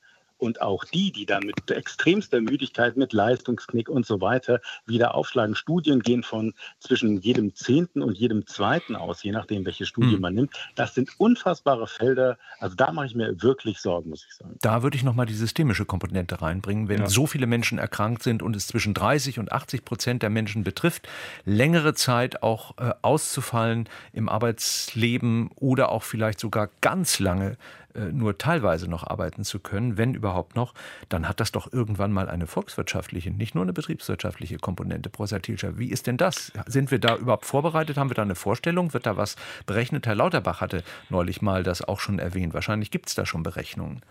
Und 0.45 0.61
auch 0.61 0.85
die, 0.85 1.11
die 1.11 1.25
dann 1.25 1.45
mit 1.45 1.71
extremster 1.71 2.43
Müdigkeit, 2.43 2.99
mit 2.99 3.15
Leistungsknick 3.15 3.89
und 3.89 4.05
so 4.05 4.21
weiter 4.21 4.61
wieder 4.85 5.15
aufschlagen. 5.15 5.55
Studien 5.55 6.01
gehen 6.01 6.23
von 6.23 6.53
zwischen 6.81 7.19
jedem 7.23 7.55
Zehnten 7.55 8.03
und 8.03 8.19
jedem 8.19 8.47
Zweiten 8.47 8.95
aus, 8.95 9.23
je 9.23 9.33
nachdem, 9.33 9.65
welche 9.65 9.87
Studie 9.87 10.17
mhm. 10.17 10.21
man 10.21 10.35
nimmt. 10.35 10.53
Das 10.75 10.95
sind 10.95 11.09
unfassbare 11.17 11.87
Felder. 11.87 12.37
Also 12.59 12.77
da 12.77 12.93
mache 12.93 13.07
ich 13.07 13.15
mir 13.15 13.43
wirklich 13.43 13.79
Sorgen, 13.79 14.11
muss 14.11 14.27
ich 14.29 14.35
sagen. 14.35 14.57
Da 14.61 14.83
würde 14.83 14.99
ich 14.99 15.03
nochmal 15.03 15.25
die 15.25 15.33
systemische 15.33 15.87
Komponente 15.87 16.43
reinbringen. 16.43 16.91
Wenn 16.91 17.01
ja. 17.01 17.09
so 17.09 17.27
viele 17.27 17.47
Menschen 17.47 17.79
erkrankt 17.79 18.23
sind 18.23 18.43
und 18.43 18.55
es 18.55 18.67
zwischen 18.67 18.93
30 18.93 19.39
und 19.39 19.51
80 19.51 19.87
Prozent 19.87 20.23
der 20.23 20.29
Menschen 20.29 20.63
betrifft, 20.63 21.09
längere 21.47 21.95
Zeit 21.95 22.43
auch 22.43 22.77
äh, 22.77 22.93
auszufallen 23.01 23.89
im 24.13 24.29
Arbeitsleben 24.29 25.51
oder 25.57 25.91
auch 25.91 26.03
vielleicht 26.03 26.39
sogar 26.39 26.69
ganz 26.83 27.19
lange 27.19 27.57
nur 27.95 28.39
teilweise 28.39 28.89
noch 28.89 29.07
arbeiten 29.07 29.45
zu 29.45 29.61
können, 29.61 29.97
wenn 29.97 30.15
überhaupt 30.15 30.57
noch, 30.57 30.75
dann 31.09 31.29
hat 31.29 31.41
das 31.41 31.53
doch 31.53 31.73
irgendwann 31.73 32.13
mal 32.13 32.29
eine 32.29 32.47
volkswirtschaftliche, 32.47 33.31
nicht 33.31 33.55
nur 33.55 33.63
eine 33.63 33.73
betriebswirtschaftliche 33.73 34.59
Komponente. 34.59 35.11
Professor 35.11 35.41
Thielscher, 35.41 35.79
wie 35.79 35.91
ist 35.91 36.07
denn 36.07 36.17
das? 36.17 36.53
Sind 36.67 36.91
wir 36.91 36.99
da 36.99 37.17
überhaupt 37.17 37.47
vorbereitet? 37.47 37.97
Haben 37.97 38.11
wir 38.11 38.15
da 38.15 38.23
eine 38.23 38.35
Vorstellung? 38.35 38.93
Wird 38.93 39.07
da 39.07 39.17
was 39.17 39.37
berechnet? 39.67 40.07
Herr 40.07 40.15
Lauterbach 40.15 40.61
hatte 40.61 40.83
neulich 41.09 41.43
mal 41.43 41.63
das 41.63 41.83
auch 41.83 42.01
schon 42.01 42.19
erwähnt. 42.19 42.55
Wahrscheinlich 42.55 42.91
gibt 42.91 43.09
es 43.09 43.15
da 43.15 43.27
schon 43.27 43.43
Berechnungen. 43.43 44.03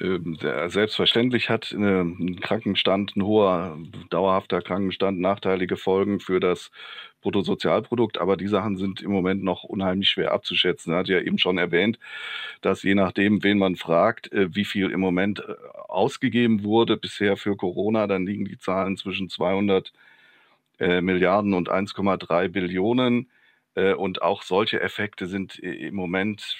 Ähm, 0.00 0.38
selbstverständlich 0.68 1.50
hat 1.50 1.72
ein 1.72 2.40
Krankenstand, 2.40 3.16
ein 3.16 3.24
hoher, 3.24 3.78
dauerhafter 4.10 4.62
Krankenstand 4.62 5.18
nachteilige 5.20 5.76
Folgen 5.76 6.20
für 6.20 6.38
das 6.40 6.70
Bruttosozialprodukt, 7.20 8.18
aber 8.18 8.36
die 8.36 8.46
Sachen 8.46 8.76
sind 8.76 9.02
im 9.02 9.10
Moment 9.10 9.42
noch 9.42 9.64
unheimlich 9.64 10.08
schwer 10.08 10.32
abzuschätzen. 10.32 10.92
Er 10.92 11.00
hat 11.00 11.08
ja 11.08 11.20
eben 11.20 11.38
schon 11.38 11.58
erwähnt, 11.58 11.98
dass 12.60 12.82
je 12.84 12.94
nachdem, 12.94 13.42
wen 13.42 13.58
man 13.58 13.76
fragt, 13.76 14.32
äh, 14.32 14.54
wie 14.54 14.64
viel 14.64 14.90
im 14.90 15.00
Moment 15.00 15.40
äh, 15.40 15.54
ausgegeben 15.88 16.62
wurde 16.62 16.96
bisher 16.96 17.36
für 17.36 17.56
Corona, 17.56 18.06
dann 18.06 18.26
liegen 18.26 18.44
die 18.44 18.58
Zahlen 18.58 18.96
zwischen 18.96 19.28
200 19.28 19.92
äh, 20.78 21.00
Milliarden 21.00 21.54
und 21.54 21.70
1,3 21.70 22.48
Billionen. 22.48 23.30
Und 23.74 24.22
auch 24.22 24.42
solche 24.42 24.80
Effekte 24.80 25.28
sind 25.28 25.56
im 25.60 25.94
Moment 25.94 26.56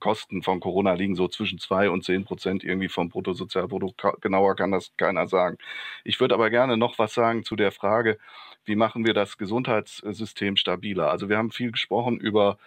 Kosten 0.00 0.42
von 0.42 0.60
Corona 0.60 0.94
liegen 0.94 1.16
so 1.16 1.28
zwischen 1.28 1.58
2 1.58 1.90
und 1.90 2.04
10 2.04 2.24
Prozent 2.24 2.64
irgendwie 2.64 2.88
vom 2.88 3.08
Bruttosozialprodukt. 3.08 4.02
Genauer 4.20 4.56
kann 4.56 4.72
das 4.72 4.92
keiner 4.96 5.26
sagen. 5.26 5.58
Ich 6.04 6.20
würde 6.20 6.34
aber 6.34 6.50
gerne 6.50 6.76
noch 6.76 6.98
was 6.98 7.14
sagen 7.14 7.44
zu 7.44 7.56
der 7.56 7.72
Frage, 7.72 8.18
wie 8.64 8.76
machen 8.76 9.06
wir 9.06 9.14
das 9.14 9.38
Gesundheitssystem 9.38 10.56
stabiler? 10.56 11.10
Also 11.10 11.28
wir 11.28 11.38
haben 11.38 11.50
viel 11.50 11.72
gesprochen 11.72 12.18
über 12.18 12.58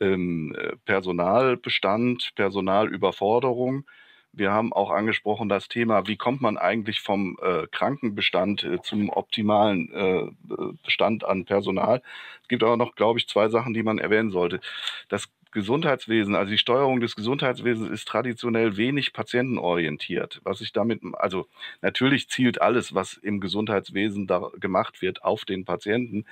ähm, 0.00 0.56
Personalbestand, 0.84 2.32
Personalüberforderung. 2.34 3.84
Wir 4.34 4.50
haben 4.50 4.72
auch 4.72 4.90
angesprochen 4.90 5.50
das 5.50 5.68
Thema, 5.68 6.06
wie 6.06 6.16
kommt 6.16 6.40
man 6.40 6.56
eigentlich 6.56 7.00
vom 7.00 7.38
äh, 7.42 7.66
Krankenbestand 7.70 8.64
äh, 8.64 8.80
zum 8.80 9.10
optimalen 9.10 9.92
äh, 9.92 10.76
Bestand 10.84 11.24
an 11.24 11.44
Personal. 11.44 12.02
Es 12.40 12.48
gibt 12.48 12.62
aber 12.62 12.78
noch, 12.78 12.94
glaube 12.94 13.18
ich, 13.18 13.28
zwei 13.28 13.48
Sachen, 13.50 13.74
die 13.74 13.82
man 13.82 13.98
erwähnen 13.98 14.30
sollte. 14.30 14.60
Das 15.10 15.28
Gesundheitswesen, 15.52 16.34
also 16.34 16.50
die 16.50 16.58
Steuerung 16.58 17.00
des 17.00 17.14
Gesundheitswesens 17.14 17.90
ist 17.90 18.08
traditionell 18.08 18.76
wenig 18.76 19.12
patientenorientiert. 19.12 20.40
Was 20.44 20.60
ich 20.60 20.72
damit, 20.72 21.02
also 21.14 21.46
natürlich 21.82 22.28
zielt 22.28 22.60
alles, 22.60 22.94
was 22.94 23.14
im 23.14 23.40
Gesundheitswesen 23.40 24.26
da 24.26 24.50
gemacht 24.58 25.02
wird, 25.02 25.22
auf 25.22 25.44
den 25.44 25.64
Patienten. 25.64 26.24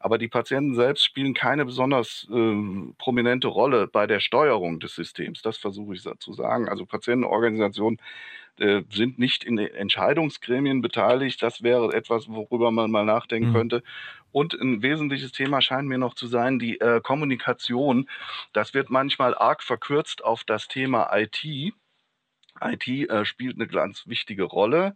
Aber 0.00 0.18
die 0.18 0.28
Patienten 0.28 0.74
selbst 0.74 1.04
spielen 1.04 1.34
keine 1.34 1.64
besonders 1.64 2.28
äh, 2.30 2.54
prominente 2.98 3.48
Rolle 3.48 3.88
bei 3.88 4.06
der 4.06 4.20
Steuerung 4.20 4.78
des 4.78 4.94
Systems. 4.94 5.42
Das 5.42 5.58
versuche 5.58 5.94
ich 5.94 6.02
zu 6.02 6.32
sagen. 6.32 6.68
Also 6.68 6.86
Patientenorganisationen 6.86 7.98
äh, 8.60 8.82
sind 8.90 9.18
nicht 9.18 9.44
in 9.44 9.58
Entscheidungsgremien 9.58 10.82
beteiligt. 10.82 11.42
Das 11.42 11.62
wäre 11.62 11.92
etwas, 11.94 12.28
worüber 12.28 12.70
man 12.70 12.90
mal 12.90 13.04
nachdenken 13.04 13.50
mhm. 13.50 13.54
könnte. 13.54 13.82
Und 14.30 14.54
ein 14.54 14.82
wesentliches 14.82 15.32
Thema 15.32 15.60
scheint 15.60 15.88
mir 15.88 15.98
noch 15.98 16.14
zu 16.14 16.26
sein, 16.26 16.58
die 16.58 16.80
äh, 16.80 17.00
Kommunikation. 17.00 18.08
Das 18.52 18.74
wird 18.74 18.90
manchmal 18.90 19.34
arg 19.34 19.62
verkürzt 19.62 20.22
auf 20.22 20.44
das 20.44 20.68
Thema 20.68 21.08
IT. 21.16 21.44
IT 21.44 22.88
äh, 22.88 23.24
spielt 23.24 23.56
eine 23.56 23.66
ganz 23.66 24.06
wichtige 24.06 24.44
Rolle. 24.44 24.94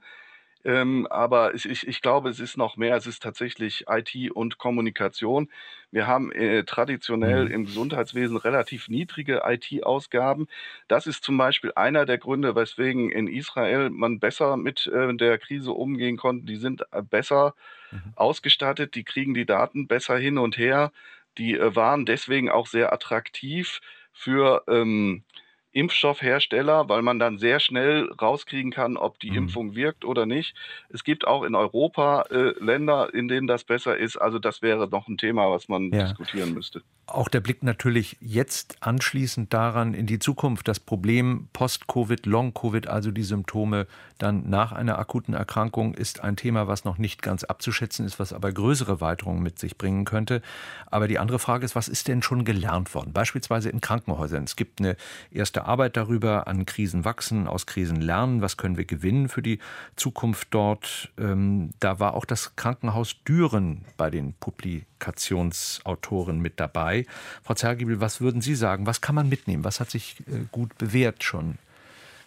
Ähm, 0.65 1.09
aber 1.11 1.55
ich, 1.55 1.69
ich, 1.69 1.89
ich, 1.89 2.01
glaube, 2.03 2.29
es 2.31 2.39
ist 2.39 2.57
noch 2.57 2.77
mehr. 2.77 2.97
Es 2.97 3.07
ist 3.07 3.23
tatsächlich 3.23 3.87
IT 3.89 4.31
und 4.33 4.59
Kommunikation. 4.59 5.51
Wir 5.91 6.07
haben 6.07 6.31
äh, 6.33 6.65
traditionell 6.65 7.47
mhm. 7.47 7.51
im 7.51 7.65
Gesundheitswesen 7.65 8.37
relativ 8.37 8.89
niedrige 8.89 9.43
IT-Ausgaben. 9.45 10.47
Das 10.87 11.07
ist 11.07 11.25
zum 11.25 11.37
Beispiel 11.37 11.73
einer 11.75 12.07
der 12.07 12.19
Gründe, 12.19 12.55
weswegen 12.55 13.11
in 13.11 13.27
Israel 13.27 13.91
man 13.91 14.21
besser 14.21 14.57
mit 14.57 14.87
äh, 14.87 15.13
der 15.15 15.39
Krise 15.39 15.73
umgehen 15.73 16.17
konnte. 16.17 16.47
Die 16.47 16.57
sind 16.57 16.85
äh, 16.93 17.03
besser 17.03 17.55
mhm. 17.91 18.13
ausgestattet, 18.15 18.95
die 18.95 19.05
kriegen 19.05 19.35
die 19.35 19.47
Daten 19.47 19.89
besser 19.89 20.17
hin 20.17 20.39
und 20.39 20.59
her. 20.59 20.93
Die 21.39 21.57
äh, 21.57 21.75
waren 21.75 22.07
deswegen 22.07 22.51
auch 22.51 22.69
sehr 22.69 22.93
attraktiv 22.93 23.81
für 24.13 24.63
ähm, 24.69 25.25
Impfstoffhersteller, 25.73 26.89
weil 26.89 27.03
man 27.03 27.19
dann 27.19 27.39
sehr 27.39 27.61
schnell 27.61 28.11
rauskriegen 28.21 28.71
kann, 28.71 28.97
ob 28.97 29.19
die 29.21 29.31
mhm. 29.31 29.37
Impfung 29.39 29.75
wirkt 29.75 30.05
oder 30.05 30.27
nicht. 30.27 30.55
Es 30.91 31.03
gibt 31.03 31.27
auch 31.27 31.43
in 31.43 31.55
Europa 31.55 32.23
äh, 32.31 32.53
Länder, 32.63 33.13
in 33.15 33.29
denen 33.29 33.47
das 33.47 33.65
besser 33.65 33.97
ist. 33.97 34.17
Also 34.17 34.39
das 34.39 34.63
wäre 34.63 34.89
noch 34.89 35.09
ein 35.09 35.17
Thema, 35.17 35.51
was 35.51 35.69
man 35.69 35.91
ja. 35.91 36.05
diskutieren 36.05 36.53
müsste. 36.53 36.83
Auch 37.07 37.29
der 37.29 37.41
Blick 37.41 37.63
natürlich 37.63 38.17
jetzt 38.21 38.77
anschließend 38.81 39.53
daran 39.53 39.93
in 39.93 40.07
die 40.07 40.19
Zukunft. 40.19 40.69
Das 40.69 40.79
Problem 40.79 41.49
Post-Covid, 41.53 42.27
Long-Covid, 42.27 42.87
also 42.87 43.11
die 43.11 43.25
Symptome 43.25 43.87
dann 44.19 44.49
nach 44.49 44.73
einer 44.73 44.99
akuten 44.99 45.35
Erkrankung, 45.35 45.95
ist 45.95 46.21
ein 46.21 46.37
Thema, 46.37 46.69
was 46.69 46.85
noch 46.85 46.99
nicht 46.99 47.21
ganz 47.21 47.45
abzuschätzen 47.45 48.07
ist, 48.07 48.21
was 48.21 48.33
aber 48.33 48.53
größere 48.53 49.01
Weiterungen 49.01 49.43
mit 49.43 49.59
sich 49.59 49.77
bringen 49.77 50.05
könnte. 50.05 50.43
Aber 50.91 51.09
die 51.09 51.19
andere 51.19 51.39
Frage 51.39 51.65
ist, 51.65 51.75
was 51.75 51.89
ist 51.89 52.09
denn 52.09 52.23
schon 52.23 52.45
gelernt 52.45 52.95
worden? 52.95 53.13
Beispielsweise 53.13 53.69
in 53.69 53.81
Krankenhäusern. 53.81 54.45
Es 54.45 54.57
gibt 54.57 54.81
eine 54.81 54.97
erste 55.31 55.62
Arbeit 55.67 55.97
darüber, 55.97 56.47
an 56.47 56.67
Krisen 56.67 57.05
wachsen, 57.05 57.47
aus 57.47 57.67
Krisen 57.67 58.01
lernen, 58.01 58.43
was 58.43 58.57
können 58.57 58.77
wir 58.77 58.85
gewinnen 58.85 59.29
für 59.29 59.43
die 59.43 59.59
Zukunft 59.97 60.49
dort. 60.51 61.11
Ähm, 61.19 61.71
da 61.81 62.01
war 62.01 62.15
auch 62.15 62.25
das 62.25 62.57
Krankenhaus 62.57 63.23
Düren 63.25 63.85
bei 63.97 64.11
den 64.11 64.35
Publikationsautoren 64.35 66.41
mit 66.41 66.61
dabei. 66.61 67.07
Frau 67.43 67.55
Zergibel, 67.55 68.01
was 68.01 68.21
würden 68.21 68.41
Sie 68.41 68.55
sagen? 68.55 68.87
Was 68.87 69.01
kann 69.01 69.15
man 69.15 69.29
mitnehmen? 69.29 69.65
Was 69.65 69.81
hat 69.81 69.91
sich 69.91 70.21
äh, 70.21 70.45
gut 70.51 70.77
bewährt 70.79 71.25
schon? 71.25 71.59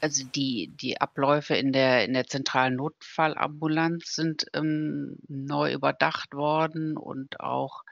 Also 0.01 0.23
die, 0.23 0.71
die 0.79 1.01
Abläufe 1.01 1.55
in 1.55 1.71
der, 1.71 2.05
in 2.05 2.13
der 2.13 2.27
zentralen 2.27 2.75
Notfallambulanz 2.75 4.15
sind 4.15 4.45
ähm, 4.53 5.17
neu 5.27 5.73
überdacht 5.73 6.35
worden 6.35 6.95
und 6.95 7.39
auch 7.39 7.83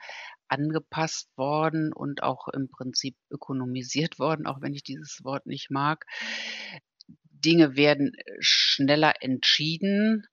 angepasst 0.54 1.30
worden 1.36 1.92
und 1.94 2.22
auch 2.22 2.48
im 2.48 2.70
Prinzip 2.70 3.16
ökonomisiert 3.32 4.20
worden, 4.20 4.46
auch 4.46 4.62
wenn 4.62 4.74
ich 4.74 4.84
dieses 4.84 5.24
Wort 5.24 5.46
nicht 5.48 5.72
mag. 5.72 6.06
Dinge 7.44 7.76
werden 7.76 8.14
äh, 8.14 8.36
schneller 8.40 9.14
entschieden, 9.22 10.28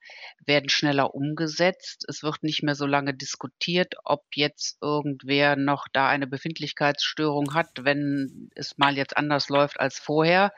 werden 0.45 0.69
schneller 0.69 1.15
umgesetzt. 1.15 2.05
Es 2.09 2.23
wird 2.23 2.43
nicht 2.43 2.63
mehr 2.63 2.75
so 2.75 2.87
lange 2.87 3.15
diskutiert, 3.15 3.95
ob 4.05 4.25
jetzt 4.35 4.79
irgendwer 4.81 5.57
noch 5.57 5.87
da 5.93 6.09
eine 6.09 6.27
Befindlichkeitsstörung 6.27 7.55
hat, 7.55 7.85
wenn 7.85 8.51
es 8.55 8.79
mal 8.79 8.97
jetzt 8.97 9.17
anders 9.17 9.49
läuft 9.49 9.81
als 9.81 9.99
vorher. 9.99 10.53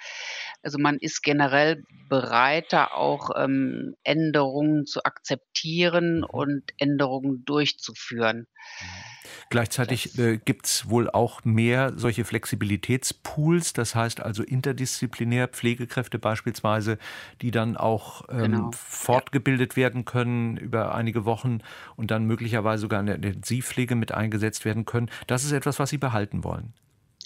Also 0.63 0.79
man 0.79 0.99
ist 0.99 1.23
generell 1.23 1.85
bereiter, 2.09 2.97
auch 2.97 3.31
ähm, 3.37 3.97
Änderungen 4.05 4.87
zu 4.87 5.05
akzeptieren 5.05 6.19
mhm. 6.19 6.25
und 6.25 6.63
Änderungen 6.79 7.45
durchzuführen. 7.45 8.47
Mhm. 8.81 9.22
Gleichzeitig 9.51 10.19
äh, 10.19 10.39
gibt 10.39 10.67
es 10.67 10.89
wohl 10.89 11.11
auch 11.11 11.45
mehr 11.45 11.93
solche 11.97 12.25
Flexibilitätspools, 12.25 13.73
das 13.73 13.95
heißt 13.95 14.21
also 14.21 14.43
interdisziplinär 14.43 15.49
Pflegekräfte 15.49 16.19
beispielsweise, 16.19 16.99
die 17.41 17.51
dann 17.51 17.77
auch 17.77 18.23
ähm, 18.31 18.39
genau. 18.39 18.71
fortgebildet 18.75 19.73
ja. 19.73 19.77
werden 19.77 20.05
können 20.05 20.57
über 20.57 20.95
einige 20.95 21.25
Wochen 21.25 21.59
und 21.97 22.11
dann 22.11 22.25
möglicherweise 22.27 22.83
sogar 22.83 23.01
in 23.01 23.07
der 23.07 23.17
Intensivpflege 23.17 23.95
mit 23.95 24.13
eingesetzt 24.13 24.65
werden 24.65 24.85
können. 24.85 25.11
Das 25.27 25.45
ist 25.45 25.53
etwas, 25.53 25.79
was 25.79 25.91
Sie 25.91 25.99
behalten 25.99 26.45
wollen. 26.45 26.73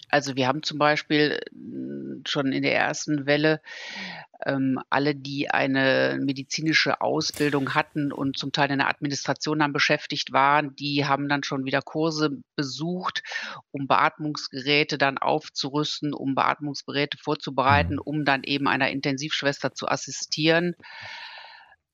Also 0.09 0.37
wir 0.37 0.47
haben 0.47 0.63
zum 0.63 0.79
Beispiel 0.79 1.41
schon 2.29 2.53
in 2.53 2.63
der 2.63 2.75
ersten 2.75 3.27
Welle 3.27 3.61
ähm, 4.45 4.79
alle, 4.91 5.15
die 5.15 5.51
eine 5.51 6.19
medizinische 6.21 7.01
Ausbildung 7.01 7.75
hatten 7.75 8.13
und 8.13 8.39
zum 8.39 8.53
Teil 8.53 8.71
in 8.71 8.79
der 8.79 8.89
Administration 8.89 9.61
dann 9.61 9.73
beschäftigt 9.73 10.33
waren, 10.33 10.75
die 10.77 11.07
haben 11.07 11.29
dann 11.29 11.43
schon 11.43 11.65
wieder 11.65 11.81
Kurse 11.81 12.31
besucht, 12.55 13.23
um 13.71 13.87
Beatmungsgeräte 13.87 14.99
dann 14.99 15.19
aufzurüsten, 15.19 16.13
um 16.13 16.35
Beatmungsgeräte 16.35 17.19
vorzubereiten, 17.19 17.95
mhm. 17.95 18.03
um 18.05 18.25
dann 18.25 18.43
eben 18.43 18.69
einer 18.69 18.91
Intensivschwester 18.91 19.73
zu 19.73 19.89
assistieren. 19.89 20.75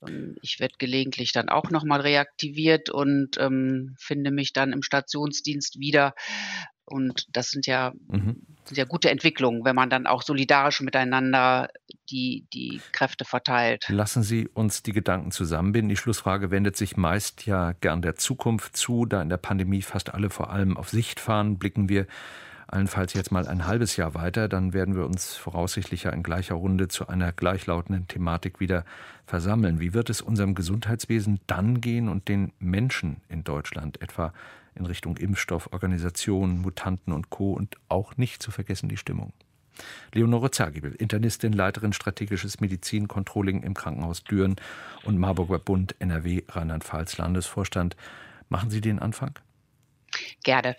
Ähm, 0.06 0.36
ich 0.42 0.60
werde 0.60 0.74
gelegentlich 0.78 1.32
dann 1.32 1.48
auch 1.48 1.70
nochmal 1.70 2.00
reaktiviert 2.00 2.90
und 2.90 3.38
ähm, 3.38 3.94
finde 3.98 4.30
mich 4.30 4.52
dann 4.52 4.72
im 4.72 4.82
Stationsdienst 4.82 5.78
wieder. 5.78 6.14
Und 6.84 7.26
das 7.36 7.50
sind 7.50 7.66
ja, 7.66 7.92
mhm. 8.08 8.42
sind 8.64 8.76
ja 8.76 8.84
gute 8.84 9.10
Entwicklungen, 9.10 9.64
wenn 9.64 9.76
man 9.76 9.90
dann 9.90 10.06
auch 10.06 10.22
solidarisch 10.22 10.80
miteinander 10.80 11.68
die, 12.10 12.46
die 12.52 12.80
Kräfte 12.92 13.24
verteilt. 13.24 13.86
Lassen 13.88 14.22
Sie 14.22 14.48
uns 14.48 14.82
die 14.82 14.92
Gedanken 14.92 15.30
zusammenbinden. 15.30 15.88
Die 15.88 15.96
Schlussfrage 15.96 16.50
wendet 16.50 16.76
sich 16.76 16.96
meist 16.96 17.46
ja 17.46 17.72
gern 17.72 18.02
der 18.02 18.16
Zukunft 18.16 18.76
zu, 18.76 19.06
da 19.06 19.22
in 19.22 19.28
der 19.28 19.36
Pandemie 19.36 19.82
fast 19.82 20.12
alle 20.12 20.30
vor 20.30 20.50
allem 20.50 20.76
auf 20.76 20.90
Sicht 20.90 21.20
fahren, 21.20 21.58
blicken 21.58 21.88
wir 21.88 22.06
allenfalls 22.72 23.12
jetzt 23.12 23.30
mal 23.30 23.46
ein 23.46 23.66
halbes 23.66 23.96
Jahr 23.96 24.14
weiter, 24.14 24.48
dann 24.48 24.72
werden 24.72 24.96
wir 24.96 25.04
uns 25.04 25.36
voraussichtlich 25.36 26.04
ja 26.04 26.10
in 26.10 26.22
gleicher 26.22 26.54
Runde 26.54 26.88
zu 26.88 27.06
einer 27.06 27.30
gleichlautenden 27.30 28.08
Thematik 28.08 28.60
wieder 28.60 28.84
versammeln. 29.26 29.78
Wie 29.78 29.92
wird 29.92 30.08
es 30.08 30.22
unserem 30.22 30.54
Gesundheitswesen 30.54 31.40
dann 31.46 31.82
gehen 31.82 32.08
und 32.08 32.28
den 32.28 32.52
Menschen 32.58 33.18
in 33.28 33.44
Deutschland, 33.44 34.00
etwa 34.00 34.32
in 34.74 34.86
Richtung 34.86 35.16
Impfstoff, 35.16 35.72
Organisationen, 35.72 36.60
Mutanten 36.60 37.12
und 37.12 37.30
Co. 37.30 37.52
und 37.52 37.76
auch 37.88 38.16
nicht 38.16 38.42
zu 38.42 38.50
vergessen 38.50 38.88
die 38.88 38.96
Stimmung? 38.96 39.32
Leonore 40.12 40.50
Zergibel, 40.50 40.92
Internistin, 40.94 41.52
Leiterin 41.52 41.92
strategisches 41.92 42.60
Medizincontrolling 42.60 43.62
im 43.62 43.74
Krankenhaus 43.74 44.22
Düren 44.24 44.56
und 45.04 45.18
Marburger 45.18 45.58
Bund 45.58 45.94
NRW 45.98 46.42
Rheinland-Pfalz 46.48 47.16
Landesvorstand. 47.18 47.96
Machen 48.48 48.70
Sie 48.70 48.80
den 48.80 48.98
Anfang? 48.98 49.38
Gerne. 50.42 50.76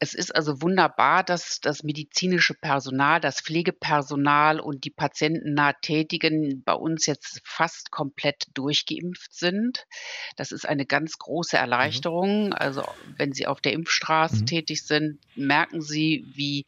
Es 0.00 0.14
ist 0.14 0.34
also 0.34 0.62
wunderbar, 0.62 1.24
dass 1.24 1.60
das 1.60 1.82
medizinische 1.82 2.54
Personal, 2.54 3.20
das 3.20 3.40
Pflegepersonal 3.40 4.60
und 4.60 4.84
die 4.84 4.90
patientennah 4.90 5.72
Tätigen 5.72 6.62
bei 6.64 6.72
uns 6.72 7.06
jetzt 7.06 7.40
fast 7.44 7.90
komplett 7.90 8.46
durchgeimpft 8.54 9.34
sind. 9.34 9.86
Das 10.36 10.52
ist 10.52 10.68
eine 10.68 10.86
ganz 10.86 11.18
große 11.18 11.56
mhm. 11.56 11.62
Erleichterung. 11.62 12.52
Also 12.52 12.84
wenn 13.16 13.32
Sie 13.32 13.46
auf 13.46 13.60
der 13.60 13.72
Impfstraße 13.72 14.42
mhm. 14.42 14.46
tätig 14.46 14.86
sind, 14.86 15.18
merken 15.34 15.82
Sie, 15.82 16.24
wie, 16.34 16.64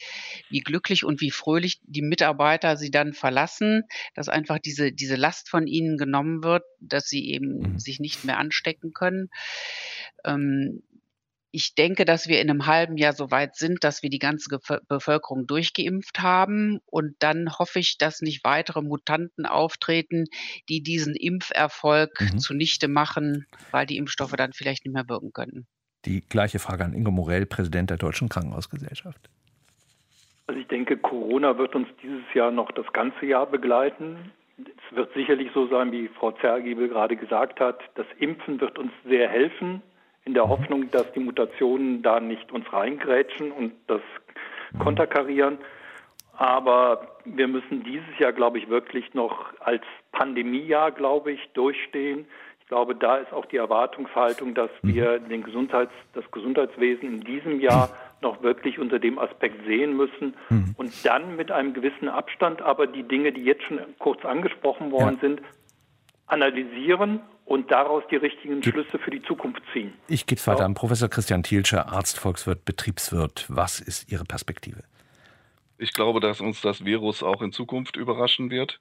wie 0.48 0.60
glücklich 0.60 1.04
und 1.04 1.20
wie 1.20 1.30
fröhlich 1.30 1.80
die 1.84 2.02
Mitarbeiter 2.02 2.76
Sie 2.76 2.90
dann 2.90 3.12
verlassen, 3.12 3.84
dass 4.14 4.28
einfach 4.28 4.58
diese, 4.58 4.92
diese 4.92 5.16
Last 5.16 5.48
von 5.48 5.66
ihnen 5.66 5.98
genommen 5.98 6.42
wird, 6.42 6.64
dass 6.80 7.06
sie 7.06 7.30
eben 7.30 7.58
mhm. 7.58 7.78
sich 7.78 8.00
nicht 8.00 8.24
mehr 8.24 8.38
anstecken 8.38 8.92
können. 8.92 9.30
Ähm, 10.24 10.82
ich 11.52 11.74
denke, 11.74 12.04
dass 12.04 12.28
wir 12.28 12.40
in 12.40 12.48
einem 12.48 12.66
halben 12.66 12.96
Jahr 12.96 13.12
so 13.12 13.30
weit 13.30 13.56
sind, 13.56 13.82
dass 13.82 14.02
wir 14.02 14.10
die 14.10 14.18
ganze 14.18 14.58
Bevölkerung 14.88 15.46
durchgeimpft 15.46 16.20
haben. 16.20 16.80
Und 16.86 17.16
dann 17.18 17.58
hoffe 17.58 17.80
ich, 17.80 17.98
dass 17.98 18.20
nicht 18.20 18.44
weitere 18.44 18.82
Mutanten 18.82 19.46
auftreten, 19.46 20.26
die 20.68 20.82
diesen 20.82 21.14
Impferfolg 21.16 22.10
mhm. 22.20 22.38
zunichte 22.38 22.88
machen, 22.88 23.46
weil 23.70 23.86
die 23.86 23.96
Impfstoffe 23.96 24.34
dann 24.36 24.52
vielleicht 24.52 24.84
nicht 24.84 24.94
mehr 24.94 25.08
wirken 25.08 25.32
können. 25.32 25.66
Die 26.04 26.20
gleiche 26.20 26.58
Frage 26.58 26.84
an 26.84 26.94
Ingo 26.94 27.10
Morell, 27.10 27.46
Präsident 27.46 27.90
der 27.90 27.98
Deutschen 27.98 28.28
Krankenhausgesellschaft. 28.28 29.28
Also 30.46 30.60
ich 30.60 30.68
denke, 30.68 30.96
Corona 30.96 31.58
wird 31.58 31.74
uns 31.74 31.88
dieses 32.02 32.24
Jahr 32.34 32.50
noch 32.50 32.72
das 32.72 32.86
ganze 32.92 33.26
Jahr 33.26 33.46
begleiten. 33.46 34.32
Es 34.58 34.96
wird 34.96 35.12
sicherlich 35.14 35.50
so 35.54 35.68
sein, 35.68 35.92
wie 35.92 36.08
Frau 36.08 36.32
Zergiebel 36.32 36.88
gerade 36.88 37.16
gesagt 37.16 37.60
hat, 37.60 37.80
das 37.94 38.06
Impfen 38.18 38.60
wird 38.60 38.78
uns 38.78 38.92
sehr 39.04 39.28
helfen 39.28 39.82
in 40.30 40.34
der 40.34 40.48
Hoffnung, 40.48 40.88
dass 40.92 41.10
die 41.12 41.18
Mutationen 41.18 42.02
da 42.02 42.20
nicht 42.20 42.52
uns 42.52 42.72
reingrätschen 42.72 43.50
und 43.50 43.72
das 43.88 44.00
konterkarieren. 44.78 45.58
Aber 46.34 47.18
wir 47.24 47.48
müssen 47.48 47.82
dieses 47.82 48.16
Jahr, 48.20 48.32
glaube 48.32 48.58
ich, 48.58 48.68
wirklich 48.68 49.12
noch 49.12 49.46
als 49.58 49.82
Pandemiejahr, 50.12 50.92
glaube 50.92 51.32
ich, 51.32 51.40
durchstehen. 51.52 52.26
Ich 52.60 52.68
glaube, 52.68 52.94
da 52.94 53.16
ist 53.16 53.32
auch 53.32 53.44
die 53.46 53.56
Erwartungshaltung, 53.56 54.54
dass 54.54 54.70
mhm. 54.82 54.94
wir 54.94 55.18
den 55.18 55.42
Gesundheits-, 55.42 55.90
das 56.12 56.30
Gesundheitswesen 56.30 57.12
in 57.12 57.20
diesem 57.22 57.58
Jahr 57.58 57.90
noch 58.22 58.40
wirklich 58.44 58.78
unter 58.78 59.00
dem 59.00 59.18
Aspekt 59.18 59.66
sehen 59.66 59.96
müssen 59.96 60.36
mhm. 60.48 60.76
und 60.76 61.04
dann 61.04 61.34
mit 61.34 61.50
einem 61.50 61.74
gewissen 61.74 62.08
Abstand 62.08 62.62
aber 62.62 62.86
die 62.86 63.02
Dinge, 63.02 63.32
die 63.32 63.42
jetzt 63.42 63.64
schon 63.64 63.80
kurz 63.98 64.24
angesprochen 64.24 64.92
worden 64.92 65.18
ja. 65.20 65.28
sind, 65.28 65.42
analysieren 66.28 67.20
und 67.50 67.68
daraus 67.72 68.04
die 68.08 68.16
richtigen 68.16 68.62
Schlüsse 68.62 68.96
für 69.00 69.10
die 69.10 69.22
Zukunft 69.22 69.60
ziehen. 69.72 69.92
Ich 70.06 70.24
gehe 70.26 70.38
weiter 70.46 70.64
an 70.64 70.74
Professor 70.74 71.08
Christian 71.08 71.42
Thielscher, 71.42 71.88
Arzt, 71.88 72.16
Volkswirt, 72.16 72.64
Betriebswirt. 72.64 73.46
Was 73.48 73.80
ist 73.80 74.10
Ihre 74.12 74.22
Perspektive? 74.22 74.84
Ich 75.76 75.92
glaube, 75.92 76.20
dass 76.20 76.40
uns 76.40 76.60
das 76.60 76.84
Virus 76.84 77.24
auch 77.24 77.42
in 77.42 77.50
Zukunft 77.50 77.96
überraschen 77.96 78.50
wird 78.50 78.78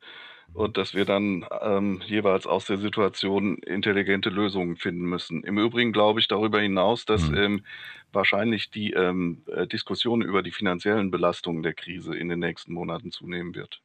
und 0.54 0.78
dass 0.78 0.94
wir 0.94 1.06
dann 1.06 1.48
ähm, 1.64 2.02
jeweils 2.06 2.46
aus 2.46 2.66
der 2.66 2.78
Situation 2.78 3.58
intelligente 3.58 4.30
Lösungen 4.30 4.76
finden 4.76 5.06
müssen. 5.06 5.44
Im 5.44 5.58
Übrigen 5.58 5.92
glaube 5.92 6.20
ich 6.20 6.28
darüber 6.28 6.60
hinaus, 6.60 7.06
dass 7.06 7.28
mhm. 7.28 7.38
ähm, 7.38 7.66
wahrscheinlich 8.14 8.70
die 8.70 8.92
ähm, 8.92 9.42
äh, 9.48 9.66
Diskussion 9.66 10.22
über 10.22 10.44
die 10.44 10.52
finanziellen 10.52 11.10
Belastungen 11.10 11.64
der 11.64 11.74
Krise 11.74 12.16
in 12.16 12.30
den 12.30 12.38
nächsten 12.40 12.74
Monaten 12.74 13.10
zunehmen 13.10 13.56
wird. 13.56 13.82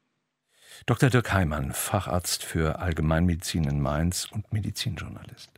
Dr. 0.86 1.08
Dirk 1.08 1.32
Heimann, 1.32 1.72
Facharzt 1.72 2.44
für 2.44 2.78
Allgemeinmedizin 2.78 3.64
in 3.64 3.80
Mainz 3.80 4.28
und 4.30 4.52
Medizinjournalist. 4.52 5.50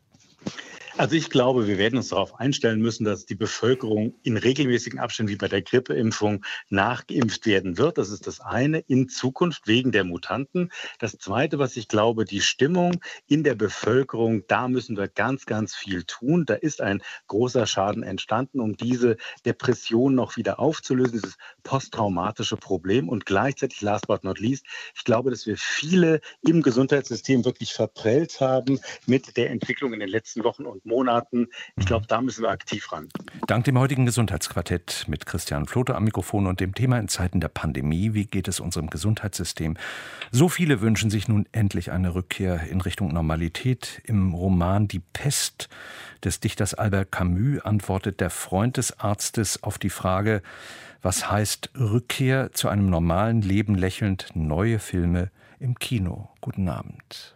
Also 0.98 1.14
ich 1.14 1.28
glaube, 1.28 1.66
wir 1.66 1.76
werden 1.76 1.98
uns 1.98 2.08
darauf 2.08 2.40
einstellen 2.40 2.80
müssen, 2.80 3.04
dass 3.04 3.26
die 3.26 3.34
Bevölkerung 3.34 4.14
in 4.22 4.38
regelmäßigen 4.38 4.98
Abständen 4.98 5.30
wie 5.30 5.36
bei 5.36 5.46
der 5.46 5.60
Grippeimpfung 5.60 6.42
nachgeimpft 6.70 7.44
werden 7.44 7.76
wird. 7.76 7.98
Das 7.98 8.08
ist 8.08 8.26
das 8.26 8.40
eine 8.40 8.78
in 8.78 9.10
Zukunft 9.10 9.66
wegen 9.66 9.92
der 9.92 10.04
Mutanten. 10.04 10.72
Das 10.98 11.18
zweite, 11.18 11.58
was 11.58 11.76
ich 11.76 11.88
glaube, 11.88 12.24
die 12.24 12.40
Stimmung 12.40 12.98
in 13.26 13.44
der 13.44 13.54
Bevölkerung, 13.54 14.46
da 14.46 14.68
müssen 14.68 14.96
wir 14.96 15.06
ganz, 15.06 15.44
ganz 15.44 15.74
viel 15.74 16.04
tun. 16.04 16.46
Da 16.46 16.54
ist 16.54 16.80
ein 16.80 17.02
großer 17.26 17.66
Schaden 17.66 18.02
entstanden, 18.02 18.58
um 18.58 18.74
diese 18.74 19.18
Depression 19.44 20.14
noch 20.14 20.38
wieder 20.38 20.58
aufzulösen, 20.58 21.20
dieses 21.20 21.36
posttraumatische 21.62 22.56
Problem. 22.56 23.10
Und 23.10 23.26
gleichzeitig, 23.26 23.82
last 23.82 24.06
but 24.06 24.24
not 24.24 24.40
least, 24.40 24.64
ich 24.94 25.04
glaube, 25.04 25.28
dass 25.28 25.46
wir 25.46 25.58
viele 25.58 26.22
im 26.40 26.62
Gesundheitssystem 26.62 27.44
wirklich 27.44 27.74
verprellt 27.74 28.40
haben 28.40 28.80
mit 29.04 29.36
der 29.36 29.50
Entwicklung 29.50 29.92
in 29.92 30.00
den 30.00 30.08
letzten 30.08 30.42
Wochen 30.42 30.64
und 30.64 30.85
Monaten. 30.86 31.48
Ich 31.76 31.86
glaube, 31.86 32.06
da 32.06 32.20
müssen 32.20 32.42
wir 32.42 32.50
aktiv 32.50 32.90
ran. 32.92 33.08
Dank 33.46 33.64
dem 33.64 33.78
heutigen 33.78 34.06
Gesundheitsquartett 34.06 35.04
mit 35.08 35.26
Christian 35.26 35.66
Flote 35.66 35.94
am 35.94 36.04
Mikrofon 36.04 36.46
und 36.46 36.60
dem 36.60 36.74
Thema 36.74 36.98
in 36.98 37.08
Zeiten 37.08 37.40
der 37.40 37.48
Pandemie, 37.48 38.14
wie 38.14 38.24
geht 38.26 38.48
es 38.48 38.60
unserem 38.60 38.88
Gesundheitssystem? 38.88 39.76
So 40.30 40.48
viele 40.48 40.80
wünschen 40.80 41.10
sich 41.10 41.28
nun 41.28 41.46
endlich 41.52 41.90
eine 41.90 42.14
Rückkehr 42.14 42.62
in 42.70 42.80
Richtung 42.80 43.12
Normalität. 43.12 44.00
Im 44.04 44.34
Roman 44.34 44.88
Die 44.88 45.00
Pest 45.00 45.68
des 46.24 46.40
Dichters 46.40 46.74
Albert 46.74 47.12
Camus 47.12 47.60
antwortet 47.60 48.20
der 48.20 48.30
Freund 48.30 48.76
des 48.76 48.98
Arztes 49.00 49.62
auf 49.62 49.78
die 49.78 49.90
Frage, 49.90 50.42
was 51.02 51.30
heißt 51.30 51.70
Rückkehr 51.78 52.52
zu 52.52 52.68
einem 52.68 52.90
normalen 52.90 53.42
Leben 53.42 53.74
lächelnd 53.74 54.30
neue 54.34 54.78
Filme 54.78 55.30
im 55.58 55.78
Kino. 55.78 56.30
Guten 56.40 56.68
Abend. 56.68 57.35